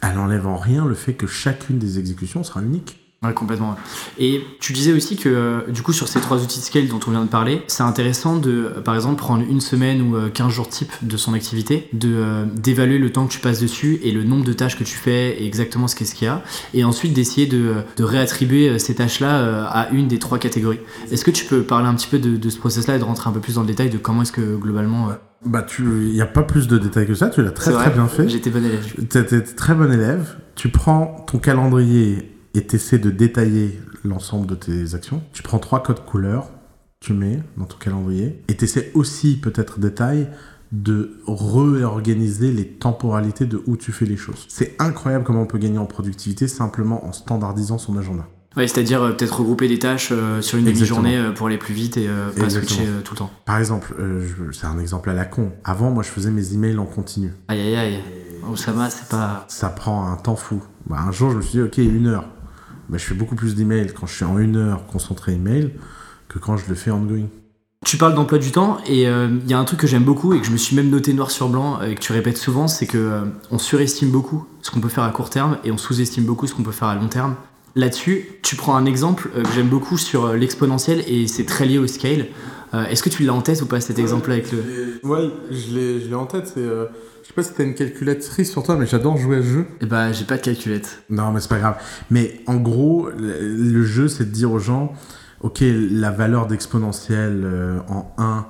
elle 0.01 0.15
n'enlève 0.15 0.47
en 0.47 0.57
rien 0.57 0.85
le 0.85 0.95
fait 0.95 1.13
que 1.13 1.27
chacune 1.27 1.79
des 1.79 1.99
exécutions 1.99 2.43
sera 2.43 2.61
unique. 2.61 3.06
Ouais, 3.23 3.33
complètement. 3.33 3.75
Et 4.19 4.45
tu 4.59 4.73
disais 4.73 4.93
aussi 4.93 5.15
que, 5.15 5.27
euh, 5.27 5.71
du 5.71 5.81
coup, 5.81 5.91
sur 5.91 6.07
ces 6.07 6.19
trois 6.19 6.43
outils 6.43 6.59
de 6.59 6.63
scale 6.63 6.87
dont 6.87 6.99
on 7.07 7.09
vient 7.09 7.23
de 7.23 7.29
parler, 7.29 7.63
c'est 7.65 7.81
intéressant 7.81 8.37
de, 8.37 8.51
euh, 8.51 8.81
par 8.81 8.93
exemple, 8.93 9.17
prendre 9.17 9.43
une 9.43 9.59
semaine 9.59 10.01
ou 10.03 10.29
15 10.29 10.47
euh, 10.47 10.49
jours 10.51 10.69
type 10.69 10.91
de 11.01 11.17
son 11.17 11.33
activité, 11.33 11.89
de 11.93 12.45
d'évaluer 12.53 12.99
le 12.99 13.11
temps 13.11 13.25
que 13.25 13.31
tu 13.31 13.39
passes 13.39 13.59
dessus 13.59 13.99
et 14.03 14.11
le 14.11 14.23
nombre 14.23 14.45
de 14.45 14.53
tâches 14.53 14.77
que 14.77 14.83
tu 14.83 14.95
fais 14.95 15.41
et 15.41 15.47
exactement 15.47 15.87
ce 15.87 15.95
qu'est-ce 15.95 16.13
qu'il 16.13 16.27
y 16.27 16.29
a, 16.29 16.43
et 16.75 16.83
ensuite 16.83 17.13
d'essayer 17.13 17.47
de, 17.47 17.77
de, 17.97 18.03
réattribuer 18.03 18.77
ces 18.77 18.93
tâches-là 18.93 19.65
à 19.65 19.89
une 19.89 20.07
des 20.07 20.19
trois 20.19 20.37
catégories. 20.37 20.79
Est-ce 21.11 21.25
que 21.25 21.31
tu 21.31 21.45
peux 21.45 21.63
parler 21.63 21.87
un 21.87 21.95
petit 21.95 22.07
peu 22.07 22.19
de, 22.19 22.37
de 22.37 22.49
ce 22.49 22.57
process-là 22.59 22.97
et 22.97 22.99
de 22.99 23.03
rentrer 23.03 23.29
un 23.29 23.33
peu 23.33 23.39
plus 23.39 23.55
dans 23.55 23.61
le 23.61 23.67
détail 23.67 23.89
de 23.89 23.97
comment 23.97 24.21
est-ce 24.21 24.31
que, 24.31 24.55
globalement... 24.55 25.09
Bah, 25.45 25.63
tu, 25.63 25.83
il 25.83 26.13
n'y 26.13 26.21
a 26.21 26.27
pas 26.27 26.43
plus 26.43 26.67
de 26.67 26.77
détails 26.77 27.07
que 27.07 27.15
ça, 27.15 27.29
tu 27.29 27.41
l'as 27.41 27.51
très 27.51 27.71
très 27.71 27.89
bien 27.89 28.07
fait. 28.07 28.29
J'étais 28.29 28.51
bon 28.51 28.63
élève. 28.63 28.85
Tu 29.09 29.17
étais 29.17 29.41
très 29.41 29.73
bon 29.73 29.91
élève. 29.91 30.35
Tu 30.55 30.69
prends 30.69 31.25
ton 31.27 31.39
calendrier 31.39 32.36
et 32.57 32.65
tu 32.65 32.75
essaies 32.75 32.97
de 32.97 33.11
détailler 33.11 33.79
l'ensemble 34.03 34.47
de 34.47 34.55
tes 34.55 34.95
actions. 34.95 35.21
Tu 35.31 35.43
prends 35.43 35.59
trois 35.59 35.83
codes 35.83 36.03
couleurs, 36.03 36.49
tu 36.99 37.13
mets 37.13 37.39
dans 37.55 37.65
ton 37.65 37.77
calendrier, 37.77 38.41
et 38.47 38.57
tu 38.57 38.65
essaies 38.65 38.91
aussi, 38.95 39.37
peut-être 39.39 39.79
détail, 39.79 40.27
de 40.71 41.21
réorganiser 41.27 42.51
les 42.51 42.67
temporalités 42.67 43.45
de 43.45 43.61
où 43.67 43.77
tu 43.77 43.91
fais 43.91 44.05
les 44.05 44.17
choses. 44.17 44.45
C'est 44.49 44.75
incroyable 44.79 45.23
comment 45.23 45.43
on 45.43 45.45
peut 45.45 45.59
gagner 45.59 45.77
en 45.77 45.85
productivité 45.85 46.47
simplement 46.47 47.05
en 47.05 47.13
standardisant 47.13 47.77
son 47.77 47.95
agenda. 47.97 48.27
Ouais, 48.57 48.67
c'est-à-dire 48.67 49.03
euh, 49.03 49.11
peut-être 49.11 49.37
regrouper 49.37 49.67
des 49.67 49.77
tâches 49.77 50.09
euh, 50.11 50.41
sur 50.41 50.57
une 50.57 50.65
demi-journée 50.65 51.15
euh, 51.15 51.31
pour 51.31 51.45
aller 51.45 51.59
plus 51.59 51.75
vite 51.75 51.95
et 51.95 52.09
pas 52.37 52.49
switcher 52.49 52.87
tout 53.05 53.13
le 53.13 53.19
temps. 53.19 53.31
Par 53.45 53.59
exemple, 53.59 53.95
c'est 54.51 54.65
un 54.65 54.79
exemple 54.79 55.11
à 55.11 55.13
la 55.13 55.25
con. 55.25 55.51
Avant, 55.63 55.91
moi, 55.91 56.01
je 56.01 56.09
faisais 56.09 56.31
mes 56.31 56.53
emails 56.53 56.79
en 56.79 56.85
continu. 56.85 57.33
Aïe 57.49 57.61
aïe 57.61 57.75
aïe. 57.75 57.99
Osama, 58.51 58.89
c'est 58.89 59.09
pas. 59.09 59.45
Ça 59.47 59.69
prend 59.69 60.11
un 60.11 60.15
temps 60.15 60.35
fou. 60.35 60.63
Bah, 60.87 60.97
un 61.07 61.11
jour, 61.11 61.31
je 61.31 61.37
me 61.37 61.41
suis 61.41 61.59
dit, 61.59 61.61
ok, 61.61 61.77
une 61.77 62.07
heure. 62.07 62.25
Je 62.91 62.97
fais 62.97 63.15
beaucoup 63.15 63.35
plus 63.35 63.55
d'emails 63.55 63.93
quand 63.93 64.07
je 64.07 64.15
suis 64.15 64.25
en 64.25 64.37
une 64.37 64.55
heure 64.55 64.85
concentré 64.87 65.33
email 65.33 65.71
que 66.27 66.39
quand 66.39 66.57
je 66.57 66.67
le 66.69 66.75
fais 66.75 66.91
ongoing. 66.91 67.27
Tu 67.85 67.97
parles 67.97 68.15
d'emploi 68.15 68.39
du 68.39 68.51
temps 68.51 68.79
et 68.87 69.03
il 69.03 69.07
euh, 69.07 69.37
y 69.47 69.53
a 69.53 69.59
un 69.59 69.63
truc 69.63 69.79
que 69.79 69.87
j'aime 69.87 70.03
beaucoup 70.03 70.33
et 70.33 70.39
que 70.39 70.45
je 70.45 70.51
me 70.51 70.57
suis 70.57 70.75
même 70.75 70.89
noté 70.89 71.13
noir 71.13 71.31
sur 71.31 71.47
blanc 71.47 71.79
et 71.81 71.95
que 71.95 71.99
tu 71.99 72.11
répètes 72.11 72.37
souvent, 72.37 72.67
c'est 72.67 72.87
que 72.87 72.97
euh, 72.97 73.21
on 73.51 73.59
surestime 73.59 74.09
beaucoup 74.09 74.45
ce 74.61 74.71
qu'on 74.71 74.81
peut 74.81 74.89
faire 74.89 75.03
à 75.03 75.11
court 75.11 75.29
terme 75.29 75.57
et 75.63 75.71
on 75.71 75.77
sous-estime 75.77 76.25
beaucoup 76.25 76.47
ce 76.47 76.55
qu'on 76.55 76.63
peut 76.63 76.71
faire 76.71 76.87
à 76.87 76.95
long 76.95 77.07
terme. 77.07 77.35
Là-dessus, 77.75 78.27
tu 78.41 78.55
prends 78.55 78.75
un 78.75 78.85
exemple 78.85 79.29
euh, 79.35 79.43
que 79.43 79.51
j'aime 79.53 79.69
beaucoup 79.69 79.97
sur 79.97 80.33
l'exponentiel 80.33 81.03
et 81.07 81.27
c'est 81.27 81.45
très 81.45 81.65
lié 81.65 81.77
au 81.77 81.87
scale. 81.87 82.27
Est-ce 82.73 83.01
que 83.01 83.09
tu 83.09 83.23
l'as 83.23 83.33
en 83.33 83.41
tête 83.41 83.61
ou 83.61 83.65
pas 83.65 83.79
cet 83.79 83.97
exemple-là 83.97 84.35
avec 84.35 84.51
le 84.51 84.99
Ouais, 85.03 85.29
je 85.51 86.07
l'ai 86.07 86.15
en 86.15 86.25
tête. 86.25 86.51
C'est 86.53 86.65
je 87.27 87.33
sais 87.33 87.35
pas 87.35 87.43
si 87.43 87.53
t'as 87.55 87.65
une 87.65 87.75
calculatrice 87.75 88.49
sur 88.49 88.63
toi, 88.63 88.77
mais 88.77 88.85
j'adore 88.85 89.17
jouer 89.17 89.39
à 89.39 89.41
ce 89.41 89.47
jeu. 89.47 89.59
Et 89.59 89.65
eh 89.81 89.85
bah, 89.85 90.13
j'ai 90.13 90.23
pas 90.23 90.37
de 90.37 90.41
calculette. 90.41 91.03
Non, 91.09 91.33
mais 91.33 91.41
c'est 91.41 91.49
pas 91.49 91.59
grave. 91.59 91.75
Mais 92.09 92.39
en 92.47 92.55
gros, 92.55 93.09
le, 93.09 93.83
jeu, 93.83 94.07
c'est 94.07 94.23
de 94.23 94.31
dire 94.31 94.49
aux 94.49 94.59
gens, 94.59 94.93
ok, 95.41 95.61
la 95.61 96.09
valeur 96.09 96.47
d'exponentielle 96.47 97.41
euh, 97.43 97.79
en 97.89 98.13
1 98.17 98.45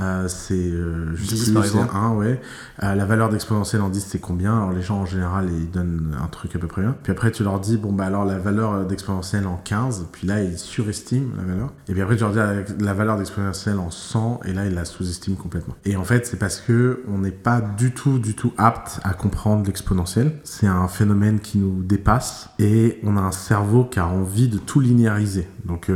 euh, 0.00 0.28
c'est 0.28 0.54
euh, 0.54 1.12
10 1.16 1.50
par 1.50 1.64
exemple. 1.64 1.94
1, 1.94 2.10
ouais. 2.14 2.40
Euh, 2.82 2.94
la 2.94 3.04
valeur 3.04 3.28
d'exponentielle 3.28 3.82
en 3.82 3.88
10, 3.88 4.06
c'est 4.08 4.18
combien? 4.18 4.56
Alors 4.56 4.72
les 4.72 4.82
gens 4.82 5.00
en 5.00 5.06
général, 5.06 5.48
ils 5.50 5.70
donnent 5.70 6.16
un 6.22 6.26
truc 6.28 6.56
à 6.56 6.58
peu 6.58 6.66
près. 6.66 6.82
Puis 7.02 7.12
après, 7.12 7.30
tu 7.30 7.44
leur 7.44 7.60
dis, 7.60 7.76
bon, 7.76 7.92
bah 7.92 8.06
alors 8.06 8.24
la 8.24 8.38
valeur 8.38 8.86
d'exponentielle 8.86 9.46
en 9.46 9.56
15, 9.56 10.06
puis 10.10 10.26
là, 10.26 10.42
ils 10.42 10.58
surestiment 10.58 11.30
la 11.36 11.44
valeur. 11.44 11.72
Et 11.88 11.92
puis 11.92 12.02
après, 12.02 12.16
tu 12.16 12.22
leur 12.22 12.32
dis 12.32 12.38
la, 12.78 12.94
valeur 12.94 13.16
d'exponentielle 13.18 13.78
en 13.78 13.90
100, 13.90 14.40
et 14.46 14.52
là, 14.52 14.66
ils 14.66 14.74
la 14.74 14.84
sous-estiment 14.84 15.36
complètement. 15.36 15.74
Et 15.84 15.96
en 15.96 16.04
fait, 16.04 16.26
c'est 16.26 16.38
parce 16.38 16.60
que 16.60 17.02
on 17.08 17.18
n'est 17.18 17.30
pas 17.30 17.60
du 17.60 17.92
tout, 17.92 18.18
du 18.18 18.34
tout 18.34 18.52
apte 18.56 19.00
à 19.04 19.12
comprendre 19.12 19.66
l'exponentielle. 19.66 20.32
C'est 20.44 20.66
un 20.66 20.88
phénomène 20.88 21.40
qui 21.40 21.58
nous 21.58 21.82
dépasse, 21.82 22.50
et 22.58 23.00
on 23.04 23.16
a 23.16 23.20
un 23.20 23.32
cerveau 23.32 23.84
qui 23.84 23.98
a 23.98 24.06
envie 24.06 24.48
de 24.48 24.58
tout 24.58 24.80
linéariser. 24.80 25.48
Donc, 25.64 25.90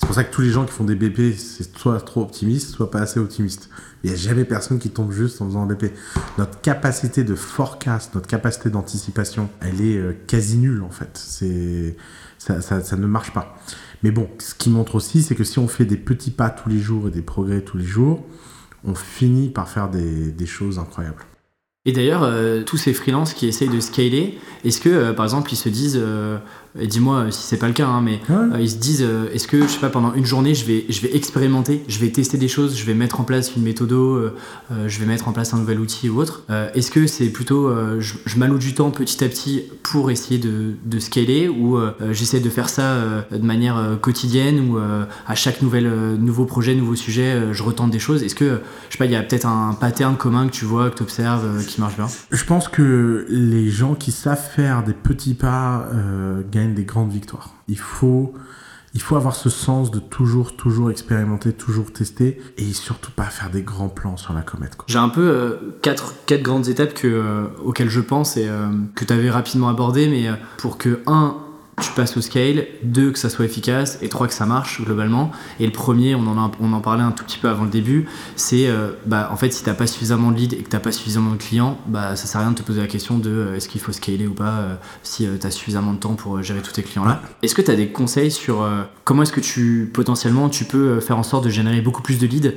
c'est 0.00 0.06
pour 0.06 0.14
ça 0.14 0.24
que 0.24 0.32
tous 0.32 0.40
les 0.40 0.50
gens 0.50 0.64
qui 0.64 0.72
font 0.72 0.84
des 0.84 0.94
BP, 0.94 1.36
c'est 1.36 1.76
soit 1.76 2.00
trop 2.00 2.22
optimiste, 2.22 2.70
soit 2.70 2.90
pas 2.90 3.00
assez 3.00 3.20
optimiste. 3.20 3.68
Il 4.02 4.08
n'y 4.08 4.16
a 4.16 4.18
jamais 4.18 4.46
personne 4.46 4.78
qui 4.78 4.88
tombe 4.88 5.12
juste 5.12 5.42
en 5.42 5.46
faisant 5.46 5.62
un 5.62 5.66
BP. 5.66 5.92
Notre 6.38 6.58
capacité 6.62 7.22
de 7.22 7.34
forecast, 7.34 8.14
notre 8.14 8.26
capacité 8.26 8.70
d'anticipation, 8.70 9.50
elle 9.60 9.82
est 9.82 9.98
euh, 9.98 10.16
quasi 10.26 10.56
nulle 10.56 10.82
en 10.82 10.88
fait. 10.88 11.10
C'est 11.14 11.96
ça, 12.38 12.62
ça, 12.62 12.96
ne 12.96 13.06
marche 13.06 13.32
pas. 13.34 13.58
Mais 14.02 14.10
bon, 14.10 14.26
ce 14.38 14.54
qui 14.54 14.70
montre 14.70 14.94
aussi, 14.94 15.22
c'est 15.22 15.34
que 15.34 15.44
si 15.44 15.58
on 15.58 15.68
fait 15.68 15.84
des 15.84 15.98
petits 15.98 16.30
pas 16.30 16.48
tous 16.48 16.70
les 16.70 16.78
jours 16.78 17.08
et 17.08 17.10
des 17.10 17.20
progrès 17.20 17.60
tous 17.60 17.76
les 17.76 17.84
jours, 17.84 18.24
on 18.84 18.94
finit 18.94 19.50
par 19.50 19.68
faire 19.68 19.90
des, 19.90 20.32
des 20.32 20.46
choses 20.46 20.78
incroyables. 20.78 21.22
Et 21.84 21.92
d'ailleurs, 21.92 22.22
euh, 22.22 22.62
tous 22.62 22.78
ces 22.78 22.94
freelances 22.94 23.34
qui 23.34 23.46
essayent 23.46 23.68
de 23.68 23.80
scaler, 23.80 24.38
est-ce 24.64 24.80
que, 24.80 24.88
euh, 24.88 25.12
par 25.12 25.24
exemple, 25.24 25.52
ils 25.52 25.56
se 25.56 25.68
disent, 25.68 26.02
et 26.78 26.86
dis-moi 26.86 27.26
si 27.30 27.42
c'est 27.42 27.56
pas 27.56 27.68
le 27.68 27.72
cas, 27.72 27.86
hein, 27.86 28.00
mais 28.02 28.20
ils 28.60 28.70
se 28.70 28.76
disent, 28.76 29.06
est-ce 29.32 29.48
que, 29.48 29.62
je 29.62 29.66
sais 29.66 29.80
pas, 29.80 29.90
pendant 29.90 30.14
une 30.14 30.24
journée, 30.24 30.54
je 30.54 30.64
vais, 30.64 30.84
je 30.88 31.00
vais 31.00 31.14
expérimenter, 31.16 31.82
je 31.88 31.98
vais 31.98 32.10
tester 32.10 32.38
des 32.38 32.48
choses, 32.48 32.76
je 32.76 32.84
vais 32.84 32.94
mettre 32.94 33.20
en 33.20 33.24
place 33.24 33.56
une 33.56 33.62
méthode, 33.62 33.90
je 33.90 34.98
vais 34.98 35.06
mettre 35.06 35.28
en 35.28 35.32
place 35.32 35.54
un 35.54 35.58
nouvel 35.58 35.80
outil 35.80 36.08
ou 36.08 36.20
autre. 36.20 36.44
est-ce 36.74 36.90
que 36.90 37.06
c'est 37.06 37.28
plutôt, 37.30 37.70
je, 37.98 38.14
je 38.24 38.36
m'alloue 38.38 38.58
du 38.58 38.74
temps 38.74 38.90
petit 38.90 39.24
à 39.24 39.28
petit 39.28 39.64
pour 39.82 40.10
essayer 40.10 40.38
de, 40.38 40.72
de 40.84 40.98
scaler, 40.98 41.48
ou 41.48 41.78
j'essaie 42.10 42.40
de 42.40 42.50
faire 42.50 42.68
ça 42.68 43.24
de 43.30 43.44
manière 43.44 43.98
quotidienne, 44.00 44.70
ou 44.70 44.78
à 44.78 45.34
chaque 45.34 45.62
nouvel, 45.62 45.90
nouveau 46.18 46.44
projet, 46.44 46.74
nouveau 46.74 46.94
sujet, 46.94 47.52
je 47.52 47.62
retente 47.62 47.90
des 47.90 47.98
choses? 47.98 48.22
Est-ce 48.22 48.34
que, 48.34 48.60
je 48.88 48.92
sais 48.92 48.98
pas, 48.98 49.06
il 49.06 49.12
y 49.12 49.16
a 49.16 49.22
peut-être 49.22 49.46
un 49.46 49.74
pattern 49.74 50.16
commun 50.16 50.46
que 50.46 50.52
tu 50.52 50.64
vois, 50.64 50.90
que 50.90 50.96
tu 50.96 51.02
observes, 51.02 51.64
qui 51.64 51.80
marche 51.80 51.96
bien? 51.96 52.06
Je 52.30 52.44
pense 52.44 52.68
que 52.68 53.26
les 53.28 53.70
gens 53.70 53.94
qui 53.94 54.12
savent 54.12 54.48
faire 54.54 54.82
des 54.84 54.92
petits 54.92 55.34
pas 55.34 55.88
euh, 55.92 56.42
des 56.68 56.84
grandes 56.84 57.10
victoires. 57.10 57.54
Il 57.68 57.78
faut, 57.78 58.34
avoir 59.12 59.34
ce 59.34 59.50
sens 59.50 59.90
de 59.90 59.98
toujours, 59.98 60.56
toujours 60.56 60.90
expérimenter, 60.90 61.52
toujours 61.52 61.92
tester 61.92 62.40
et 62.56 62.72
surtout 62.72 63.10
pas 63.10 63.24
faire 63.24 63.50
des 63.50 63.62
grands 63.62 63.88
plans 63.88 64.16
sur 64.16 64.32
la 64.32 64.42
comète. 64.42 64.76
J'ai 64.86 64.98
un 64.98 65.08
peu 65.08 65.28
euh, 65.28 65.78
quatre, 65.82 66.14
grandes 66.42 66.68
étapes 66.68 66.94
euh, 67.04 67.46
auxquelles 67.64 67.90
je 67.90 68.00
pense 68.00 68.36
et 68.36 68.48
que 68.94 69.04
tu 69.04 69.12
avais 69.12 69.30
rapidement 69.30 69.68
abordé, 69.68 70.08
mais 70.08 70.28
pour 70.58 70.78
que, 70.78 71.00
un, 71.06 71.36
tu 71.80 71.90
passes 71.92 72.16
au 72.16 72.20
scale, 72.20 72.66
deux, 72.82 73.10
que 73.10 73.18
ça 73.18 73.28
soit 73.28 73.44
efficace, 73.44 73.98
et 74.02 74.08
trois, 74.08 74.26
que 74.28 74.34
ça 74.34 74.46
marche 74.46 74.80
globalement. 74.82 75.30
Et 75.58 75.66
le 75.66 75.72
premier, 75.72 76.14
on 76.14 76.26
en, 76.26 76.80
parlait 76.80 77.02
un 77.02 77.10
tout 77.10 77.24
petit 77.24 77.38
peu 77.38 77.48
avant 77.48 77.64
le 77.64 77.70
début, 77.70 78.06
c'est 78.36 78.68
euh, 78.68 78.92
bah, 79.06 79.28
en 79.32 79.36
fait, 79.36 79.50
si 79.52 79.62
tu 79.62 79.68
n'as 79.68 79.74
pas 79.74 79.86
suffisamment 79.86 80.30
de 80.30 80.36
leads 80.36 80.54
et 80.54 80.62
que 80.62 80.68
tu 80.68 80.76
n'as 80.76 80.80
pas 80.80 80.92
suffisamment 80.92 81.32
de 81.32 81.36
clients, 81.36 81.78
bah, 81.86 82.16
ça 82.16 82.26
sert 82.26 82.40
à 82.40 82.44
rien 82.44 82.52
de 82.52 82.56
te 82.56 82.62
poser 82.62 82.80
la 82.80 82.86
question 82.86 83.18
de 83.18 83.30
euh, 83.30 83.56
est-ce 83.56 83.68
qu'il 83.68 83.80
faut 83.80 83.92
scaler 83.92 84.26
ou 84.26 84.34
pas 84.34 84.58
euh, 84.58 84.74
si 85.02 85.26
tu 85.40 85.46
as 85.46 85.50
suffisamment 85.50 85.92
de 85.92 85.98
temps 85.98 86.14
pour 86.14 86.42
gérer 86.42 86.60
tous 86.60 86.72
tes 86.72 86.82
clients-là. 86.82 87.22
Est-ce 87.42 87.54
que 87.54 87.62
tu 87.62 87.70
as 87.70 87.76
des 87.76 87.88
conseils 87.88 88.30
sur 88.30 88.66
comment 89.04 89.22
est-ce 89.22 89.32
que 89.32 89.40
tu 89.40 89.90
potentiellement 89.92 90.48
tu 90.48 90.64
peux 90.64 91.00
faire 91.00 91.18
en 91.18 91.22
sorte 91.22 91.44
de 91.44 91.50
générer 91.50 91.80
beaucoup 91.80 92.02
plus 92.02 92.18
de 92.18 92.26
leads? 92.26 92.52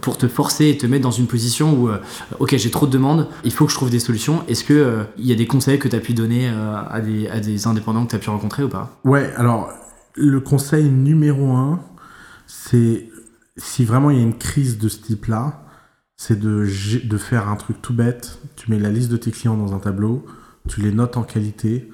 Pour 0.00 0.18
te 0.18 0.28
forcer 0.28 0.68
et 0.68 0.78
te 0.78 0.86
mettre 0.86 1.02
dans 1.02 1.10
une 1.10 1.26
position 1.26 1.74
où, 1.74 1.90
ok, 2.38 2.56
j'ai 2.56 2.70
trop 2.70 2.86
de 2.86 2.92
demandes, 2.92 3.28
il 3.44 3.52
faut 3.52 3.66
que 3.66 3.70
je 3.70 3.76
trouve 3.76 3.90
des 3.90 3.98
solutions. 3.98 4.42
Est-ce 4.48 4.64
qu'il 4.64 5.06
il 5.18 5.26
y 5.26 5.32
a 5.32 5.36
des 5.36 5.46
conseils 5.46 5.78
que 5.78 5.88
tu 5.88 5.96
as 5.96 6.00
pu 6.00 6.14
donner 6.14 6.48
à 6.48 7.00
des, 7.00 7.28
à, 7.28 7.40
des, 7.40 7.66
indépendants 7.66 8.04
que 8.04 8.10
tu 8.10 8.16
as 8.16 8.18
pu 8.18 8.30
rencontrer 8.30 8.62
Ouais, 9.04 9.32
alors 9.36 9.70
le 10.14 10.40
conseil 10.40 10.88
numéro 10.88 11.52
un, 11.52 11.80
c'est 12.46 13.08
si 13.56 13.84
vraiment 13.84 14.10
il 14.10 14.18
y 14.18 14.20
a 14.20 14.22
une 14.22 14.38
crise 14.38 14.78
de 14.78 14.88
ce 14.88 14.98
type-là, 14.98 15.64
c'est 16.16 16.38
de, 16.38 16.66
de 17.04 17.18
faire 17.18 17.48
un 17.48 17.56
truc 17.56 17.80
tout 17.82 17.94
bête. 17.94 18.38
Tu 18.56 18.70
mets 18.70 18.78
la 18.78 18.90
liste 18.90 19.10
de 19.10 19.16
tes 19.16 19.30
clients 19.30 19.56
dans 19.56 19.74
un 19.74 19.78
tableau, 19.78 20.26
tu 20.68 20.80
les 20.80 20.92
notes 20.92 21.16
en 21.16 21.22
qualité, 21.22 21.90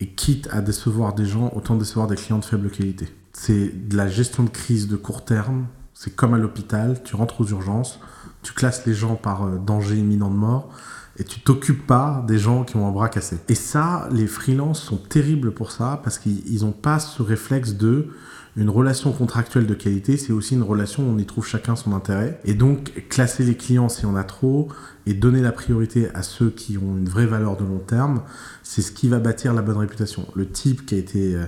et 0.00 0.08
quitte 0.08 0.48
à 0.52 0.60
décevoir 0.60 1.14
des 1.14 1.26
gens, 1.26 1.50
autant 1.54 1.76
décevoir 1.76 2.06
des 2.06 2.16
clients 2.16 2.38
de 2.38 2.44
faible 2.44 2.70
qualité. 2.70 3.08
C'est 3.32 3.88
de 3.88 3.96
la 3.96 4.08
gestion 4.08 4.44
de 4.44 4.50
crise 4.50 4.88
de 4.88 4.96
court 4.96 5.24
terme. 5.24 5.66
C'est 6.00 6.14
comme 6.14 6.32
à 6.32 6.38
l'hôpital, 6.38 7.02
tu 7.02 7.16
rentres 7.16 7.40
aux 7.40 7.48
urgences, 7.48 7.98
tu 8.42 8.52
classes 8.52 8.86
les 8.86 8.94
gens 8.94 9.16
par 9.16 9.42
euh, 9.42 9.58
danger 9.58 9.96
imminent 9.96 10.30
de 10.30 10.36
mort 10.36 10.68
et 11.16 11.24
tu 11.24 11.40
t'occupes 11.40 11.84
pas 11.88 12.24
des 12.28 12.38
gens 12.38 12.62
qui 12.62 12.76
ont 12.76 12.86
un 12.86 12.92
bras 12.92 13.08
cassé. 13.08 13.38
Et 13.48 13.56
ça, 13.56 14.08
les 14.12 14.28
freelances 14.28 14.80
sont 14.80 14.98
terribles 14.98 15.50
pour 15.50 15.72
ça 15.72 16.00
parce 16.04 16.20
qu'ils 16.20 16.60
n'ont 16.60 16.70
pas 16.70 17.00
ce 17.00 17.20
réflexe 17.20 17.72
de 17.72 18.10
une 18.56 18.70
relation 18.70 19.12
contractuelle 19.12 19.66
de 19.66 19.74
qualité, 19.74 20.16
c'est 20.16 20.32
aussi 20.32 20.54
une 20.54 20.62
relation 20.62 21.04
où 21.04 21.12
on 21.12 21.18
y 21.18 21.26
trouve 21.26 21.46
chacun 21.46 21.76
son 21.76 21.92
intérêt. 21.92 22.40
Et 22.44 22.54
donc, 22.54 23.06
classer 23.08 23.44
les 23.44 23.56
clients 23.56 23.88
si 23.88 24.04
on 24.04 24.16
a 24.16 24.24
trop 24.24 24.68
et 25.06 25.14
donner 25.14 25.40
la 25.40 25.52
priorité 25.52 26.08
à 26.14 26.22
ceux 26.22 26.50
qui 26.50 26.76
ont 26.76 26.96
une 26.96 27.08
vraie 27.08 27.26
valeur 27.26 27.56
de 27.56 27.64
long 27.64 27.78
terme, 27.78 28.22
c'est 28.64 28.82
ce 28.82 28.90
qui 28.90 29.08
va 29.08 29.20
bâtir 29.20 29.52
la 29.54 29.62
bonne 29.62 29.76
réputation. 29.76 30.26
Le 30.34 30.48
type 30.48 30.86
qui 30.86 30.96
a 30.96 30.98
été 30.98 31.38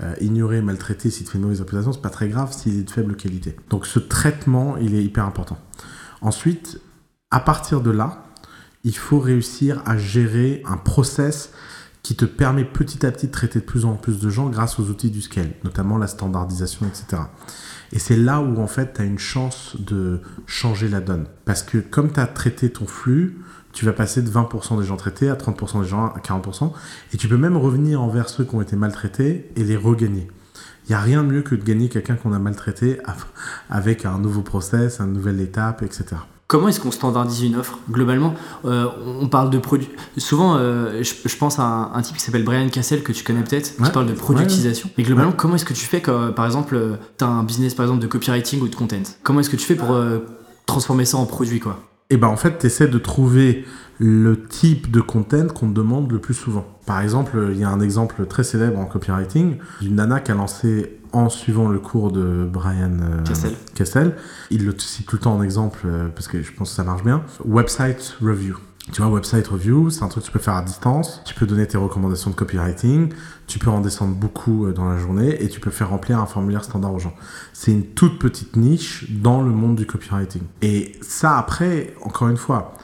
euh, 0.00 0.14
ignoré, 0.20 0.62
maltraité, 0.62 1.10
s'il 1.10 1.26
te 1.26 1.30
fait 1.30 1.38
une 1.38 1.44
mauvaise 1.44 1.60
réputation, 1.60 1.92
c'est 1.92 2.02
pas 2.02 2.10
très 2.10 2.28
grave 2.28 2.52
s'il 2.52 2.78
est 2.78 2.82
de 2.82 2.90
faible 2.90 3.16
qualité. 3.16 3.56
Donc, 3.70 3.86
ce 3.86 3.98
traitement, 3.98 4.76
il 4.78 4.94
est 4.94 5.04
hyper 5.04 5.24
important. 5.24 5.58
Ensuite, 6.20 6.80
à 7.30 7.40
partir 7.40 7.80
de 7.80 7.90
là, 7.90 8.24
il 8.84 8.96
faut 8.96 9.18
réussir 9.18 9.82
à 9.86 9.96
gérer 9.96 10.62
un 10.66 10.76
process 10.76 11.52
qui 12.02 12.16
te 12.16 12.24
permet 12.24 12.64
petit 12.64 13.06
à 13.06 13.12
petit 13.12 13.28
de 13.28 13.32
traiter 13.32 13.60
de 13.60 13.64
plus 13.64 13.84
en 13.84 13.94
plus 13.94 14.18
de 14.18 14.28
gens 14.28 14.48
grâce 14.48 14.80
aux 14.80 14.88
outils 14.88 15.10
du 15.10 15.22
scale, 15.22 15.52
notamment 15.62 15.98
la 15.98 16.08
standardisation, 16.08 16.86
etc. 16.86 17.22
Et 17.92 17.98
c'est 17.98 18.16
là 18.16 18.40
où 18.40 18.60
en 18.60 18.66
fait 18.66 18.94
tu 18.94 19.02
as 19.02 19.04
une 19.04 19.18
chance 19.18 19.76
de 19.78 20.20
changer 20.46 20.88
la 20.88 21.00
donne. 21.00 21.26
Parce 21.44 21.62
que 21.62 21.78
comme 21.78 22.12
tu 22.12 22.18
as 22.18 22.26
traité 22.26 22.70
ton 22.70 22.86
flux, 22.86 23.38
tu 23.72 23.84
vas 23.84 23.92
passer 23.92 24.22
de 24.22 24.30
20% 24.30 24.78
des 24.78 24.86
gens 24.86 24.96
traités 24.96 25.28
à 25.28 25.34
30% 25.34 25.82
des 25.82 25.88
gens 25.88 26.06
à 26.06 26.18
40%, 26.18 26.72
et 27.12 27.16
tu 27.16 27.28
peux 27.28 27.36
même 27.36 27.56
revenir 27.56 28.02
envers 28.02 28.28
ceux 28.28 28.44
qui 28.44 28.54
ont 28.54 28.62
été 28.62 28.76
maltraités 28.76 29.50
et 29.56 29.64
les 29.64 29.76
regagner. 29.76 30.28
Il 30.86 30.90
n'y 30.90 30.94
a 30.96 31.00
rien 31.00 31.22
de 31.22 31.28
mieux 31.28 31.42
que 31.42 31.54
de 31.54 31.62
gagner 31.62 31.88
quelqu'un 31.88 32.16
qu'on 32.16 32.32
a 32.32 32.38
maltraité 32.38 32.98
avec 33.70 34.04
un 34.04 34.18
nouveau 34.18 34.42
process, 34.42 35.00
une 35.00 35.12
nouvelle 35.12 35.40
étape, 35.40 35.82
etc. 35.82 36.16
Comment 36.48 36.68
est-ce 36.68 36.80
qu'on 36.80 36.90
standardise 36.90 37.44
une 37.44 37.56
offre 37.56 37.78
Globalement, 37.90 38.34
euh, 38.66 38.86
on 39.06 39.28
parle 39.28 39.48
de 39.48 39.58
produits. 39.58 39.88
Souvent, 40.18 40.56
euh, 40.56 41.02
je, 41.02 41.36
pense 41.36 41.58
à 41.58 41.92
un, 41.94 42.02
type 42.02 42.16
qui 42.16 42.22
s'appelle 42.22 42.44
Brian 42.44 42.68
Cassel, 42.68 43.02
que 43.02 43.12
tu 43.12 43.24
connais 43.24 43.42
peut-être, 43.42 43.74
qui 43.74 43.90
parle 43.90 44.06
de 44.06 44.12
productisation. 44.12 44.90
Mais 44.98 45.04
globalement, 45.04 45.32
comment 45.32 45.54
est-ce 45.54 45.64
que 45.64 45.72
tu 45.72 45.86
fais 45.86 46.02
quand, 46.02 46.32
par 46.32 46.44
exemple, 46.44 46.74
euh, 46.74 46.96
tu 47.16 47.24
as 47.24 47.28
un 47.28 47.42
business 47.42 47.74
par 47.74 47.86
exemple 47.86 48.02
de 48.02 48.06
copywriting 48.06 48.60
ou 48.60 48.68
de 48.68 48.74
content? 48.74 49.02
Comment 49.22 49.40
est-ce 49.40 49.48
que 49.48 49.56
tu 49.56 49.64
fais 49.64 49.76
pour 49.76 49.96
transformer 50.66 51.06
ça 51.06 51.16
en 51.16 51.24
produit 51.24 51.58
quoi? 51.60 51.80
Eh 52.12 52.18
ben 52.18 52.28
en 52.28 52.36
fait, 52.36 52.58
tu 52.58 52.66
essaies 52.66 52.88
de 52.88 52.98
trouver 52.98 53.64
le 53.98 54.44
type 54.46 54.90
de 54.90 55.00
content 55.00 55.46
qu'on 55.46 55.70
te 55.70 55.74
demande 55.74 56.12
le 56.12 56.18
plus 56.18 56.34
souvent. 56.34 56.66
Par 56.84 57.00
exemple, 57.00 57.48
il 57.52 57.58
y 57.58 57.64
a 57.64 57.70
un 57.70 57.80
exemple 57.80 58.26
très 58.26 58.44
célèbre 58.44 58.78
en 58.78 58.84
copywriting 58.84 59.56
d'une 59.80 59.94
nana 59.94 60.20
qui 60.20 60.30
a 60.30 60.34
lancé 60.34 60.98
en 61.12 61.30
suivant 61.30 61.68
le 61.68 61.78
cours 61.78 62.12
de 62.12 62.46
Brian 62.50 62.98
euh, 63.00 63.54
Kessel. 63.74 64.14
Il 64.50 64.66
le 64.66 64.74
cite 64.78 65.06
tout 65.06 65.16
le 65.16 65.22
temps 65.22 65.34
en 65.34 65.42
exemple 65.42 65.80
euh, 65.86 66.08
parce 66.14 66.28
que 66.28 66.42
je 66.42 66.52
pense 66.52 66.68
que 66.68 66.76
ça 66.76 66.84
marche 66.84 67.02
bien. 67.02 67.22
Website 67.46 68.18
review. 68.20 68.56
Tu 68.90 69.00
vois, 69.00 69.10
website 69.10 69.46
review, 69.46 69.90
c'est 69.90 70.02
un 70.02 70.08
truc 70.08 70.24
que 70.24 70.26
tu 70.26 70.32
peux 70.32 70.40
faire 70.40 70.54
à 70.54 70.62
distance. 70.62 71.22
Tu 71.24 71.34
peux 71.34 71.46
donner 71.46 71.66
tes 71.68 71.78
recommandations 71.78 72.30
de 72.30 72.34
copywriting. 72.34 73.12
Tu 73.46 73.60
peux 73.60 73.70
en 73.70 73.80
descendre 73.80 74.16
beaucoup 74.16 74.66
euh, 74.66 74.72
dans 74.72 74.88
la 74.88 74.98
journée 74.98 75.42
et 75.42 75.48
tu 75.48 75.60
peux 75.60 75.70
faire 75.70 75.90
remplir 75.90 76.18
un 76.18 76.26
formulaire 76.26 76.64
standard 76.64 76.92
aux 76.92 76.98
gens. 76.98 77.14
C'est 77.52 77.70
une 77.70 77.86
toute 77.86 78.18
petite 78.18 78.56
niche 78.56 79.06
dans 79.10 79.40
le 79.40 79.50
monde 79.50 79.76
du 79.76 79.86
copywriting. 79.86 80.42
Et 80.62 80.92
ça, 81.00 81.38
après, 81.38 81.94
encore 82.02 82.28
une 82.28 82.36
fois, 82.36 82.74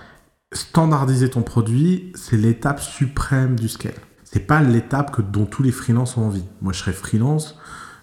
standardiser 0.52 1.30
ton 1.30 1.42
produit, 1.42 2.12
c'est 2.14 2.36
l'étape 2.36 2.80
suprême 2.80 3.58
du 3.58 3.68
scale. 3.68 3.94
C'est 4.22 4.46
pas 4.46 4.62
l'étape 4.62 5.10
que, 5.10 5.20
dont 5.20 5.46
tous 5.46 5.64
les 5.64 5.72
freelances 5.72 6.16
ont 6.16 6.26
envie. 6.26 6.44
Moi, 6.62 6.72
je 6.72 6.78
serais 6.78 6.92
freelance 6.92 7.56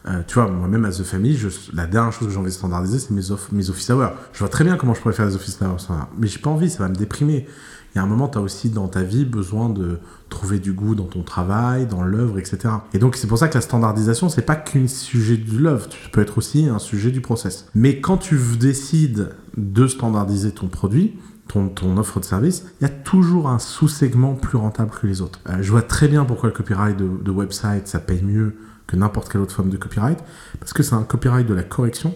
euh, 0.07 0.21
tu 0.27 0.35
vois, 0.35 0.47
moi-même 0.47 0.85
à 0.85 0.91
The 0.91 1.03
Family, 1.03 1.39
la 1.73 1.87
dernière 1.87 2.13
chose 2.13 2.27
que 2.27 2.33
j'ai 2.33 2.39
envie 2.39 2.51
de 2.51 2.55
standardiser, 2.55 2.99
c'est 2.99 3.09
mes, 3.09 3.23
mes 3.51 3.69
office 3.71 3.89
hours. 3.89 4.11
Je 4.33 4.39
vois 4.39 4.49
très 4.49 4.63
bien 4.63 4.77
comment 4.77 4.93
je 4.93 5.01
pourrais 5.01 5.15
faire 5.15 5.25
des 5.25 5.35
office 5.35 5.59
hours, 5.61 5.87
mais 6.17 6.27
j'ai 6.27 6.37
pas 6.37 6.51
envie, 6.51 6.69
ça 6.69 6.83
va 6.83 6.89
me 6.89 6.95
déprimer. 6.95 7.47
Il 7.95 7.99
y 7.99 8.01
a 8.01 8.03
un 8.03 8.07
moment, 8.07 8.27
tu 8.27 8.37
as 8.37 8.41
aussi 8.41 8.69
dans 8.69 8.89
ta 8.89 9.03
vie 9.03 9.23
besoin 9.23 9.69
de 9.69 9.99
trouver 10.27 10.59
du 10.59 10.73
goût 10.73 10.95
dans 10.95 11.05
ton 11.05 11.23
travail, 11.23 11.87
dans 11.87 12.03
l'œuvre, 12.03 12.37
etc. 12.39 12.73
Et 12.93 12.99
donc, 12.99 13.15
c'est 13.15 13.25
pour 13.25 13.37
ça 13.37 13.47
que 13.47 13.53
la 13.53 13.61
standardisation, 13.61 14.27
c'est 14.27 14.41
pas 14.41 14.57
qu'un 14.57 14.87
sujet 14.87 15.37
de 15.37 15.57
l'œuvre, 15.57 15.87
tu 15.87 16.09
peux 16.09 16.19
être 16.19 16.37
aussi 16.37 16.67
un 16.67 16.79
sujet 16.79 17.09
du 17.09 17.21
process. 17.21 17.69
Mais 17.73 18.01
quand 18.01 18.17
tu 18.17 18.37
décides 18.59 19.29
de 19.55 19.87
standardiser 19.87 20.51
ton 20.51 20.67
produit, 20.67 21.17
ton, 21.47 21.97
offre 21.97 22.19
de 22.19 22.25
service, 22.25 22.65
il 22.81 22.83
y 22.83 22.87
a 22.87 22.89
toujours 22.89 23.47
un 23.47 23.59
sous-segment 23.59 24.33
plus 24.33 24.57
rentable 24.57 24.91
que 24.91 25.07
les 25.07 25.21
autres. 25.21 25.39
Euh, 25.47 25.59
je 25.61 25.71
vois 25.71 25.83
très 25.83 26.09
bien 26.09 26.25
pourquoi 26.25 26.49
le 26.49 26.55
copyright 26.55 26.97
de 26.97 27.31
website, 27.31 27.87
ça 27.87 27.99
paye 27.99 28.21
mieux 28.21 28.57
que 28.87 28.97
n'importe 28.97 29.31
quelle 29.31 29.39
autre 29.39 29.55
forme 29.55 29.69
de 29.69 29.77
copyright, 29.77 30.19
parce 30.59 30.73
que 30.73 30.83
c'est 30.83 30.95
un 30.95 31.03
copyright 31.03 31.47
de 31.47 31.53
la 31.53 31.63
correction. 31.63 32.13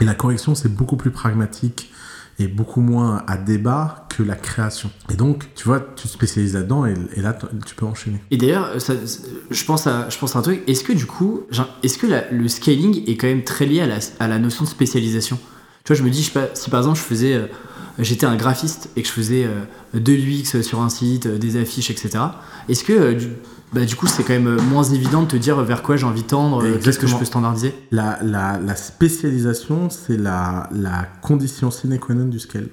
Et 0.00 0.04
la 0.04 0.14
correction, 0.14 0.54
c'est 0.54 0.72
beaucoup 0.72 0.96
plus 0.96 1.10
pragmatique 1.10 1.92
et 2.38 2.48
beaucoup 2.48 2.80
moins 2.80 3.22
à 3.26 3.36
débat 3.36 4.06
que 4.08 4.22
la 4.22 4.36
création. 4.36 4.90
Et 5.10 5.14
donc, 5.14 5.44
tu 5.54 5.64
vois, 5.64 5.80
tu 5.80 6.04
te 6.04 6.08
spécialises 6.08 6.54
là-dedans 6.54 6.86
et, 6.86 6.94
là, 7.16 7.36
tu 7.66 7.74
peux 7.74 7.86
enchaîner. 7.86 8.20
Et 8.30 8.36
d'ailleurs, 8.36 8.70
je, 8.78 9.64
pense 9.64 9.86
à, 9.86 10.08
je 10.08 10.18
pense 10.18 10.36
à 10.36 10.38
un 10.38 10.42
truc. 10.42 10.62
Est-ce 10.66 10.84
que 10.84 10.92
du 10.92 11.06
coup, 11.06 11.42
est-ce 11.82 11.98
que 11.98 12.06
le 12.30 12.48
scaling 12.48 13.04
est 13.08 13.16
quand 13.16 13.26
même 13.26 13.44
très 13.44 13.66
lié 13.66 13.80
à 13.80 13.86
la, 13.86 13.98
à 14.18 14.28
la, 14.28 14.38
notion 14.38 14.64
de 14.64 14.68
spécialisation? 14.68 15.38
Tu 15.84 15.92
vois, 15.92 15.96
je 15.96 16.04
me 16.04 16.10
dis, 16.10 16.22
si 16.22 16.70
par 16.70 16.80
exemple 16.80 16.98
je 16.98 17.04
faisais, 17.04 17.34
euh, 17.34 17.46
j'étais 17.98 18.26
un 18.26 18.36
graphiste 18.36 18.90
et 18.96 19.02
que 19.02 19.08
je 19.08 19.12
faisais 19.12 19.44
euh, 19.44 19.98
de 19.98 20.12
l'UX 20.12 20.62
sur 20.62 20.80
un 20.80 20.88
site, 20.88 21.26
euh, 21.26 21.38
des 21.38 21.60
affiches, 21.60 21.90
etc. 21.90 22.24
Est-ce 22.68 22.84
que 22.84 23.18
bah, 23.72 23.84
du 23.84 23.94
coup, 23.96 24.06
c'est 24.06 24.22
quand 24.22 24.32
même 24.34 24.46
euh, 24.46 24.60
moins 24.62 24.84
évident 24.84 25.22
de 25.22 25.28
te 25.28 25.36
dire 25.36 25.60
vers 25.62 25.82
quoi 25.82 25.96
j'ai 25.96 26.06
envie 26.06 26.22
de 26.22 26.26
tendre, 26.28 26.62
euh, 26.64 26.78
qu'est-ce 26.82 26.98
que 26.98 27.06
je 27.06 27.16
peux 27.16 27.24
standardiser. 27.24 27.74
La, 27.90 28.18
la, 28.22 28.58
la 28.58 28.76
spécialisation, 28.76 29.90
c'est 29.90 30.16
la, 30.16 30.68
la 30.72 31.06
condition 31.22 31.70
sine 31.70 31.98
qua 31.98 32.14
non 32.14 32.26
du 32.26 32.38
scale 32.38 32.68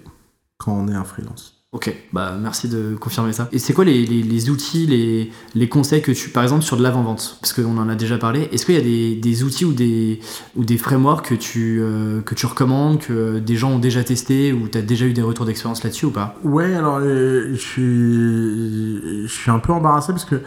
quand 0.57 0.73
on 0.73 0.87
est 0.87 0.95
un 0.95 1.03
freelance. 1.03 1.55
Ok, 1.71 1.95
bah 2.13 2.35
merci 2.41 2.67
de 2.67 2.95
confirmer 2.99 3.31
ça. 3.31 3.47
Et 3.51 3.59
c'est 3.59 3.73
quoi 3.73 3.85
les, 3.85 4.03
les- 4.03 4.23
les 4.23 4.49
outils, 4.49 4.87
les, 4.87 5.31
les 5.53 5.69
conseils 5.69 6.01
que 6.01 6.11
tu, 6.11 6.29
par 6.31 6.41
exemple 6.41 6.63
sur 6.63 6.77
de 6.77 6.81
l'avant-vente, 6.81 7.37
parce 7.41 7.53
qu'on 7.53 7.77
en 7.77 7.87
a 7.87 7.93
déjà 7.93 8.17
parlé, 8.17 8.49
est-ce 8.51 8.65
qu'il 8.65 8.73
y 8.73 8.79
a 8.79 8.81
des, 8.81 9.15
des 9.17 9.43
outils 9.43 9.65
ou 9.65 9.73
des, 9.73 10.19
ou 10.55 10.65
des 10.65 10.79
frameworks 10.79 11.27
que 11.29 11.35
tu, 11.35 11.77
euh, 11.79 12.21
que 12.21 12.33
tu 12.33 12.47
recommandes, 12.47 12.97
que 12.99 13.37
des 13.37 13.55
gens 13.55 13.69
ont 13.73 13.77
déjà 13.79 14.03
testé, 14.03 14.51
ou 14.51 14.67
tu 14.67 14.79
as 14.79 14.81
déjà 14.81 15.05
eu 15.05 15.13
des 15.13 15.21
retours 15.21 15.45
d'expérience 15.45 15.83
là-dessus 15.83 16.05
ou 16.07 16.11
pas? 16.11 16.35
Ouais, 16.43 16.73
alors 16.73 16.97
euh, 17.03 17.51
je 17.53 17.59
suis, 17.59 19.27
je 19.27 19.31
suis 19.31 19.51
un 19.51 19.59
peu 19.59 19.71
embarrassé 19.71 20.11
parce 20.11 20.25
que 20.25 20.41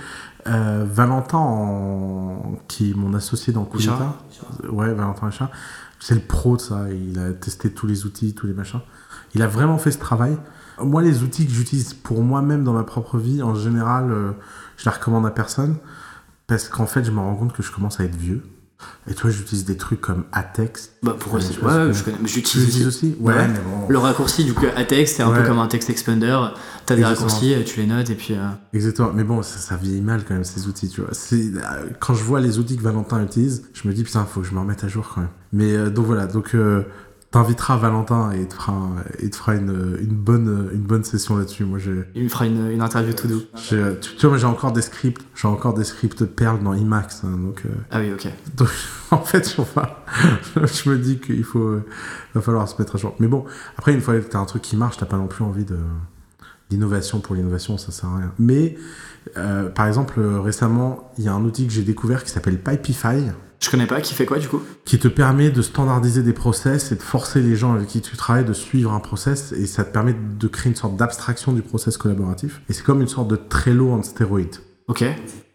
euh, 0.46 0.84
Valentin, 0.88 1.38
en- 1.38 2.56
qui 2.68 2.90
est 2.90 2.94
mon 2.94 3.14
associé 3.14 3.52
dans 3.52 3.64
Coolita, 3.64 3.92
ouais, 4.70 4.92
Valentin 4.94 5.26
Richard, 5.26 5.50
c'est 6.00 6.14
le 6.14 6.20
pro 6.20 6.56
de 6.56 6.60
ça. 6.60 6.86
Il 6.90 7.18
a 7.18 7.32
testé 7.32 7.70
tous 7.70 7.86
les 7.86 8.04
outils, 8.06 8.34
tous 8.34 8.46
les 8.46 8.52
machins. 8.54 8.80
Il 9.34 9.42
a 9.42 9.46
vraiment 9.46 9.78
fait 9.78 9.90
ce 9.92 9.98
travail. 9.98 10.36
Moi, 10.82 11.02
les 11.02 11.22
outils 11.22 11.46
que 11.46 11.52
j'utilise 11.52 11.94
pour 11.94 12.22
moi-même 12.22 12.64
dans 12.64 12.72
ma 12.72 12.82
propre 12.84 13.18
vie, 13.18 13.42
en 13.42 13.54
général, 13.54 14.10
euh, 14.10 14.32
je 14.76 14.84
les 14.84 14.90
recommande 14.94 15.26
à 15.26 15.30
personne 15.30 15.76
parce 16.46 16.68
qu'en 16.68 16.86
fait, 16.86 17.04
je 17.04 17.10
me 17.12 17.18
rends 17.20 17.36
compte 17.36 17.52
que 17.52 17.62
je 17.62 17.70
commence 17.70 18.00
à 18.00 18.04
être 18.04 18.16
vieux. 18.16 18.42
Et 19.10 19.14
toi, 19.14 19.30
j'utilise 19.30 19.64
des 19.64 19.76
trucs 19.76 20.00
comme 20.00 20.24
Atext. 20.32 20.92
Bah 21.02 21.16
pourquoi 21.18 21.40
Ouais, 21.40 21.46
c'est 21.46 21.60
ouais, 21.60 21.92
je 21.92 22.02
connais, 22.04 22.16
j'utilise 22.24 22.86
aussi. 22.86 23.16
Ouais, 23.20 23.34
Ouais. 23.34 23.48
mais 23.48 23.58
bon. 23.58 23.88
Le 23.88 23.98
raccourci 23.98 24.44
du 24.44 24.54
coup 24.54 24.66
à 24.76 24.84
texte, 24.84 25.16
c'est 25.16 25.22
un 25.22 25.30
peu 25.32 25.42
comme 25.42 25.58
un 25.58 25.66
text 25.66 25.90
expander. 25.90 26.38
T'as 26.86 26.96
des 26.96 27.04
raccourcis, 27.04 27.54
tu 27.66 27.80
les 27.80 27.86
notes 27.86 28.10
et 28.10 28.14
puis. 28.14 28.34
euh, 28.34 28.48
Exactement, 28.72 29.10
mais 29.14 29.24
bon, 29.24 29.42
ça, 29.42 29.58
ça 29.58 29.76
vieillit 29.76 30.00
mal 30.00 30.22
quand 30.26 30.34
même 30.34 30.44
ces 30.44 30.66
outils, 30.66 30.88
tu 30.88 31.00
vois. 31.00 31.10
Euh, 31.32 31.88
quand 32.00 32.14
je 32.14 32.22
vois 32.24 32.40
les 32.40 32.58
outils 32.58 32.76
que 32.76 32.82
Valentin 32.82 33.22
utilise, 33.22 33.64
je 33.72 33.88
me 33.88 33.92
dis 33.92 34.04
putain, 34.04 34.24
faut 34.24 34.40
que 34.40 34.46
je 34.46 34.54
me 34.54 34.60
remette 34.60 34.84
à 34.84 34.88
jour 34.88 35.10
quand 35.14 35.20
même. 35.22 35.30
Mais 35.52 35.72
euh, 35.76 35.90
donc 35.90 36.06
voilà, 36.06 36.26
donc 36.26 36.54
euh, 36.54 36.82
t'inviteras 37.32 37.76
Valentin 37.78 38.30
et 38.32 38.42
il 38.42 38.46
te 38.46 38.54
fera, 38.54 38.72
un- 38.72 39.02
il 39.20 39.30
te 39.30 39.36
fera 39.36 39.54
une, 39.56 39.96
une 40.00 40.14
bonne, 40.14 40.68
une 40.72 40.82
bonne 40.82 41.02
session 41.02 41.36
là-dessus. 41.36 41.64
Moi, 41.64 41.78
j'ai, 41.80 42.04
Il 42.14 42.24
me 42.24 42.28
fera 42.28 42.46
une, 42.46 42.70
une 42.70 42.80
interview 42.82 43.12
tout 43.14 43.26
doux. 43.26 43.42
j'ai- 43.56 43.76
euh, 43.78 43.94
tu, 44.00 44.14
tu 44.16 44.26
vois, 44.26 44.36
j'ai 44.38 44.46
encore 44.46 44.72
des 44.72 44.82
scripts, 44.82 45.22
j'ai 45.34 45.48
encore 45.48 45.74
des 45.74 45.84
scripts 45.84 46.24
perles 46.26 46.62
dans 46.62 46.74
Emacs, 46.74 47.12
hein, 47.24 47.36
donc, 47.38 47.62
euh, 47.64 47.70
Ah 47.90 47.98
oui, 48.00 48.12
ok. 48.12 48.28
donc 48.56 48.68
en 49.10 49.18
fait, 49.22 49.56
je 50.56 50.90
me 50.90 50.98
dis 50.98 51.18
qu'il 51.18 51.42
faut, 51.44 51.58
euh, 51.66 51.84
va 52.34 52.40
falloir 52.42 52.68
se 52.68 52.80
mettre 52.80 52.94
à 52.96 52.98
jour. 52.98 53.14
Mais 53.18 53.26
bon, 53.28 53.44
après 53.78 53.92
une 53.94 54.00
fois 54.02 54.16
que 54.18 54.24
t'as 54.26 54.38
un 54.38 54.44
truc 54.44 54.62
qui 54.62 54.76
marche, 54.76 54.98
t'as 54.98 55.06
pas 55.06 55.16
non 55.16 55.26
plus 55.26 55.42
envie 55.44 55.64
de 55.64 55.78
l'innovation 56.70 57.20
pour 57.20 57.34
l'innovation, 57.34 57.76
ça 57.78 57.92
sert 57.92 58.08
à 58.10 58.16
rien. 58.18 58.32
Mais 58.38 58.76
euh, 59.36 59.68
par 59.68 59.86
exemple, 59.86 60.20
récemment, 60.20 61.10
il 61.18 61.24
y 61.24 61.28
a 61.28 61.32
un 61.34 61.42
outil 61.44 61.66
que 61.66 61.72
j'ai 61.72 61.82
découvert 61.82 62.24
qui 62.24 62.30
s'appelle 62.30 62.58
Pipify, 62.58 63.30
Je 63.62 63.70
connais 63.70 63.86
pas, 63.86 64.00
qui 64.00 64.12
fait 64.12 64.26
quoi 64.26 64.38
du 64.40 64.48
coup? 64.48 64.60
Qui 64.84 64.98
te 64.98 65.06
permet 65.08 65.50
de 65.50 65.62
standardiser 65.62 66.22
des 66.24 66.32
process 66.32 66.90
et 66.90 66.96
de 66.96 67.02
forcer 67.02 67.40
les 67.40 67.54
gens 67.54 67.72
avec 67.74 67.86
qui 67.86 68.00
tu 68.00 68.16
travailles 68.16 68.44
de 68.44 68.52
suivre 68.52 68.92
un 68.92 68.98
process, 69.00 69.52
et 69.52 69.66
ça 69.66 69.84
te 69.84 69.92
permet 69.92 70.14
de 70.38 70.48
créer 70.48 70.70
une 70.70 70.76
sorte 70.76 70.96
d'abstraction 70.96 71.52
du 71.52 71.62
process 71.62 71.96
collaboratif. 71.96 72.60
Et 72.68 72.72
c'est 72.72 72.82
comme 72.82 73.00
une 73.00 73.06
sorte 73.08 73.28
de 73.28 73.36
Trello 73.36 73.92
en 73.92 74.02
stéroïde, 74.02 74.56
Ok. 74.88 75.04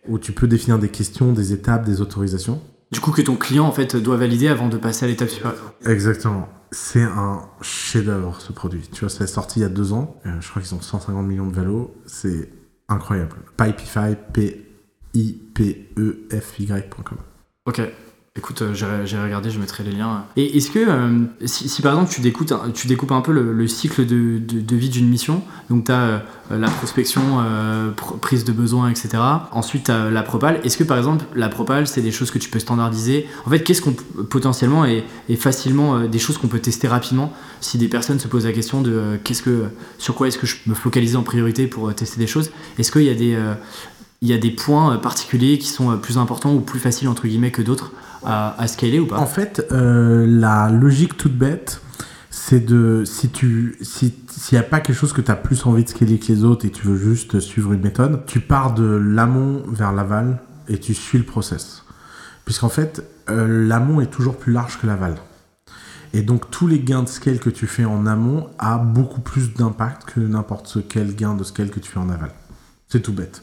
où 0.08 0.18
tu 0.20 0.32
peux 0.32 0.48
définir 0.48 0.80
des 0.80 0.88
questions, 0.90 1.34
des 1.34 1.52
étapes, 1.52 1.86
des 1.86 2.00
autorisations. 2.00 2.62
Du 2.94 3.02
coup, 3.02 3.12
que 3.12 3.22
ton 3.22 3.36
client 3.36 3.66
en 3.66 3.74
fait 3.74 3.98
doit 3.98 4.16
valider 4.16 4.48
avant 4.48 4.70
de 4.70 4.78
passer 4.78 5.04
à 5.04 5.10
l'étape 5.10 5.28
supérieure. 5.30 5.74
Exactement. 5.86 6.48
C'est 6.72 7.04
un 7.04 7.42
chef-d'œuvre 7.62 8.40
ce 8.40 8.54
produit. 8.54 8.88
Tu 8.94 9.02
vois, 9.02 9.10
c'est 9.10 9.28
sorti 9.28 9.60
il 9.60 9.64
y 9.64 9.66
a 9.66 9.70
deux 9.70 9.92
ans. 9.92 10.16
Euh, 10.26 10.30
je 10.40 10.50
crois 10.50 10.62
qu'ils 10.62 10.74
ont 10.74 10.82
150 10.82 11.28
millions 11.28 11.48
de 11.48 11.54
valos. 11.54 11.94
C'est 12.06 12.50
incroyable. 12.88 13.36
Pipefy, 13.58 14.16
P-I-P-E-F-Y.com. 15.98 17.18
Ok. 17.68 17.82
Écoute, 18.38 18.62
euh, 18.62 18.76
j'ai 19.04 19.18
regardé, 19.18 19.50
je 19.50 19.60
mettrai 19.60 19.84
les 19.84 19.92
liens. 19.92 20.24
Et 20.36 20.58
est-ce 20.58 20.70
que, 20.70 20.78
euh, 20.78 21.24
si, 21.46 21.82
par 21.82 21.94
exemple 21.94 22.12
tu 22.14 22.22
découpes, 22.22 23.12
un- 23.12 23.22
peu 23.22 23.32
le, 23.32 23.52
le 23.52 23.68
cycle 23.68 24.06
de, 24.06 24.40
vie 24.76 24.90
d'une 24.90 25.10
mission, 25.10 25.42
donc 25.72 25.86
tu 25.86 25.92
as 25.92 26.22
la 26.52 26.70
prospection, 26.70 27.22
euh, 27.40 27.90
pr- 27.94 28.20
prise 28.20 28.46
de 28.46 28.52
besoin, 28.52 28.92
etc. 28.92 29.10
Ensuite, 29.52 29.86
tu 29.86 29.92
as 29.92 30.12
la 30.12 30.22
propale. 30.22 30.62
Est-ce 30.64 30.78
que 30.78 30.84
par 30.84 31.00
exemple, 31.00 31.26
la 31.36 31.50
propale, 31.50 31.88
c'est 31.88 32.02
des 32.04 32.12
choses 32.12 32.30
que 32.30 32.38
tu 32.38 32.52
peux 32.52 32.60
standardiser? 32.60 33.26
En 33.48 33.50
fait, 33.50 33.62
qu'est-ce 33.64 33.82
qu'on 33.82 33.94
potentiellement 34.30 34.86
est 34.86 35.04
facilement 35.36 35.96
euh, 35.98 36.08
des 36.08 36.20
choses 36.20 36.38
qu'on 36.38 36.48
peut 36.48 36.60
tester 36.60 36.88
rapidement 36.88 37.34
si 37.60 37.80
des 37.80 37.88
personnes 37.88 38.20
se 38.20 38.28
posent 38.28 38.46
la 38.46 38.54
question 38.54 38.84
de 38.84 38.92
euh, 38.92 39.18
qu'est-ce 39.24 39.42
que, 39.42 39.64
sur 39.98 40.14
quoi 40.14 40.28
est-ce 40.28 40.38
que 40.38 40.46
je 40.46 40.58
me 40.68 40.76
focaliser 40.76 41.16
en 41.18 41.24
priorité 41.24 41.66
pour 41.66 41.90
euh, 41.90 41.94
tester 41.94 42.20
des 42.20 42.28
choses? 42.28 42.52
Est-ce 42.78 42.92
qu'il 42.92 43.02
y 43.04 43.10
a 43.10 43.16
des. 43.16 43.36
Il 44.22 44.28
y 44.28 44.34
a 44.34 44.38
des 44.38 44.52
points 44.52 44.94
euh, 44.94 44.98
particuliers 44.98 45.58
qui 45.58 45.68
sont 45.68 45.92
euh, 45.92 45.98
plus 45.98 46.18
importants 46.18 46.54
ou 46.54 46.62
plus 46.62 46.80
faciles 46.80 47.08
entre 47.08 47.28
guillemets 47.28 47.52
que 47.52 47.62
d'autres 47.62 47.92
à, 48.24 48.68
scaler 48.68 49.00
ou 49.00 49.06
pas? 49.06 49.20
En 49.20 49.26
fait, 49.26 49.66
euh, 49.72 50.26
la 50.28 50.70
logique 50.70 51.16
toute 51.16 51.38
bête, 51.38 51.82
c'est 52.30 52.60
de 52.60 53.04
si 53.06 53.30
tu 53.30 53.78
si 53.82 54.14
s'il 54.30 54.58
n'y 54.58 54.64
a 54.64 54.68
pas 54.68 54.82
quelque 54.82 54.98
chose 54.98 55.14
que 55.14 55.22
tu 55.22 55.32
as 55.32 55.36
plus 55.36 55.66
envie 55.66 55.84
de 55.84 55.90
scaler 55.90 56.20
que 56.20 56.32
les 56.32 56.44
autres 56.44 56.66
et 56.66 56.72
tu 56.72 56.86
veux 56.88 56.98
juste 56.98 57.40
suivre 57.40 57.72
une 57.74 57.82
méthode, 57.82 58.26
tu 58.26 58.40
pars 58.42 58.74
de 58.74 58.84
l'amont 58.84 59.64
vers 59.68 59.94
l'aval 59.94 60.40
et 60.68 60.78
tu 60.78 60.94
suis 60.94 61.18
le 61.18 61.24
process. 61.24 61.84
Puisqu'en 62.44 62.70
fait, 62.70 63.04
l'amont 63.28 64.02
est 64.02 64.12
toujours 64.12 64.38
plus 64.38 64.52
large 64.52 64.80
que 64.80 64.88
l'aval. 64.88 65.16
Et 66.14 66.22
donc 66.22 66.52
tous 66.52 66.68
les 66.68 66.80
gains 66.80 67.04
de 67.04 67.10
scale 67.10 67.40
que 67.40 67.50
tu 67.50 67.66
fais 67.66 67.86
en 67.86 68.06
amont 68.06 68.50
a 68.60 68.78
beaucoup 68.78 69.22
plus 69.22 69.54
d'impact 69.54 70.06
que 70.14 70.20
n'importe 70.20 70.80
quel 70.90 71.16
gain 71.16 71.34
de 71.34 71.44
scale 71.44 71.70
que 71.70 71.80
tu 71.80 71.92
fais 71.92 72.00
en 72.00 72.10
aval. 72.10 72.32
C'est 72.88 73.02
tout 73.02 73.14
bête. 73.14 73.42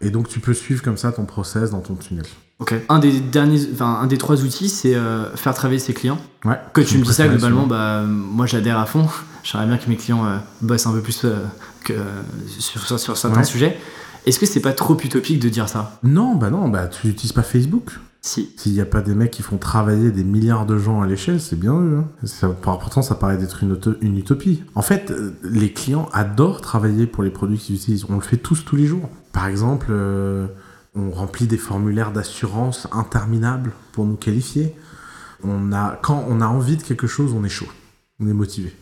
Et 0.00 0.10
donc 0.10 0.28
tu 0.28 0.40
peux 0.40 0.54
suivre 0.54 0.82
comme 0.82 0.96
ça 0.96 1.12
ton 1.12 1.24
process 1.24 1.70
dans 1.70 1.80
ton 1.80 1.94
tunnel. 1.94 2.24
Ok. 2.58 2.74
Un 2.88 2.98
des 2.98 3.20
derniers, 3.20 3.60
enfin 3.72 3.98
un 4.02 4.06
des 4.06 4.16
trois 4.18 4.42
outils, 4.42 4.68
c'est 4.68 4.94
euh, 4.94 5.34
faire 5.36 5.52
travailler 5.54 5.78
ses 5.78 5.92
clients. 5.92 6.18
Ouais. 6.44 6.58
Que 6.72 6.80
tu 6.80 6.98
me 6.98 7.04
dis 7.04 7.12
ça 7.12 7.28
globalement, 7.28 7.66
bah 7.66 8.02
moi 8.02 8.46
j'adhère 8.46 8.78
à 8.78 8.86
fond. 8.86 9.06
J'aimerais 9.42 9.66
bien 9.66 9.76
que 9.78 9.88
mes 9.88 9.96
clients 9.96 10.24
euh, 10.26 10.38
bossent 10.62 10.86
un 10.86 10.92
peu 10.92 11.00
plus 11.02 11.24
euh, 11.24 11.36
que 11.84 11.92
sur, 12.58 12.80
sur, 12.82 12.98
sur 12.98 13.16
certains 13.16 13.38
Ouais. 13.38 13.44
sujets. 13.44 13.76
Est-ce 14.24 14.40
que 14.40 14.46
c'est 14.46 14.60
pas 14.60 14.72
trop 14.72 14.96
utopique 14.98 15.38
de 15.38 15.48
dire 15.48 15.68
ça? 15.68 15.98
Non, 16.02 16.34
bah 16.34 16.50
non, 16.50 16.68
bah 16.68 16.88
tu 16.88 17.06
n'utilises 17.06 17.32
pas 17.32 17.42
Facebook. 17.42 17.92
Si. 18.22 18.50
S'il 18.56 18.72
n'y 18.72 18.80
a 18.80 18.86
pas 18.86 19.02
des 19.02 19.14
mecs 19.14 19.30
qui 19.30 19.42
font 19.42 19.56
travailler 19.56 20.10
des 20.10 20.24
milliards 20.24 20.66
de 20.66 20.78
gens 20.78 21.00
à 21.00 21.06
l'échelle, 21.06 21.40
c'est 21.40 21.54
bien 21.56 21.74
eux. 21.78 21.98
Hein. 22.00 22.08
Ça- 22.24 22.48
pourtant, 22.48 23.00
ça 23.02 23.14
paraît 23.14 23.36
d'être 23.36 23.62
une, 23.62 23.78
une 24.00 24.18
utopie. 24.18 24.64
En 24.74 24.82
fait, 24.82 25.12
les 25.44 25.72
clients 25.72 26.08
adorent 26.12 26.60
travailler 26.60 27.06
pour 27.06 27.22
les 27.22 27.30
produits 27.30 27.56
qu'ils 27.58 27.76
utilisent. 27.76 28.04
On 28.08 28.16
le 28.16 28.20
fait 28.20 28.36
tous 28.38 28.64
tous 28.64 28.74
les 28.74 28.86
jours. 28.86 29.08
Par 29.36 29.48
exemple, 29.48 29.88
euh, 29.90 30.46
on 30.94 31.10
remplit 31.10 31.46
des 31.46 31.58
formulaires 31.58 32.10
d'assurance 32.10 32.88
interminables 32.90 33.72
pour 33.92 34.06
nous 34.06 34.16
qualifier. 34.16 34.74
On 35.44 35.74
a, 35.74 35.98
quand 36.00 36.24
on 36.26 36.40
a 36.40 36.46
envie 36.46 36.78
de 36.78 36.82
quelque 36.82 37.06
chose, 37.06 37.34
on 37.34 37.44
est 37.44 37.50
chaud. 37.50 37.68
On 38.18 38.26
est 38.28 38.32
motivé. 38.32 38.74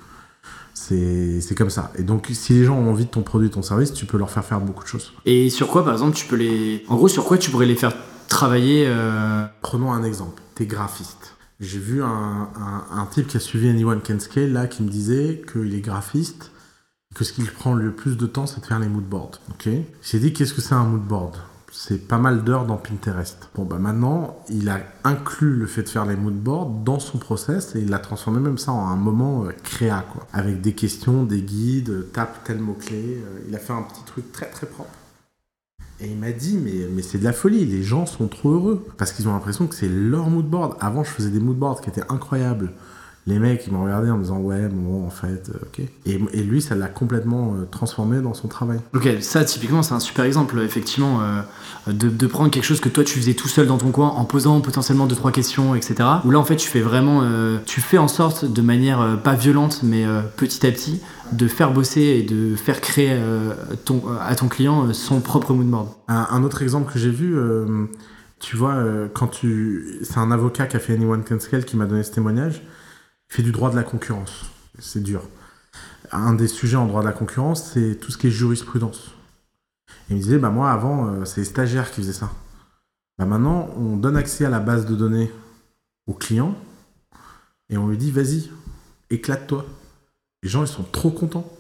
C'est 0.73 1.57
comme 1.59 1.71
ça. 1.71 1.91
Et 1.99 2.05
donc, 2.05 2.29
si 2.33 2.53
les 2.53 2.65
gens 2.65 2.77
ont 2.77 2.89
envie 2.89 3.05
de 3.05 3.11
ton 3.11 3.23
produit, 3.23 3.49
de 3.49 3.55
ton 3.55 3.63
service, 3.63 3.93
tu 3.93 4.07
peux 4.07 4.17
leur 4.17 4.31
faire 4.31 4.45
faire 4.45 4.61
beaucoup 4.61 4.85
de 4.85 4.89
choses. 4.89 5.13
Et 5.25 5.51
sur 5.51 5.67
quoi 5.67 5.85
par 5.85 5.93
exemple 5.93 6.15
tu 6.15 6.27
peux 6.27 6.37
les. 6.37 6.85
En 6.89 6.95
gros, 6.95 7.09
sur 7.09 7.25
quoi 7.25 7.37
tu 7.37 7.51
pourrais 7.51 7.67
les 7.67 7.75
faire 7.75 7.93
travailler 8.29 8.85
euh, 8.87 9.45
Prenons 9.61 9.93
un 9.93 10.05
exemple. 10.05 10.41
T'es 10.55 10.67
graphiste. 10.67 11.35
J'ai 11.59 11.81
vu 11.81 12.01
un, 12.01 12.07
un, 12.07 12.97
un 12.97 13.07
type 13.07 13.27
qui 13.27 13.39
a 13.39 13.41
suivi 13.41 13.69
Anyone 13.69 14.01
Can 14.07 14.21
Scale 14.21 14.53
là 14.53 14.69
qui 14.69 14.85
me 14.85 14.89
disait 14.89 15.43
qu'il 15.53 15.75
est 15.75 15.81
graphiste 15.81 16.53
et 16.53 16.54
que 17.15 17.25
ce 17.25 17.33
qui 17.33 17.43
prend 17.43 17.75
le 17.75 17.93
plus 17.93 18.17
de 18.17 18.27
temps 18.27 18.47
c'est 18.47 18.61
de 18.61 18.67
faire 18.67 18.79
les 18.79 18.89
moodboards. 18.89 19.41
Ok? 19.51 19.69
J'ai 20.03 20.19
dit 20.19 20.33
qu'est-ce 20.33 20.55
que 20.55 20.61
c'est 20.61 20.75
un 20.75 20.85
moodboard? 20.85 21.37
C'est 21.73 22.07
pas 22.07 22.19
mal 22.19 22.45
d'heures 22.45 22.67
dans 22.67 22.77
Pinterest. 22.77 23.49
Bon 23.55 23.65
bah 23.65 23.79
maintenant 23.79 24.37
il 24.49 24.69
a 24.69 24.81
inclus 25.05 25.57
le 25.57 25.67
fait 25.67 25.83
de 25.83 25.89
faire 25.89 26.07
les 26.07 26.17
moodboards 26.17 26.71
dans 26.85 27.01
son 27.01 27.19
process 27.19 27.75
et 27.75 27.81
il 27.81 27.93
a 27.95 27.99
transformé 27.99 28.41
même 28.41 28.59
ça 28.59 28.73
en 28.73 28.89
un 28.89 28.97
moment 28.97 29.45
euh, 29.45 29.51
créa 29.63 30.05
quoi. 30.13 30.27
Avec 30.33 30.61
des 30.61 30.73
questions, 30.73 31.25
des 31.25 31.43
guides, 31.43 31.91
euh, 31.91 32.11
tape 32.13 32.45
tel 32.45 32.59
mot 32.59 32.75
clé. 32.75 33.23
il 33.49 33.55
a 33.55 33.59
fait 33.59 33.73
un 33.73 33.83
petit 33.83 34.05
truc 34.05 34.31
très 34.33 34.47
très 34.47 34.67
propre. 34.67 34.91
Et 36.01 36.09
il 36.09 36.19
m'a 36.19 36.33
dit, 36.33 36.59
mais, 36.59 36.89
mais 36.93 37.03
c'est 37.03 37.19
de 37.19 37.25
la 37.25 37.33
folie, 37.33 37.65
les 37.65 37.83
gens 37.83 38.07
sont 38.07 38.27
trop 38.27 38.51
heureux. 38.51 38.87
Parce 38.99 39.13
qu'ils 39.13 39.29
ont 39.29 39.33
l'impression 39.33 39.67
que 39.67 39.75
c'est 39.75 39.89
leur 39.89 40.29
moodboard. 40.29 40.77
Avant, 40.81 41.05
je 41.05 41.11
faisais 41.11 41.31
des 41.31 41.41
moodboards 41.41 41.81
qui 41.81 41.89
étaient 41.89 42.05
incroyables. 42.09 42.73
Les 43.27 43.39
mecs, 43.39 43.67
ils 43.67 43.73
m'ont 43.73 43.85
regardé 43.85 44.11
en 44.11 44.19
me 44.19 44.23
disant, 44.23 44.39
ouais, 44.39 44.69
bon, 44.69 45.07
en 45.07 45.11
fait, 45.11 45.49
euh, 45.49 45.59
ok. 45.63 45.81
Et, 46.05 46.21
et 46.33 46.43
lui, 46.43 46.61
ça 46.61 46.75
l'a 46.75 46.89
complètement 46.89 47.55
euh, 47.55 47.65
transformé 47.65 48.21
dans 48.21 48.35
son 48.35 48.49
travail. 48.49 48.81
Ok, 48.95 49.09
ça 49.21 49.45
typiquement 49.45 49.83
c'est 49.83 49.95
un 49.95 50.01
super 50.01 50.25
exemple 50.25 50.59
effectivement 50.61 51.21
euh, 51.23 51.93
de, 51.93 52.09
de 52.09 52.27
prendre 52.27 52.51
quelque 52.51 52.65
chose 52.65 52.81
que 52.81 52.89
toi 52.89 53.05
tu 53.05 53.19
faisais 53.19 53.35
tout 53.35 53.49
seul 53.49 53.67
dans 53.67 53.79
ton 53.79 53.91
coin 53.91 54.09
en 54.09 54.25
posant 54.25 54.61
potentiellement 54.61 55.07
deux 55.07 55.17
trois 55.17 55.33
questions 55.33 55.75
etc. 55.75 55.95
Où 56.25 56.31
là 56.31 56.39
en 56.39 56.45
fait 56.45 56.57
tu 56.57 56.69
fais 56.69 56.81
vraiment, 56.81 57.21
euh, 57.23 57.59
tu 57.67 57.81
fais 57.81 57.99
en 57.99 58.09
sorte 58.09 58.45
de 58.45 58.63
manière 58.63 59.19
pas 59.23 59.35
violente 59.35 59.81
mais 59.83 60.05
petit 60.37 60.67
à 60.67 60.71
petit 60.71 61.01
de 61.33 61.49
faire 61.49 61.73
bosser 61.73 62.01
et 62.01 62.23
de 62.23 62.57
faire 62.57 62.81
créer 62.81 63.19
ton, 63.85 64.03
à 64.21 64.35
ton 64.35 64.49
client 64.49 64.93
son 64.93 65.21
propre 65.21 65.53
moodboard. 65.53 65.89
Un, 66.09 66.27
un 66.31 66.43
autre 66.45 66.63
exemple 66.63 66.93
que 66.93 66.99
j'ai 66.99 67.11
vu, 67.11 67.37
tu 68.39 68.57
vois, 68.57 68.77
quand 69.13 69.29
tu. 69.29 69.99
C'est 70.03 70.19
un 70.19 70.31
avocat 70.31 70.67
qui 70.67 70.77
a 70.77 70.81
fait 70.81 70.95
Anyone 70.95 71.25
Can 71.25 71.41
Scale 71.41 71.65
qui 71.65 71.77
m'a 71.77 71.87
donné 71.87 72.03
ce 72.03 72.13
témoignage. 72.13 72.63
Fait 73.35 73.43
du 73.43 73.51
droit 73.51 73.69
de 73.69 73.75
la 73.75 73.83
concurrence. 73.83 74.45
C'est 74.79 75.03
dur. 75.03 75.29
Un 76.13 76.35
des 76.35 76.47
sujets 76.47 76.77
en 76.77 76.87
droit 76.87 77.01
de 77.01 77.09
la 77.09 77.13
concurrence, 77.13 77.73
c'est 77.73 77.97
tout 77.97 78.13
ce 78.13 78.17
qui 78.17 78.29
est 78.29 78.31
jurisprudence. 78.31 79.11
Et 79.89 80.13
il 80.13 80.17
me 80.19 80.23
disait, 80.23 80.39
bah 80.39 80.51
moi 80.51 80.71
avant, 80.71 81.09
euh, 81.09 81.25
c'est 81.25 81.41
les 81.41 81.45
stagiaires 81.45 81.91
qui 81.91 82.01
faisaient 82.01 82.13
ça. 82.13 82.31
Bah 83.19 83.25
maintenant, 83.25 83.71
on 83.77 83.97
donne 83.97 84.17
accès 84.17 84.45
à 84.45 84.51
la 84.51 84.61
base 84.61 84.87
de 84.87 84.95
données 84.95 85.33
au 86.07 86.15
client 86.15 86.55
et 87.71 87.77
on 87.77 87.89
lui 87.89 87.99
dit, 87.99 88.13
vas-y, 88.13 88.53
éclate-toi. 89.11 89.67
Les 90.45 90.49
gens, 90.49 90.63
ils 90.63 90.69
sont 90.69 90.85
trop 90.85 91.11
contents. 91.11 91.53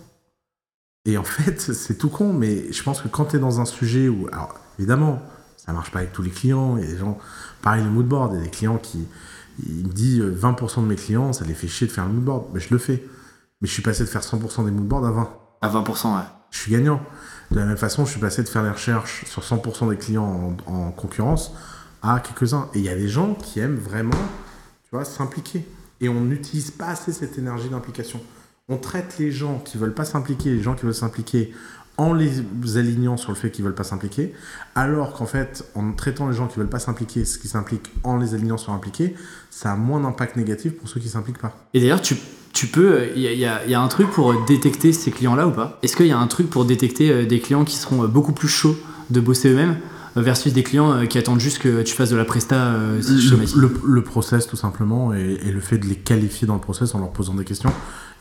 Et 1.07 1.19
en 1.19 1.25
fait, 1.25 1.61
c'est 1.61 1.99
tout 1.99 2.09
con, 2.09 2.33
mais 2.33 2.73
je 2.73 2.83
pense 2.85 3.03
que 3.03 3.09
quand 3.09 3.25
tu 3.25 3.37
es 3.37 3.41
dans 3.41 3.61
un 3.61 3.67
sujet 3.67 4.09
où. 4.09 4.29
Alors, 4.31 4.55
évidemment, 4.79 5.21
ça 5.57 5.73
marche 5.73 5.91
pas 5.91 5.99
avec 5.99 6.13
tous 6.13 6.23
les 6.23 6.31
clients. 6.31 6.77
Il 6.77 6.85
y 6.85 6.87
a 6.87 6.91
des 6.93 6.99
gens. 6.99 7.19
Pareil, 7.63 7.83
le 7.83 7.91
moodboard, 7.91 8.35
il 8.35 8.37
y 8.37 8.41
a 8.43 8.45
des 8.45 8.51
clients 8.51 8.79
qui. 8.79 9.09
Il 9.63 9.87
me 9.87 9.93
dit 9.93 10.21
20% 10.21 10.83
de 10.83 10.87
mes 10.87 10.97
clients, 10.97 11.33
ça 11.33 11.45
les 11.45 11.55
fait 11.55 11.69
chier 11.69 11.87
de 11.87 11.93
faire 11.93 12.07
le 12.07 12.13
moodboard. 12.13 12.47
Mais 12.53 12.61
je 12.61 12.71
le 12.71 12.79
fais. 12.79 13.05
Mais 13.61 13.69
je 13.69 13.73
suis 13.73 13.83
passé 13.83 14.05
de 14.05 14.09
faire 14.09 14.23
100% 14.23 14.65
des 14.65 14.71
moodboards 14.71 15.07
à 15.07 15.11
20. 15.13 15.31
À 15.63 15.69
20%, 15.69 16.17
ouais. 16.17 16.23
Je 16.51 16.59
suis 16.59 16.73
gagnant. 16.73 17.01
De 17.51 17.59
la 17.59 17.67
même 17.67 17.77
façon, 17.77 18.05
je 18.05 18.11
suis 18.13 18.21
passé 18.21 18.43
de 18.43 18.49
faire 18.49 18.63
les 18.63 18.71
recherches 18.71 19.25
sur 19.27 19.43
100% 19.43 19.91
des 19.91 19.97
clients 19.97 20.57
en, 20.67 20.73
en 20.73 20.91
concurrence 20.91 21.53
à 22.03 22.21
quelques-uns. 22.21 22.69
Et 22.75 22.81
il 22.81 22.85
y 22.85 22.89
a 22.89 22.97
des 22.97 23.09
gens 23.09 23.35
qui 23.35 23.61
aiment 23.61 23.79
vraiment, 23.79 24.11
tu 24.83 24.91
vois, 24.93 25.05
s'impliquer. 25.05 25.67
Et 26.01 26.09
on 26.09 26.21
n'utilise 26.21 26.71
pas 26.71 26.89
assez 26.89 27.13
cette 27.13 27.39
énergie 27.39 27.69
d'implication. 27.69 28.21
On 28.69 28.77
traite 28.77 29.19
les 29.19 29.31
gens 29.31 29.59
qui 29.59 29.79
veulent 29.79 29.95
pas 29.95 30.05
s'impliquer, 30.05 30.51
les 30.51 30.63
gens 30.63 30.75
qui 30.75 30.85
veulent 30.85 30.95
s'impliquer, 30.95 31.53
en 31.97 32.13
les 32.13 32.43
alignant 32.77 33.17
sur 33.17 33.31
le 33.31 33.37
fait 33.37 33.51
qu'ils 33.51 33.65
veulent 33.65 33.75
pas 33.75 33.85
s'impliquer, 33.85 34.35
alors 34.75 35.13
qu'en 35.13 35.27
fait, 35.27 35.65
en 35.75 35.93
traitant 35.93 36.29
les 36.29 36.35
gens 36.35 36.49
qui 36.49 36.59
veulent 36.59 36.69
pas 36.69 36.79
s'impliquer, 36.79 37.25
ce 37.25 37.39
qui 37.39 37.49
s'implique 37.49 37.93
en 38.03 38.17
les 38.17 38.35
alignant 38.35 38.57
sur 38.57 38.73
impliqués, 38.73 39.15
ça 39.51 39.73
a 39.73 39.77
moins 39.77 40.01
d'impact 40.01 40.37
négatif 40.37 40.73
pour 40.73 40.89
ceux 40.89 41.01
qui 41.01 41.09
s'impliquent 41.09 41.39
pas. 41.39 41.57
Et 41.73 41.81
d'ailleurs, 41.81 42.01
tu, 42.03 42.17
peux, 42.67 43.09
il 43.15 43.23
y, 43.23 43.27
y, 43.37 43.47
a, 43.47 43.65
y, 43.67 43.75
a 43.75 43.81
un 43.81 43.89
truc 43.89 44.11
pour 44.11 44.45
détecter 44.45 44.93
ces 44.93 45.11
clients-là 45.11 45.47
ou 45.47 45.53
pas? 45.53 45.79
Est-ce 45.83 45.97
qu'il 45.97 46.07
y 46.07 46.13
a 46.13 46.19
un 46.19 46.27
truc 46.27 46.51
pour 46.51 46.65
détecter 46.65 47.11
euh, 47.11 47.27
des 47.27 47.41
clients 47.41 47.65
qui 47.65 47.77
seront 47.77 48.09
beaucoup 48.09 48.33
plus 48.33 48.49
chauds 48.49 48.77
de 49.11 49.21
bosser 49.21 49.51
eux-mêmes? 49.51 49.77
Versus 50.17 50.53
des 50.53 50.63
clients 50.63 50.93
euh, 50.93 51.07
qui 51.07 51.19
attendent 51.19 51.41
juste 51.41 51.59
que 51.59 51.83
tu 51.83 51.95
fasses 51.95 52.11
de 52.11 52.17
la 52.17 52.25
presta 52.25 52.57
euh, 52.57 53.01
le, 53.01 53.61
le, 53.61 53.81
le, 53.87 54.05
process 54.05 54.47
tout 54.47 54.57
simplement 54.57 55.13
et, 55.13 55.39
et, 55.43 55.51
le 55.51 55.61
fait 55.61 55.79
de 55.79 55.87
les 55.87 55.97
qualifier 55.97 56.47
dans 56.47 56.55
le 56.55 56.61
process 56.61 56.95
en 56.95 57.01
leur 57.01 57.11
posant 57.11 57.35
des 57.35 57.45
questions 57.45 57.73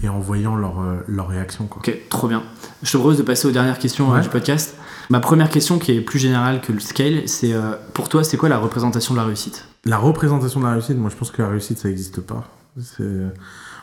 et 0.02 0.10
en 0.10 0.20
voyant 0.20 0.56
leur, 0.56 0.82
euh, 0.82 0.98
leur 1.08 1.30
réaction. 1.30 1.68
Quoi. 1.68 1.80
Ok, 1.80 1.98
trop 2.10 2.28
bien. 2.28 2.44
Je 2.82 2.92
te 2.92 2.98
propose 2.98 3.18
de 3.18 3.24
passer 3.24 3.48
aux 3.48 3.52
dernières 3.52 3.80
questions 3.80 4.12
ouais. 4.12 4.22
du 4.22 4.30
podcast. 4.30 4.76
Ma 5.10 5.20
première 5.20 5.50
question 5.50 5.80
qui 5.80 5.92
est 5.92 6.02
plus 6.02 6.20
générale 6.20 6.62
que 6.62 6.72
le 6.72 6.80
scale, 6.80 7.28
c'est 7.28 7.54
euh, 7.54 7.74
pour 7.94 8.10
toi, 8.10 8.24
c'est 8.24 8.38
quoi 8.38 8.50
la 8.50 8.58
représentation 8.58 9.14
de 9.14 9.20
la 9.20 9.26
réussite? 9.26 9.66
La 9.86 9.98
représentation 9.98 10.60
de 10.60 10.66
la 10.66 10.74
réussite, 10.74 10.98
moi 10.98 11.10
je 11.10 11.16
pense 11.16 11.32
que 11.32 11.42
la 11.42 11.50
réussite 11.50 11.78
ça 11.78 11.88
n'existe 11.88 12.22
pas. 12.22 12.50
C'est... 12.80 13.04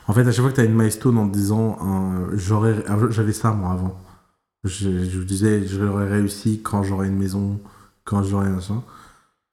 En 0.09 0.13
fait, 0.13 0.23
à 0.23 0.33
chaque 0.33 0.41
fois 0.41 0.51
que 0.51 0.57
tu 0.57 0.61
as 0.61 0.65
une 0.65 0.75
milestone 0.75 1.19
en 1.19 1.27
disant 1.27 1.79
euh, 1.83 2.33
j'aurais, 2.35 2.75
j'avais 3.11 3.33
ça 3.33 3.53
moi 3.53 3.73
avant. 3.73 4.01
Je, 4.65 5.05
je 5.05 5.21
disais 5.21 5.67
j'aurais 5.67 6.09
réussi 6.09 6.61
quand 6.63 6.83
j'aurai 6.83 7.07
une 7.09 7.17
maison, 7.17 7.61
quand 8.11 8.25
j'aurai 8.25 8.49
un 8.49 8.61
ça. 8.61 8.75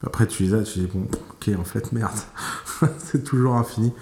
Après, 0.03 0.27
tu 0.27 0.43
les 0.43 0.53
as, 0.53 0.63
tu 0.63 0.79
dis, 0.79 0.87
bon, 0.87 1.07
ok, 1.31 1.55
en 1.59 1.63
fait, 1.63 1.91
merde. 1.91 2.17
c'est 2.97 3.23
toujours 3.23 3.55
infini. 3.55 3.93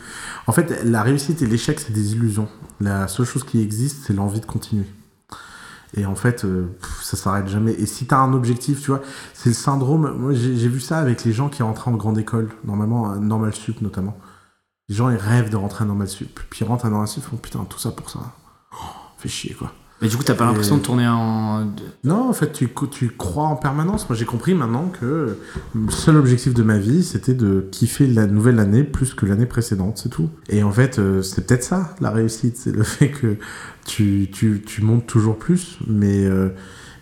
En 0.47 0.53
fait, 0.53 0.84
la 0.84 1.03
réussite 1.03 1.41
et 1.41 1.45
l'échec, 1.45 1.80
c'est 1.80 1.93
des 1.93 2.14
illusions. 2.14 2.47
La 2.80 3.08
seule 3.08 3.26
chose 3.26 3.43
qui 3.43 3.62
existe, 3.62 4.06
c'est 4.06 4.14
l'envie 4.14 4.39
de 4.39 4.45
continuer. 4.45 4.86
Et 5.97 6.06
en 6.06 6.16
fait, 6.16 6.43
euh, 6.43 6.68
ça 7.01 7.16
s'arrête 7.16 7.47
jamais. 7.47 7.74
Et 7.74 7.86
si 7.86 8.08
tu 8.08 8.14
as 8.14 8.20
un 8.20 8.34
objectif, 8.34 8.82
tu 8.82 8.91
vois, 8.91 9.01
c'est 9.34 9.49
le 9.49 9.56
syndrome. 9.56 10.14
Moi, 10.18 10.34
j'ai 10.34 10.68
vu 10.68 10.80
ça 10.80 10.99
avec 10.99 11.24
les 11.24 11.32
gens 11.32 11.47
qui 11.47 11.64
rentrent 11.64 11.88
en 11.88 11.93
grande 11.93 12.18
école, 12.18 12.49
normalement, 12.66 13.16
Normal 13.16 13.53
Sup 13.53 13.82
notamment. 13.82 14.18
Les 14.89 14.95
gens, 14.95 15.10
ils 15.10 15.18
rêvent 15.18 15.49
de 15.49 15.56
rentrer 15.56 15.84
à 15.84 15.88
Normal 15.88 16.10
Sup. 16.10 16.39
Puis 16.49 16.62
ils 16.64 16.68
rentrent 16.68 16.86
à 16.86 16.89
Normal 16.89 17.08
Sup, 17.08 17.24
ils 17.26 17.30
font 17.30 17.38
putain, 17.38 17.66
tout 17.70 17.80
ça 17.80 17.91
pour 17.91 18.10
ça. 18.10 18.20
Oh, 18.74 18.78
fait 19.18 19.30
chier, 19.30 19.53
quoi. 19.53 19.72
Mais 20.02 20.10
du 20.10 20.18
coup, 20.18 20.24
t'as 20.24 20.36
pas 20.36 20.46
l'impression 20.46 20.78
de 20.78 20.82
tourner 20.82 21.08
en. 21.08 21.72
Non, 22.04 22.30
en 22.30 22.34
fait, 22.34 22.52
tu, 22.52 22.70
tu 22.91 23.10
crois 23.10 23.46
en 23.46 23.56
permanence. 23.56 24.10
Moi, 24.10 24.18
j'ai 24.18 24.26
compris 24.26 24.54
maintenant 24.54 24.89
que 24.89 25.38
le 25.74 25.91
seul 25.91 26.18
objectif 26.18 26.54
de 26.54 26.64
ma 26.64 26.78
vie, 26.78 27.02
c'était 27.04 27.34
de 27.34 27.66
kiffer 27.72 28.06
la 28.06 28.28
nouvelle 28.28 28.60
année 28.60 28.84
plus 28.84 29.14
que 29.14 29.26
l'année 29.26 29.46
précédente, 29.46 29.98
c'est 29.98 30.10
tout. 30.10 30.30
Et 30.50 30.64
en 30.64 30.72
fait, 30.72 31.00
euh, 31.00 31.22
c'est 31.22 31.48
peut-être 31.48 31.64
ça, 31.64 31.96
la 32.02 32.12
réussite. 32.12 32.58
C'est 32.58 32.76
le 32.76 32.84
fait 32.84 33.10
que 33.10 33.38
tu, 33.86 34.30
tu, 34.34 34.62
tu 34.66 34.82
montes 34.82 35.08
toujours 35.08 35.38
plus, 35.38 35.78
mais, 35.88 36.26
euh, 36.26 36.50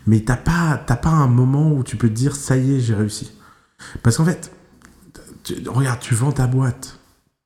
mais 0.05 0.19
t'as 0.19 0.37
pas, 0.37 0.77
pas 0.77 1.09
un 1.09 1.27
moment 1.27 1.71
où 1.73 1.83
tu 1.83 1.97
peux 1.97 2.09
te 2.09 2.13
dire, 2.13 2.35
ça 2.35 2.57
y 2.57 2.75
est, 2.75 2.79
j'ai 2.79 2.93
réussi. 2.93 3.31
Parce 4.03 4.17
qu'en 4.17 4.25
fait, 4.25 4.51
tu, 5.43 5.55
regarde, 5.67 5.99
tu 5.99 6.13
vends 6.13 6.31
ta 6.31 6.45
boîte. 6.45 6.99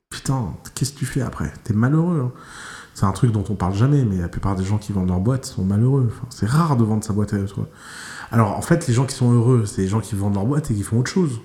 Putain, 0.10 0.54
qu'est-ce 0.76 0.92
que 0.92 1.00
tu 1.00 1.06
fais 1.06 1.22
après? 1.22 1.54
T'es 1.64 1.74
malheureux. 1.74 2.32
Hein 2.36 2.40
c'est 2.98 3.06
un 3.06 3.12
truc 3.12 3.32
dont 3.32 3.44
on 3.48 3.54
parle 3.54 3.76
jamais, 3.76 4.04
mais 4.06 4.18
la 4.18 4.28
plupart 4.28 4.56
des 4.56 4.64
gens 4.64 4.80
qui 4.80 4.92
vendent 4.92 5.10
leur 5.10 5.20
boîte 5.20 5.46
sont 5.46 5.64
malheureux. 5.64 6.12
C'est 6.32 6.50
rare 6.50 6.76
de 6.76 6.84
vendre 6.84 7.04
sa 7.04 7.14
boîte 7.14 7.32
à 7.32 7.38
toi. 7.44 7.68
Alors 8.32 8.58
en 8.58 8.62
fait, 8.64 8.88
les 8.88 8.94
gens 8.96 9.06
qui 9.06 9.14
sont 9.14 9.32
heureux, 9.32 9.68
c'est 9.68 9.84
les 9.84 9.88
gens 9.88 10.00
qui 10.00 10.16
vendent 10.16 10.34
leur 10.34 10.48
boîte 10.48 10.72
et 10.72 10.74
qui 10.74 10.82
font 10.82 10.98
autre 10.98 11.12
chose. 11.12 11.40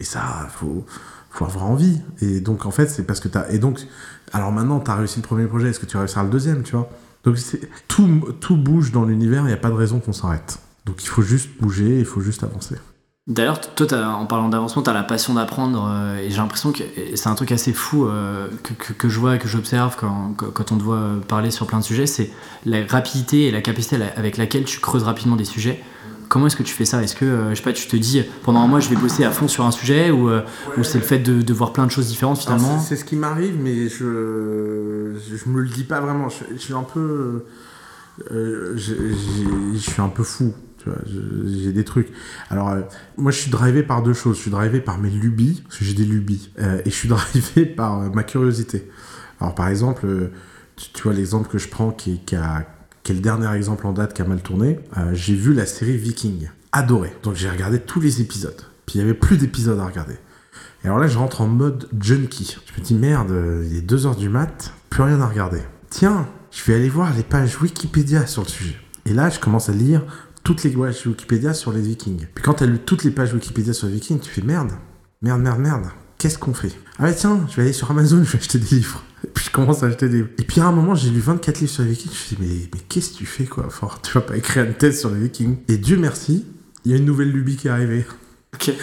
Et 0.00 0.04
ça, 0.04 0.48
faut, 0.50 0.84
faut 1.30 1.44
avoir 1.44 1.66
envie. 1.66 2.00
Et 2.20 2.40
donc 2.40 2.66
en 2.66 2.72
fait, 2.72 2.88
c'est 2.88 3.04
parce 3.04 3.20
que 3.20 3.28
t'as. 3.28 3.48
Et 3.50 3.60
donc, 3.60 3.78
alors 4.32 4.50
maintenant, 4.50 4.80
t'as 4.80 4.96
réussi 4.96 5.20
le 5.20 5.24
premier 5.24 5.46
projet, 5.46 5.68
est-ce 5.68 5.78
que 5.78 5.86
tu 5.86 5.96
réussiras 5.96 6.24
le 6.24 6.30
deuxième, 6.30 6.64
tu 6.64 6.74
vois? 6.74 6.90
Donc 7.22 7.36
tout, 7.86 8.34
tout 8.40 8.56
bouge 8.56 8.90
dans 8.90 9.04
l'univers, 9.04 9.44
il 9.44 9.46
n'y 9.46 9.52
a 9.52 9.58
pas 9.58 9.70
de 9.70 9.74
raison 9.74 10.00
qu'on 10.00 10.12
s'arrête. 10.12 10.58
Donc 10.86 11.04
il 11.04 11.06
faut 11.06 11.22
juste 11.22 11.50
bouger, 11.60 12.00
il 12.00 12.04
faut 12.04 12.20
juste 12.20 12.42
avancer. 12.42 12.74
D'ailleurs, 13.26 13.60
toi, 13.60 13.86
en 14.06 14.26
parlant 14.26 14.48
d'avancement, 14.48 14.82
tu 14.82 14.90
as 14.90 14.94
la 14.94 15.02
passion 15.02 15.34
d'apprendre, 15.34 15.88
euh, 15.88 16.18
et 16.18 16.30
j'ai 16.30 16.38
l'impression 16.38 16.72
que 16.72 16.82
c'est 17.14 17.28
un 17.28 17.34
truc 17.34 17.52
assez 17.52 17.72
fou 17.72 18.06
euh, 18.06 18.48
que, 18.62 18.72
que, 18.72 18.92
que, 18.94 19.08
je 19.08 19.20
vois 19.20 19.36
et 19.36 19.38
que 19.38 19.46
j'observe 19.46 19.94
quand, 19.98 20.34
quand, 20.36 20.72
on 20.72 20.78
te 20.78 20.82
voit 20.82 21.02
parler 21.28 21.50
sur 21.50 21.66
plein 21.66 21.78
de 21.78 21.84
sujets, 21.84 22.06
c'est 22.06 22.30
la 22.64 22.84
rapidité 22.86 23.46
et 23.46 23.50
la 23.50 23.60
capacité 23.60 23.98
avec 24.16 24.38
laquelle 24.38 24.64
tu 24.64 24.80
creuses 24.80 25.02
rapidement 25.02 25.36
des 25.36 25.44
sujets. 25.44 25.82
Comment 26.30 26.46
est-ce 26.46 26.56
que 26.56 26.62
tu 26.62 26.72
fais 26.72 26.84
ça? 26.84 27.02
Est-ce 27.02 27.14
que, 27.14 27.24
euh, 27.24 27.50
je 27.50 27.56
sais 27.56 27.62
pas, 27.62 27.72
tu 27.72 27.86
te 27.86 27.96
dis, 27.96 28.22
pendant 28.42 28.60
un 28.60 28.66
mois, 28.66 28.80
je 28.80 28.88
vais 28.88 28.96
bosser 28.96 29.24
à 29.24 29.30
fond 29.30 29.48
sur 29.48 29.66
un 29.66 29.70
sujet, 29.70 30.10
ou, 30.10 30.30
ouais, 30.30 30.42
ou 30.78 30.82
c'est 30.82 30.98
le 30.98 31.04
fait 31.04 31.18
de, 31.18 31.42
de, 31.42 31.52
voir 31.52 31.72
plein 31.72 31.86
de 31.86 31.90
choses 31.90 32.08
différentes 32.08 32.38
finalement? 32.38 32.80
C'est 32.80 32.96
ce 32.96 33.04
qui 33.04 33.16
m'arrive, 33.16 33.56
mais 33.60 33.88
je, 33.88 35.14
je 35.18 35.48
me 35.48 35.60
le 35.60 35.68
dis 35.68 35.84
pas 35.84 36.00
vraiment. 36.00 36.28
Je, 36.30 36.54
je 36.54 36.58
suis 36.58 36.74
un 36.74 36.84
peu. 36.84 37.44
je 38.30 39.76
suis 39.78 40.00
un 40.00 40.08
peu 40.08 40.22
fou. 40.22 40.54
J'ai 41.46 41.72
des 41.72 41.84
trucs. 41.84 42.08
Alors, 42.50 42.70
euh, 42.70 42.82
moi, 43.16 43.32
je 43.32 43.38
suis 43.38 43.50
drivé 43.50 43.82
par 43.82 44.02
deux 44.02 44.14
choses. 44.14 44.36
Je 44.36 44.42
suis 44.42 44.50
drivé 44.50 44.80
par 44.80 44.98
mes 44.98 45.10
lubies, 45.10 45.62
parce 45.64 45.78
que 45.78 45.84
j'ai 45.84 45.94
des 45.94 46.04
lubies. 46.04 46.50
Euh, 46.58 46.80
et 46.84 46.90
je 46.90 46.94
suis 46.94 47.08
drivé 47.34 47.66
par 47.66 48.00
euh, 48.00 48.10
ma 48.10 48.22
curiosité. 48.22 48.88
Alors, 49.40 49.54
par 49.54 49.68
exemple, 49.68 50.30
tu, 50.76 51.02
vois 51.02 51.12
l'exemple 51.12 51.48
que 51.48 51.58
je 51.58 51.68
prends, 51.68 51.90
qui, 51.90 52.20
qui, 52.24 52.36
qui, 53.02 53.12
est 53.12 53.14
le 53.14 53.20
dernier 53.20 53.54
exemple 53.54 53.86
en 53.86 53.92
date 53.92 54.14
qui 54.14 54.22
a 54.22 54.24
mal 54.24 54.42
tourné. 54.42 54.78
J'ai 55.12 55.34
vu 55.34 55.54
la 55.54 55.66
série 55.66 55.96
Viking. 55.96 56.50
Adoré. 56.72 57.12
Donc, 57.22 57.36
j'ai 57.36 57.48
regardé 57.50 57.80
tous 57.80 58.00
les 58.00 58.20
épisodes. 58.20 58.60
Puis, 58.86 58.96
il 58.96 58.98
n'y 58.98 59.04
avait 59.04 59.18
plus 59.18 59.36
d'épisodes 59.36 59.78
à 59.78 59.86
regarder. 59.86 60.14
Et 60.82 60.86
alors 60.86 60.98
là, 60.98 61.08
je 61.08 61.18
rentre 61.18 61.40
en 61.42 61.46
mode 61.46 61.88
junkie. 62.00 62.56
Je 62.66 62.80
me 62.80 62.84
dis, 62.84 62.94
merde, 62.94 63.32
il 63.64 63.76
est 63.76 63.90
2h 63.90 64.16
du 64.16 64.28
mat, 64.28 64.72
plus 64.88 65.02
rien 65.02 65.20
à 65.20 65.26
regarder. 65.26 65.60
Tiens, 65.90 66.26
je 66.50 66.64
vais 66.64 66.74
aller 66.74 66.88
voir 66.88 67.14
les 67.14 67.22
pages 67.22 67.60
Wikipédia 67.60 68.26
sur 68.26 68.42
le 68.42 68.48
sujet. 68.48 68.76
Et 69.06 69.12
là, 69.12 69.30
je 69.30 69.38
commence 69.38 69.68
à 69.68 69.72
lire 69.72 70.02
toutes 70.42 70.64
les 70.64 70.70
pages 70.70 71.06
Wikipédia 71.06 71.54
sur 71.54 71.72
les 71.72 71.80
Vikings. 71.80 72.26
Puis 72.34 72.44
quand 72.44 72.54
tu 72.54 72.64
as 72.64 72.66
lu 72.66 72.78
toutes 72.78 73.04
les 73.04 73.10
pages 73.10 73.32
Wikipédia 73.34 73.72
sur 73.72 73.86
les 73.86 73.94
Vikings, 73.94 74.20
tu 74.20 74.30
fais 74.30 74.42
merde, 74.42 74.70
merde, 75.22 75.40
merde, 75.40 75.60
merde. 75.60 75.84
Qu'est-ce 76.18 76.38
qu'on 76.38 76.54
fait? 76.54 76.72
Ah 76.98 77.04
bah 77.04 77.12
tiens, 77.12 77.46
je 77.48 77.56
vais 77.56 77.62
aller 77.62 77.72
sur 77.72 77.90
Amazon, 77.90 78.22
je 78.24 78.32
vais 78.32 78.38
acheter 78.38 78.58
des 78.58 78.76
livres. 78.76 79.02
Et 79.24 79.28
puis 79.28 79.46
je 79.46 79.50
commence 79.50 79.82
à 79.82 79.86
acheter 79.86 80.08
des 80.08 80.18
livres. 80.18 80.28
Et 80.38 80.44
puis 80.44 80.60
à 80.60 80.66
un 80.66 80.72
moment, 80.72 80.94
j'ai 80.94 81.10
lu 81.10 81.20
24 81.20 81.60
livres 81.60 81.72
sur 81.72 81.82
les 81.82 81.90
Vikings. 81.90 82.12
Je 82.12 82.16
me 82.16 82.24
suis 82.24 82.36
dit, 82.36 82.42
mais, 82.42 82.70
mais 82.74 82.80
qu'est-ce 82.88 83.12
que 83.12 83.16
tu 83.18 83.26
fais 83.26 83.44
quoi 83.44 83.68
Fort, 83.70 84.00
Tu 84.02 84.12
vas 84.12 84.20
pas 84.20 84.36
écrire 84.36 84.64
une 84.64 84.74
thèse 84.74 85.00
sur 85.00 85.10
les 85.10 85.20
Vikings. 85.20 85.58
Et 85.68 85.78
Dieu 85.78 85.96
merci, 85.96 86.46
il 86.84 86.90
y 86.90 86.94
a 86.94 86.98
une 86.98 87.04
nouvelle 87.04 87.30
lubie 87.30 87.56
qui 87.56 87.68
est 87.68 87.70
arrivée. 87.70 88.04
Okay. 88.52 88.76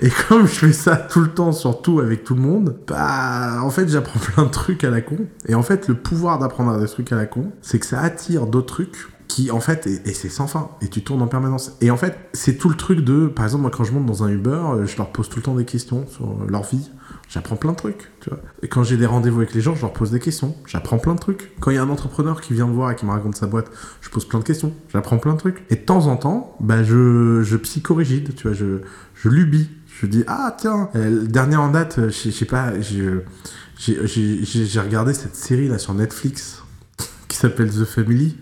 Et 0.00 0.10
comme 0.10 0.48
je 0.48 0.52
fais 0.52 0.72
ça 0.72 0.96
tout 0.96 1.20
le 1.20 1.28
temps, 1.28 1.52
surtout 1.52 2.00
avec 2.00 2.24
tout 2.24 2.34
le 2.34 2.40
monde, 2.40 2.76
bah 2.88 3.62
en 3.62 3.70
fait 3.70 3.88
j'apprends 3.88 4.18
plein 4.18 4.42
de 4.42 4.50
trucs 4.50 4.82
à 4.82 4.90
la 4.90 5.00
con. 5.00 5.16
Et 5.46 5.54
en 5.54 5.62
fait 5.62 5.86
le 5.86 5.94
pouvoir 5.94 6.40
d'apprendre 6.40 6.76
des 6.76 6.88
trucs 6.88 7.12
à 7.12 7.14
la 7.14 7.26
con, 7.26 7.52
c'est 7.62 7.78
que 7.78 7.86
ça 7.86 8.00
attire 8.00 8.48
d'autres 8.48 8.74
trucs 8.74 9.06
qui 9.32 9.50
en 9.50 9.60
fait 9.60 9.86
et, 9.86 10.12
c'est 10.12 10.28
sans 10.28 10.46
fin 10.46 10.68
et 10.82 10.88
tu 10.88 11.02
tournes 11.02 11.22
en 11.22 11.26
permanence. 11.26 11.72
Et 11.80 11.90
en 11.90 11.96
fait 11.96 12.18
c'est 12.34 12.58
tout 12.58 12.68
le 12.68 12.76
truc 12.76 13.00
de 13.00 13.28
par 13.28 13.46
exemple 13.46 13.62
moi 13.62 13.70
quand 13.70 13.82
je 13.82 13.92
monte 13.92 14.04
dans 14.04 14.24
un 14.24 14.28
Uber 14.28 14.62
je 14.84 14.94
leur 14.98 15.08
pose 15.10 15.30
tout 15.30 15.36
le 15.36 15.42
temps 15.42 15.54
des 15.54 15.64
questions 15.64 16.06
sur 16.06 16.36
leur 16.46 16.64
vie. 16.64 16.90
J'apprends 17.30 17.56
plein 17.56 17.72
de 17.72 17.76
trucs 17.78 18.10
tu 18.20 18.28
vois. 18.28 18.40
Et 18.62 18.68
quand 18.68 18.82
j'ai 18.82 18.98
des 18.98 19.06
rendez-vous 19.06 19.38
avec 19.38 19.54
les 19.54 19.62
gens 19.62 19.74
je 19.74 19.80
leur 19.80 19.94
pose 19.94 20.10
des 20.10 20.20
questions. 20.20 20.54
J'apprends 20.66 20.98
plein 20.98 21.14
de 21.14 21.18
trucs. 21.18 21.54
Quand 21.60 21.70
il 21.70 21.76
y 21.76 21.78
a 21.78 21.82
un 21.82 21.88
entrepreneur 21.88 22.42
qui 22.42 22.52
vient 22.52 22.66
me 22.66 22.74
voir 22.74 22.90
et 22.90 22.94
qui 22.94 23.06
me 23.06 23.10
raconte 23.10 23.34
sa 23.34 23.46
boîte 23.46 23.70
je 24.02 24.10
pose 24.10 24.26
plein 24.26 24.38
de 24.38 24.44
questions. 24.44 24.74
J'apprends 24.92 25.16
plein 25.16 25.32
de 25.32 25.38
trucs. 25.38 25.64
Et 25.70 25.76
de 25.76 25.80
temps 25.80 26.08
en 26.08 26.16
temps 26.16 26.54
bah 26.60 26.82
je, 26.82 27.42
je 27.42 27.56
psychorigide 27.56 28.34
tu 28.34 28.48
vois. 28.48 28.56
Je, 28.56 28.80
je 29.14 29.28
lubie. 29.30 29.70
Je 29.98 30.04
dis 30.04 30.24
ah 30.26 30.54
tiens 30.58 30.90
euh, 30.94 31.24
dernier 31.24 31.56
en 31.56 31.70
date 31.70 32.10
je 32.10 32.30
sais 32.30 32.44
pas 32.44 32.78
j'ai 32.80 33.20
regardé 34.80 35.14
cette 35.14 35.36
série 35.36 35.68
là 35.68 35.78
sur 35.78 35.94
Netflix 35.94 36.62
qui 37.28 37.36
s'appelle 37.38 37.70
The 37.70 37.84
Family 37.86 38.36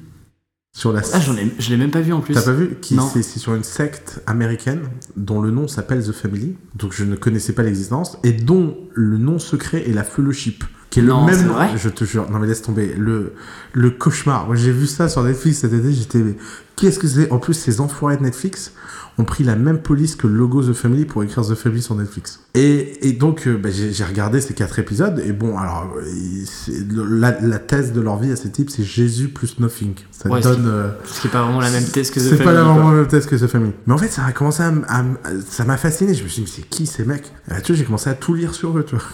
sur 0.72 0.92
la... 0.92 1.02
Ah, 1.12 1.20
j'en 1.20 1.36
ai, 1.36 1.50
je 1.58 1.70
l'ai 1.70 1.76
même 1.76 1.90
pas 1.90 2.00
vu 2.00 2.12
en 2.12 2.20
plus. 2.20 2.34
T'as 2.34 2.42
pas 2.42 2.52
vu 2.52 2.76
C'est 2.80 3.22
sur 3.22 3.54
une 3.54 3.64
secte 3.64 4.22
américaine 4.26 4.88
dont 5.16 5.40
le 5.40 5.50
nom 5.50 5.68
s'appelle 5.68 6.04
The 6.04 6.12
Family, 6.12 6.56
donc 6.74 6.92
je 6.92 7.04
ne 7.04 7.16
connaissais 7.16 7.52
pas 7.52 7.62
l'existence, 7.62 8.18
et 8.22 8.32
dont 8.32 8.76
le 8.94 9.18
nom 9.18 9.38
secret 9.38 9.88
est 9.88 9.92
la 9.92 10.04
fellowship. 10.04 10.64
Qui 10.90 11.00
est 11.00 11.02
Non, 11.02 11.26
le 11.26 11.32
c'est 11.32 11.38
même. 11.44 11.48
vrai 11.52 11.70
je 11.76 11.88
te 11.88 12.04
jure, 12.04 12.28
non 12.30 12.38
mais 12.38 12.46
laisse 12.48 12.62
tomber. 12.62 12.94
Le, 12.98 13.32
le 13.72 13.90
cauchemar. 13.90 14.46
Moi 14.46 14.56
j'ai 14.56 14.72
vu 14.72 14.86
ça 14.86 15.08
sur 15.08 15.22
Netflix 15.22 15.58
cet 15.58 15.72
été, 15.72 15.92
j'étais. 15.92 16.18
mais 16.18 16.36
Qu'est-ce 16.76 16.98
que 16.98 17.06
c'est? 17.06 17.30
En 17.30 17.38
plus, 17.38 17.52
ces 17.54 17.80
enfoirés 17.82 18.16
de 18.16 18.22
Netflix 18.22 18.72
ont 19.18 19.24
pris 19.24 19.44
la 19.44 19.54
même 19.54 19.82
police 19.82 20.16
que 20.16 20.26
le 20.26 20.32
logo 20.34 20.62
The 20.62 20.72
Family 20.72 21.04
pour 21.04 21.22
écrire 21.22 21.44
The 21.46 21.54
Family 21.54 21.82
sur 21.82 21.94
Netflix. 21.94 22.40
Et, 22.54 23.06
et 23.06 23.12
donc, 23.12 23.46
euh, 23.46 23.58
bah, 23.58 23.68
j'ai 23.70 23.92
j'ai 23.92 24.04
regardé 24.04 24.40
ces 24.40 24.54
quatre 24.54 24.78
épisodes, 24.78 25.20
et 25.22 25.32
bon, 25.32 25.58
alors, 25.58 25.92
euh, 25.98 26.02
c'est- 26.46 26.86
la, 26.90 27.38
la 27.38 27.58
thèse 27.58 27.92
de 27.92 28.00
leur 28.00 28.18
vie 28.18 28.32
à 28.32 28.36
ces 28.36 28.48
types, 28.50 28.70
c'est 28.70 28.82
Jésus 28.82 29.28
plus 29.28 29.58
Nothing. 29.58 29.92
Ça 30.10 30.30
Ouais, 30.30 30.40
donne. 30.40 30.64
euh, 30.66 30.88
Ce 31.04 31.20
qui 31.20 31.26
est 31.26 31.30
pas 31.30 31.42
vraiment 31.42 31.60
la 31.60 31.68
même 31.70 31.84
thèse 31.84 32.10
que 32.10 32.18
The 32.18 32.22
c'est 32.22 32.36
pas 32.38 32.44
Family, 32.44 32.56
la 32.56 32.62
quoi. 32.62 32.72
vraiment 32.72 32.90
même 32.92 33.06
thèse 33.08 33.26
que 33.26 33.36
The 33.36 33.46
Family. 33.46 33.72
Mais 33.86 33.92
en 33.92 33.98
fait, 33.98 34.08
ça 34.08 34.24
a 34.24 34.32
commencé 34.32 34.62
à, 34.62 34.68
à 34.88 35.04
ça 35.50 35.64
m'a 35.66 35.76
fasciné. 35.76 36.14
Je 36.14 36.22
me 36.24 36.28
suis 36.28 36.42
dit, 36.44 36.50
mais 36.50 36.62
c'est 36.62 36.68
qui 36.70 36.86
ces 36.86 37.04
mecs? 37.04 37.30
Et 37.48 37.54
là, 37.54 37.60
Tu 37.60 37.72
vois, 37.72 37.78
j'ai 37.78 37.84
commencé 37.84 38.08
à 38.08 38.14
tout 38.14 38.32
lire 38.32 38.54
sur 38.54 38.78
eux, 38.78 38.84
tu 38.84 38.94
vois. 38.96 39.04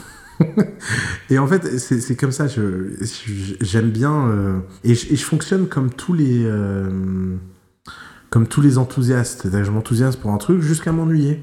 et 1.30 1.38
en 1.38 1.46
fait, 1.46 1.78
c'est 1.78 2.16
comme 2.16 2.32
ça. 2.32 2.46
je- 2.46 2.96
je- 3.00 3.54
J'aime 3.60 3.90
bien 3.90 4.28
euh, 4.28 4.58
et, 4.84 4.94
je, 4.94 5.14
je 5.14 5.24
fonctionne 5.24 5.68
comme 5.68 5.90
tous 5.90 6.12
les 6.14 6.44
euh, 6.44 7.36
comme 8.30 8.46
tous 8.46 8.60
les 8.60 8.78
enthousiastes. 8.78 9.48
Je 9.50 9.70
m'enthousiasme 9.70 10.20
pour 10.20 10.30
un 10.32 10.38
truc 10.38 10.60
jusqu'à 10.60 10.92
m'ennuyer. 10.92 11.42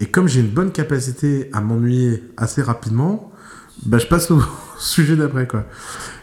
Et 0.00 0.06
comme 0.06 0.26
j'ai 0.28 0.40
une 0.40 0.50
bonne 0.50 0.72
capacité 0.72 1.48
à 1.52 1.60
m'ennuyer 1.60 2.22
assez 2.36 2.62
rapidement, 2.62 3.32
bah, 3.86 3.98
je 3.98 4.06
passe 4.06 4.30
au 4.30 4.40
sujet 4.78 5.16
d'après. 5.16 5.46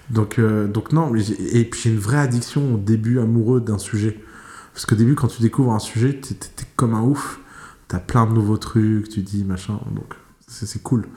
Donc, 0.09 0.39
euh, 0.39 0.67
donc 0.67 0.91
non, 0.91 1.13
et 1.15 1.65
puis 1.65 1.82
j'ai 1.84 1.89
une 1.91 1.99
vraie 1.99 2.17
addiction 2.19 2.76
au 2.76 2.78
début 2.78 3.19
amoureux 3.19 3.61
d'un 3.61 3.78
sujet. 3.78 4.19
Parce 4.74 4.86
qu'au 4.86 4.95
début, 4.95 5.15
quand 5.15 5.28
tu 5.28 5.41
découvres 5.41 5.74
un 5.74 5.80
sujet, 5.80 6.19
t'es 6.19 6.36
comme 6.76 6.93
un 6.93 7.01
ouf. 7.01 7.39
T'as 7.88 7.99
plein 7.99 8.26
de 8.26 8.32
nouveaux 8.34 8.57
trucs, 8.57 9.09
tu 9.09 9.22
dis 9.22 9.43
machin, 9.43 9.80
donc 9.93 10.13
c'est 10.47 10.82
cool. 10.82 11.07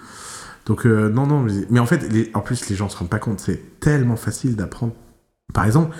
Donc 0.66 0.86
euh, 0.86 1.10
non, 1.10 1.26
non, 1.26 1.46
mais, 1.70 1.80
en 1.80 1.86
fait, 1.86 2.30
en 2.34 2.40
plus, 2.40 2.68
les 2.68 2.76
gens 2.76 2.88
se 2.88 2.96
rendent 2.96 3.10
pas 3.10 3.18
compte, 3.18 3.40
c'est 3.40 3.80
tellement 3.80 4.16
facile 4.16 4.56
d'apprendre. 4.56 4.94
Par 5.52 5.64
exemple, 5.64 5.94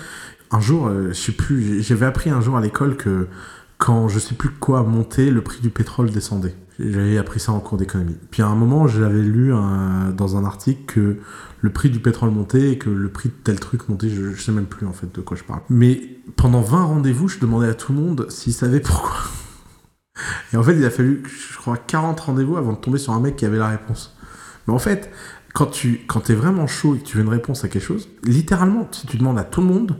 un 0.51 0.59
jour, 0.59 0.87
euh, 0.87 1.09
je 1.09 1.13
sais 1.13 1.31
plus, 1.31 1.83
j'avais 1.83 2.05
appris 2.05 2.29
un 2.29 2.41
jour 2.41 2.57
à 2.57 2.61
l'école 2.61 2.97
que 2.97 3.27
quand 3.77 4.07
je 4.07 4.19
sais 4.19 4.35
plus 4.35 4.49
quoi 4.49 4.83
montait, 4.83 5.29
le 5.29 5.41
prix 5.41 5.61
du 5.61 5.69
pétrole 5.69 6.09
descendait. 6.09 6.55
J'avais 6.79 7.17
appris 7.17 7.39
ça 7.39 7.51
en 7.51 7.59
cours 7.59 7.77
d'économie. 7.77 8.17
Puis 8.31 8.41
à 8.41 8.47
un 8.47 8.55
moment, 8.55 8.87
j'avais 8.87 9.21
lu 9.21 9.53
dans 10.13 10.37
un 10.37 10.43
article 10.43 10.83
que 10.87 11.17
le 11.61 11.69
prix 11.69 11.89
du 11.89 11.99
pétrole 11.99 12.31
montait 12.31 12.71
et 12.71 12.77
que 12.77 12.89
le 12.89 13.09
prix 13.09 13.29
de 13.29 13.33
tel 13.43 13.59
truc 13.59 13.87
montait. 13.87 14.09
Je, 14.09 14.35
sais 14.35 14.51
même 14.51 14.65
plus 14.65 14.85
en 14.85 14.91
fait 14.91 15.13
de 15.13 15.21
quoi 15.21 15.37
je 15.37 15.43
parle. 15.43 15.61
Mais 15.69 16.01
pendant 16.35 16.61
20 16.61 16.83
rendez-vous, 16.83 17.27
je 17.27 17.39
demandais 17.39 17.67
à 17.67 17.73
tout 17.73 17.93
le 17.93 17.99
monde 17.99 18.27
s'ils 18.29 18.53
savaient 18.53 18.81
pourquoi. 18.81 19.15
Et 20.53 20.57
en 20.57 20.63
fait, 20.63 20.75
il 20.75 20.85
a 20.85 20.89
fallu, 20.89 21.23
je 21.25 21.57
crois, 21.57 21.77
40 21.77 22.19
rendez-vous 22.19 22.57
avant 22.57 22.73
de 22.73 22.77
tomber 22.77 22.97
sur 22.97 23.13
un 23.13 23.19
mec 23.19 23.35
qui 23.35 23.45
avait 23.45 23.57
la 23.57 23.67
réponse. 23.67 24.14
Mais 24.67 24.73
en 24.73 24.79
fait, 24.79 25.09
quand 25.53 25.67
tu 25.67 26.01
quand 26.07 26.29
es 26.29 26.33
vraiment 26.35 26.67
chaud 26.67 26.95
et 26.95 26.99
que 26.99 27.05
tu 27.05 27.17
veux 27.17 27.23
une 27.23 27.29
réponse 27.29 27.63
à 27.63 27.67
quelque 27.69 27.83
chose, 27.85 28.07
littéralement, 28.23 28.87
si 28.91 29.07
tu 29.07 29.17
demandes 29.17 29.37
à 29.39 29.43
tout 29.43 29.61
le 29.61 29.67
monde, 29.67 29.97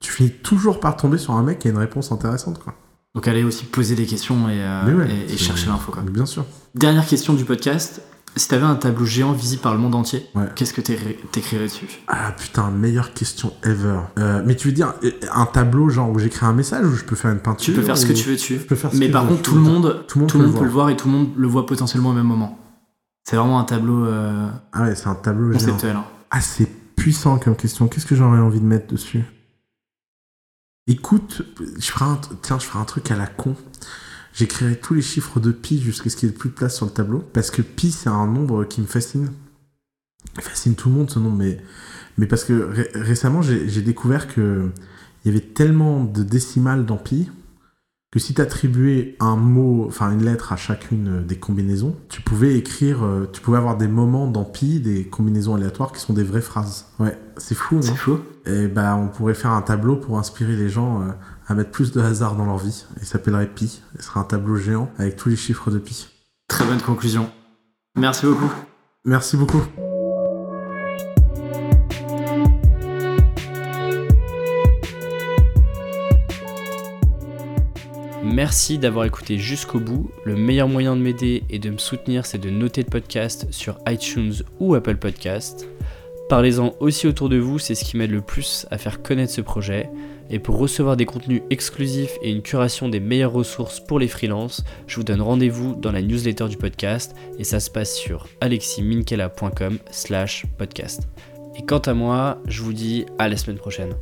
tu 0.00 0.10
finis 0.12 0.30
toujours 0.30 0.80
par 0.80 0.96
tomber 0.96 1.18
sur 1.18 1.34
un 1.34 1.42
mec 1.42 1.58
qui 1.60 1.68
a 1.68 1.70
une 1.70 1.78
réponse 1.78 2.12
intéressante. 2.12 2.58
Quoi. 2.62 2.74
Donc 3.14 3.28
aller 3.28 3.44
aussi 3.44 3.64
poser 3.64 3.94
des 3.94 4.04
questions 4.06 4.48
et, 4.48 4.60
euh, 4.60 4.82
Mais 4.86 4.92
ouais, 4.92 5.10
et- 5.10 5.24
et 5.24 5.28
c'est- 5.30 5.36
chercher 5.44 5.68
l'info. 5.68 5.92
Bien 6.10 6.26
sûr. 6.26 6.44
Dernière 6.74 7.06
question 7.06 7.32
du 7.34 7.44
podcast. 7.44 8.02
Si 8.38 8.48
t'avais 8.48 8.66
un 8.66 8.74
tableau 8.74 9.06
géant 9.06 9.32
visible 9.32 9.62
par 9.62 9.72
le 9.72 9.78
monde 9.80 9.94
entier, 9.94 10.26
Ouais. 10.34 10.44
qu'est-ce 10.54 10.74
que 10.74 10.82
t'é- 10.82 10.98
t'écrirais 11.32 11.64
dessus 11.68 11.86
Ah 12.06 12.32
putain, 12.32 12.70
meilleure 12.70 13.14
question 13.14 13.54
ever. 13.62 14.00
Euh, 14.18 14.42
mais 14.44 14.54
tu 14.56 14.68
veux 14.68 14.74
dire 14.74 14.92
un 15.32 15.46
tableau 15.46 15.88
genre 15.88 16.10
où 16.10 16.18
j'écris 16.18 16.44
un 16.44 16.52
message 16.52 16.84
ou 16.84 16.94
je 16.94 17.04
peux 17.04 17.16
faire 17.16 17.30
une 17.30 17.38
peinture 17.38 17.64
Tu 17.64 17.72
peux 17.72 17.80
faire 17.80 17.96
ce 17.96 18.04
que 18.04 18.12
tu 18.12 18.28
veux 18.28 18.34
dessus. 18.34 18.60
Mais 18.92 19.08
par 19.08 19.26
contre, 19.26 19.40
tout 19.40 19.54
le 19.54 19.62
monde, 19.62 20.04
tout 20.06 20.18
le 20.18 20.22
monde, 20.24 20.30
tout 20.30 20.38
le 20.38 20.44
monde 20.48 20.58
peut 20.58 20.64
le 20.64 20.70
voir 20.70 20.90
et 20.90 20.96
tout 20.98 21.08
le 21.08 21.14
monde 21.14 21.28
le 21.34 21.46
voit 21.48 21.64
potentiellement 21.64 22.10
au 22.10 22.12
même 22.12 22.26
moment. 22.26 22.58
C'est 23.28 23.34
vraiment 23.36 23.58
un 23.58 23.64
tableau 23.64 24.04
euh, 24.06 24.48
Ah 24.72 24.82
ouais, 24.84 24.94
c'est 24.94 25.08
un 25.08 25.14
tableau 25.16 25.52
conceptuel. 25.52 25.96
hein. 25.96 26.04
Ah, 26.30 26.40
c'est 26.40 26.66
puissant 26.94 27.38
comme 27.38 27.56
question. 27.56 27.88
Qu'est-ce 27.88 28.06
que 28.06 28.14
j'aurais 28.14 28.38
envie 28.38 28.60
de 28.60 28.64
mettre 28.64 28.86
dessus? 28.86 29.24
Écoute, 30.86 31.42
je 31.78 31.90
ferai 31.90 32.04
un, 32.04 32.20
tiens, 32.42 32.58
je 32.60 32.66
ferai 32.66 32.78
un 32.78 32.84
truc 32.84 33.10
à 33.10 33.16
la 33.16 33.26
con. 33.26 33.56
J'écrirai 34.32 34.78
tous 34.78 34.94
les 34.94 35.02
chiffres 35.02 35.40
de 35.40 35.50
pi 35.50 35.80
jusqu'à 35.80 36.08
ce 36.10 36.16
qu'il 36.16 36.28
n'y 36.28 36.34
ait 36.34 36.38
plus 36.38 36.50
de 36.50 36.54
place 36.54 36.76
sur 36.76 36.86
le 36.86 36.92
tableau. 36.92 37.18
Parce 37.32 37.50
que 37.50 37.62
pi, 37.62 37.90
c'est 37.90 38.08
un 38.08 38.26
nombre 38.26 38.64
qui 38.64 38.80
me 38.80 38.86
fascine. 38.86 39.32
Il 40.36 40.42
fascine 40.42 40.74
tout 40.76 40.88
le 40.88 40.94
monde, 40.94 41.10
ce 41.10 41.18
nombre. 41.18 41.36
Mais, 41.36 41.60
mais 42.18 42.26
parce 42.26 42.44
que 42.44 42.52
ré- 42.52 42.90
récemment, 42.94 43.42
j'ai 43.42 43.68
j'ai 43.68 43.82
découvert 43.82 44.32
que 44.32 44.70
il 45.24 45.32
y 45.32 45.36
avait 45.36 45.44
tellement 45.44 46.04
de 46.04 46.22
décimales 46.22 46.86
dans 46.86 46.96
pi 46.98 47.28
que 48.12 48.18
si 48.18 48.34
tu 48.34 48.40
attribuais 48.40 49.16
un 49.20 49.36
mot, 49.36 49.84
enfin 49.86 50.10
une 50.12 50.24
lettre 50.24 50.52
à 50.52 50.56
chacune 50.56 51.24
des 51.26 51.36
combinaisons, 51.36 51.96
tu 52.08 52.22
pouvais 52.22 52.56
écrire, 52.56 53.04
euh, 53.04 53.28
tu 53.32 53.40
pouvais 53.40 53.58
avoir 53.58 53.76
des 53.76 53.88
moments 53.88 54.26
dans 54.26 54.44
pi, 54.44 54.80
des 54.80 55.04
combinaisons 55.04 55.54
aléatoires 55.54 55.92
qui 55.92 56.00
sont 56.00 56.12
des 56.12 56.22
vraies 56.22 56.40
phrases. 56.40 56.86
Ouais, 56.98 57.18
c'est 57.36 57.54
fou, 57.54 57.76
non 57.76 57.82
C'est 57.82 57.96
fou. 57.96 58.20
Et 58.46 58.68
bah, 58.68 58.96
on 58.96 59.08
pourrait 59.08 59.34
faire 59.34 59.50
un 59.50 59.62
tableau 59.62 59.96
pour 59.96 60.18
inspirer 60.18 60.56
les 60.56 60.68
gens 60.68 61.02
euh, 61.02 61.06
à 61.48 61.54
mettre 61.54 61.70
plus 61.70 61.92
de 61.92 62.00
hasard 62.00 62.36
dans 62.36 62.46
leur 62.46 62.58
vie. 62.58 62.86
Il 63.00 63.06
s'appellerait 63.06 63.48
pi. 63.48 63.82
Ce 63.98 64.04
serait 64.04 64.20
un 64.20 64.24
tableau 64.24 64.56
géant 64.56 64.90
avec 64.98 65.16
tous 65.16 65.28
les 65.28 65.36
chiffres 65.36 65.70
de 65.70 65.78
pi. 65.78 66.08
Très 66.48 66.64
bonne 66.64 66.80
conclusion. 66.80 67.28
Merci 67.96 68.26
beaucoup. 68.26 68.50
Merci 69.04 69.36
beaucoup. 69.36 69.62
Merci 78.36 78.76
d'avoir 78.76 79.06
écouté 79.06 79.38
jusqu'au 79.38 79.80
bout. 79.80 80.10
Le 80.24 80.36
meilleur 80.36 80.68
moyen 80.68 80.94
de 80.94 81.00
m'aider 81.00 81.44
et 81.48 81.58
de 81.58 81.70
me 81.70 81.78
soutenir, 81.78 82.26
c'est 82.26 82.36
de 82.36 82.50
noter 82.50 82.82
le 82.82 82.90
podcast 82.90 83.46
sur 83.50 83.78
iTunes 83.88 84.34
ou 84.60 84.74
Apple 84.74 84.98
Podcast. 84.98 85.66
Parlez-en 86.28 86.74
aussi 86.80 87.06
autour 87.06 87.30
de 87.30 87.38
vous, 87.38 87.58
c'est 87.58 87.74
ce 87.74 87.82
qui 87.82 87.96
m'aide 87.96 88.10
le 88.10 88.20
plus 88.20 88.66
à 88.70 88.76
faire 88.76 89.00
connaître 89.00 89.32
ce 89.32 89.40
projet. 89.40 89.88
Et 90.28 90.38
pour 90.38 90.58
recevoir 90.58 90.98
des 90.98 91.06
contenus 91.06 91.40
exclusifs 91.48 92.18
et 92.20 92.30
une 92.30 92.42
curation 92.42 92.90
des 92.90 93.00
meilleures 93.00 93.32
ressources 93.32 93.80
pour 93.80 93.98
les 93.98 94.06
freelances, 94.06 94.64
je 94.86 94.96
vous 94.96 95.04
donne 95.04 95.22
rendez-vous 95.22 95.74
dans 95.74 95.90
la 95.90 96.02
newsletter 96.02 96.48
du 96.50 96.58
podcast 96.58 97.16
et 97.38 97.44
ça 97.44 97.58
se 97.58 97.70
passe 97.70 97.96
sur 97.96 98.28
aleximinkela.com 98.42 99.78
slash 99.90 100.44
podcast. 100.58 101.08
Et 101.58 101.64
quant 101.64 101.78
à 101.78 101.94
moi, 101.94 102.36
je 102.46 102.60
vous 102.60 102.74
dis 102.74 103.06
à 103.18 103.30
la 103.30 103.38
semaine 103.38 103.56
prochaine. 103.56 103.94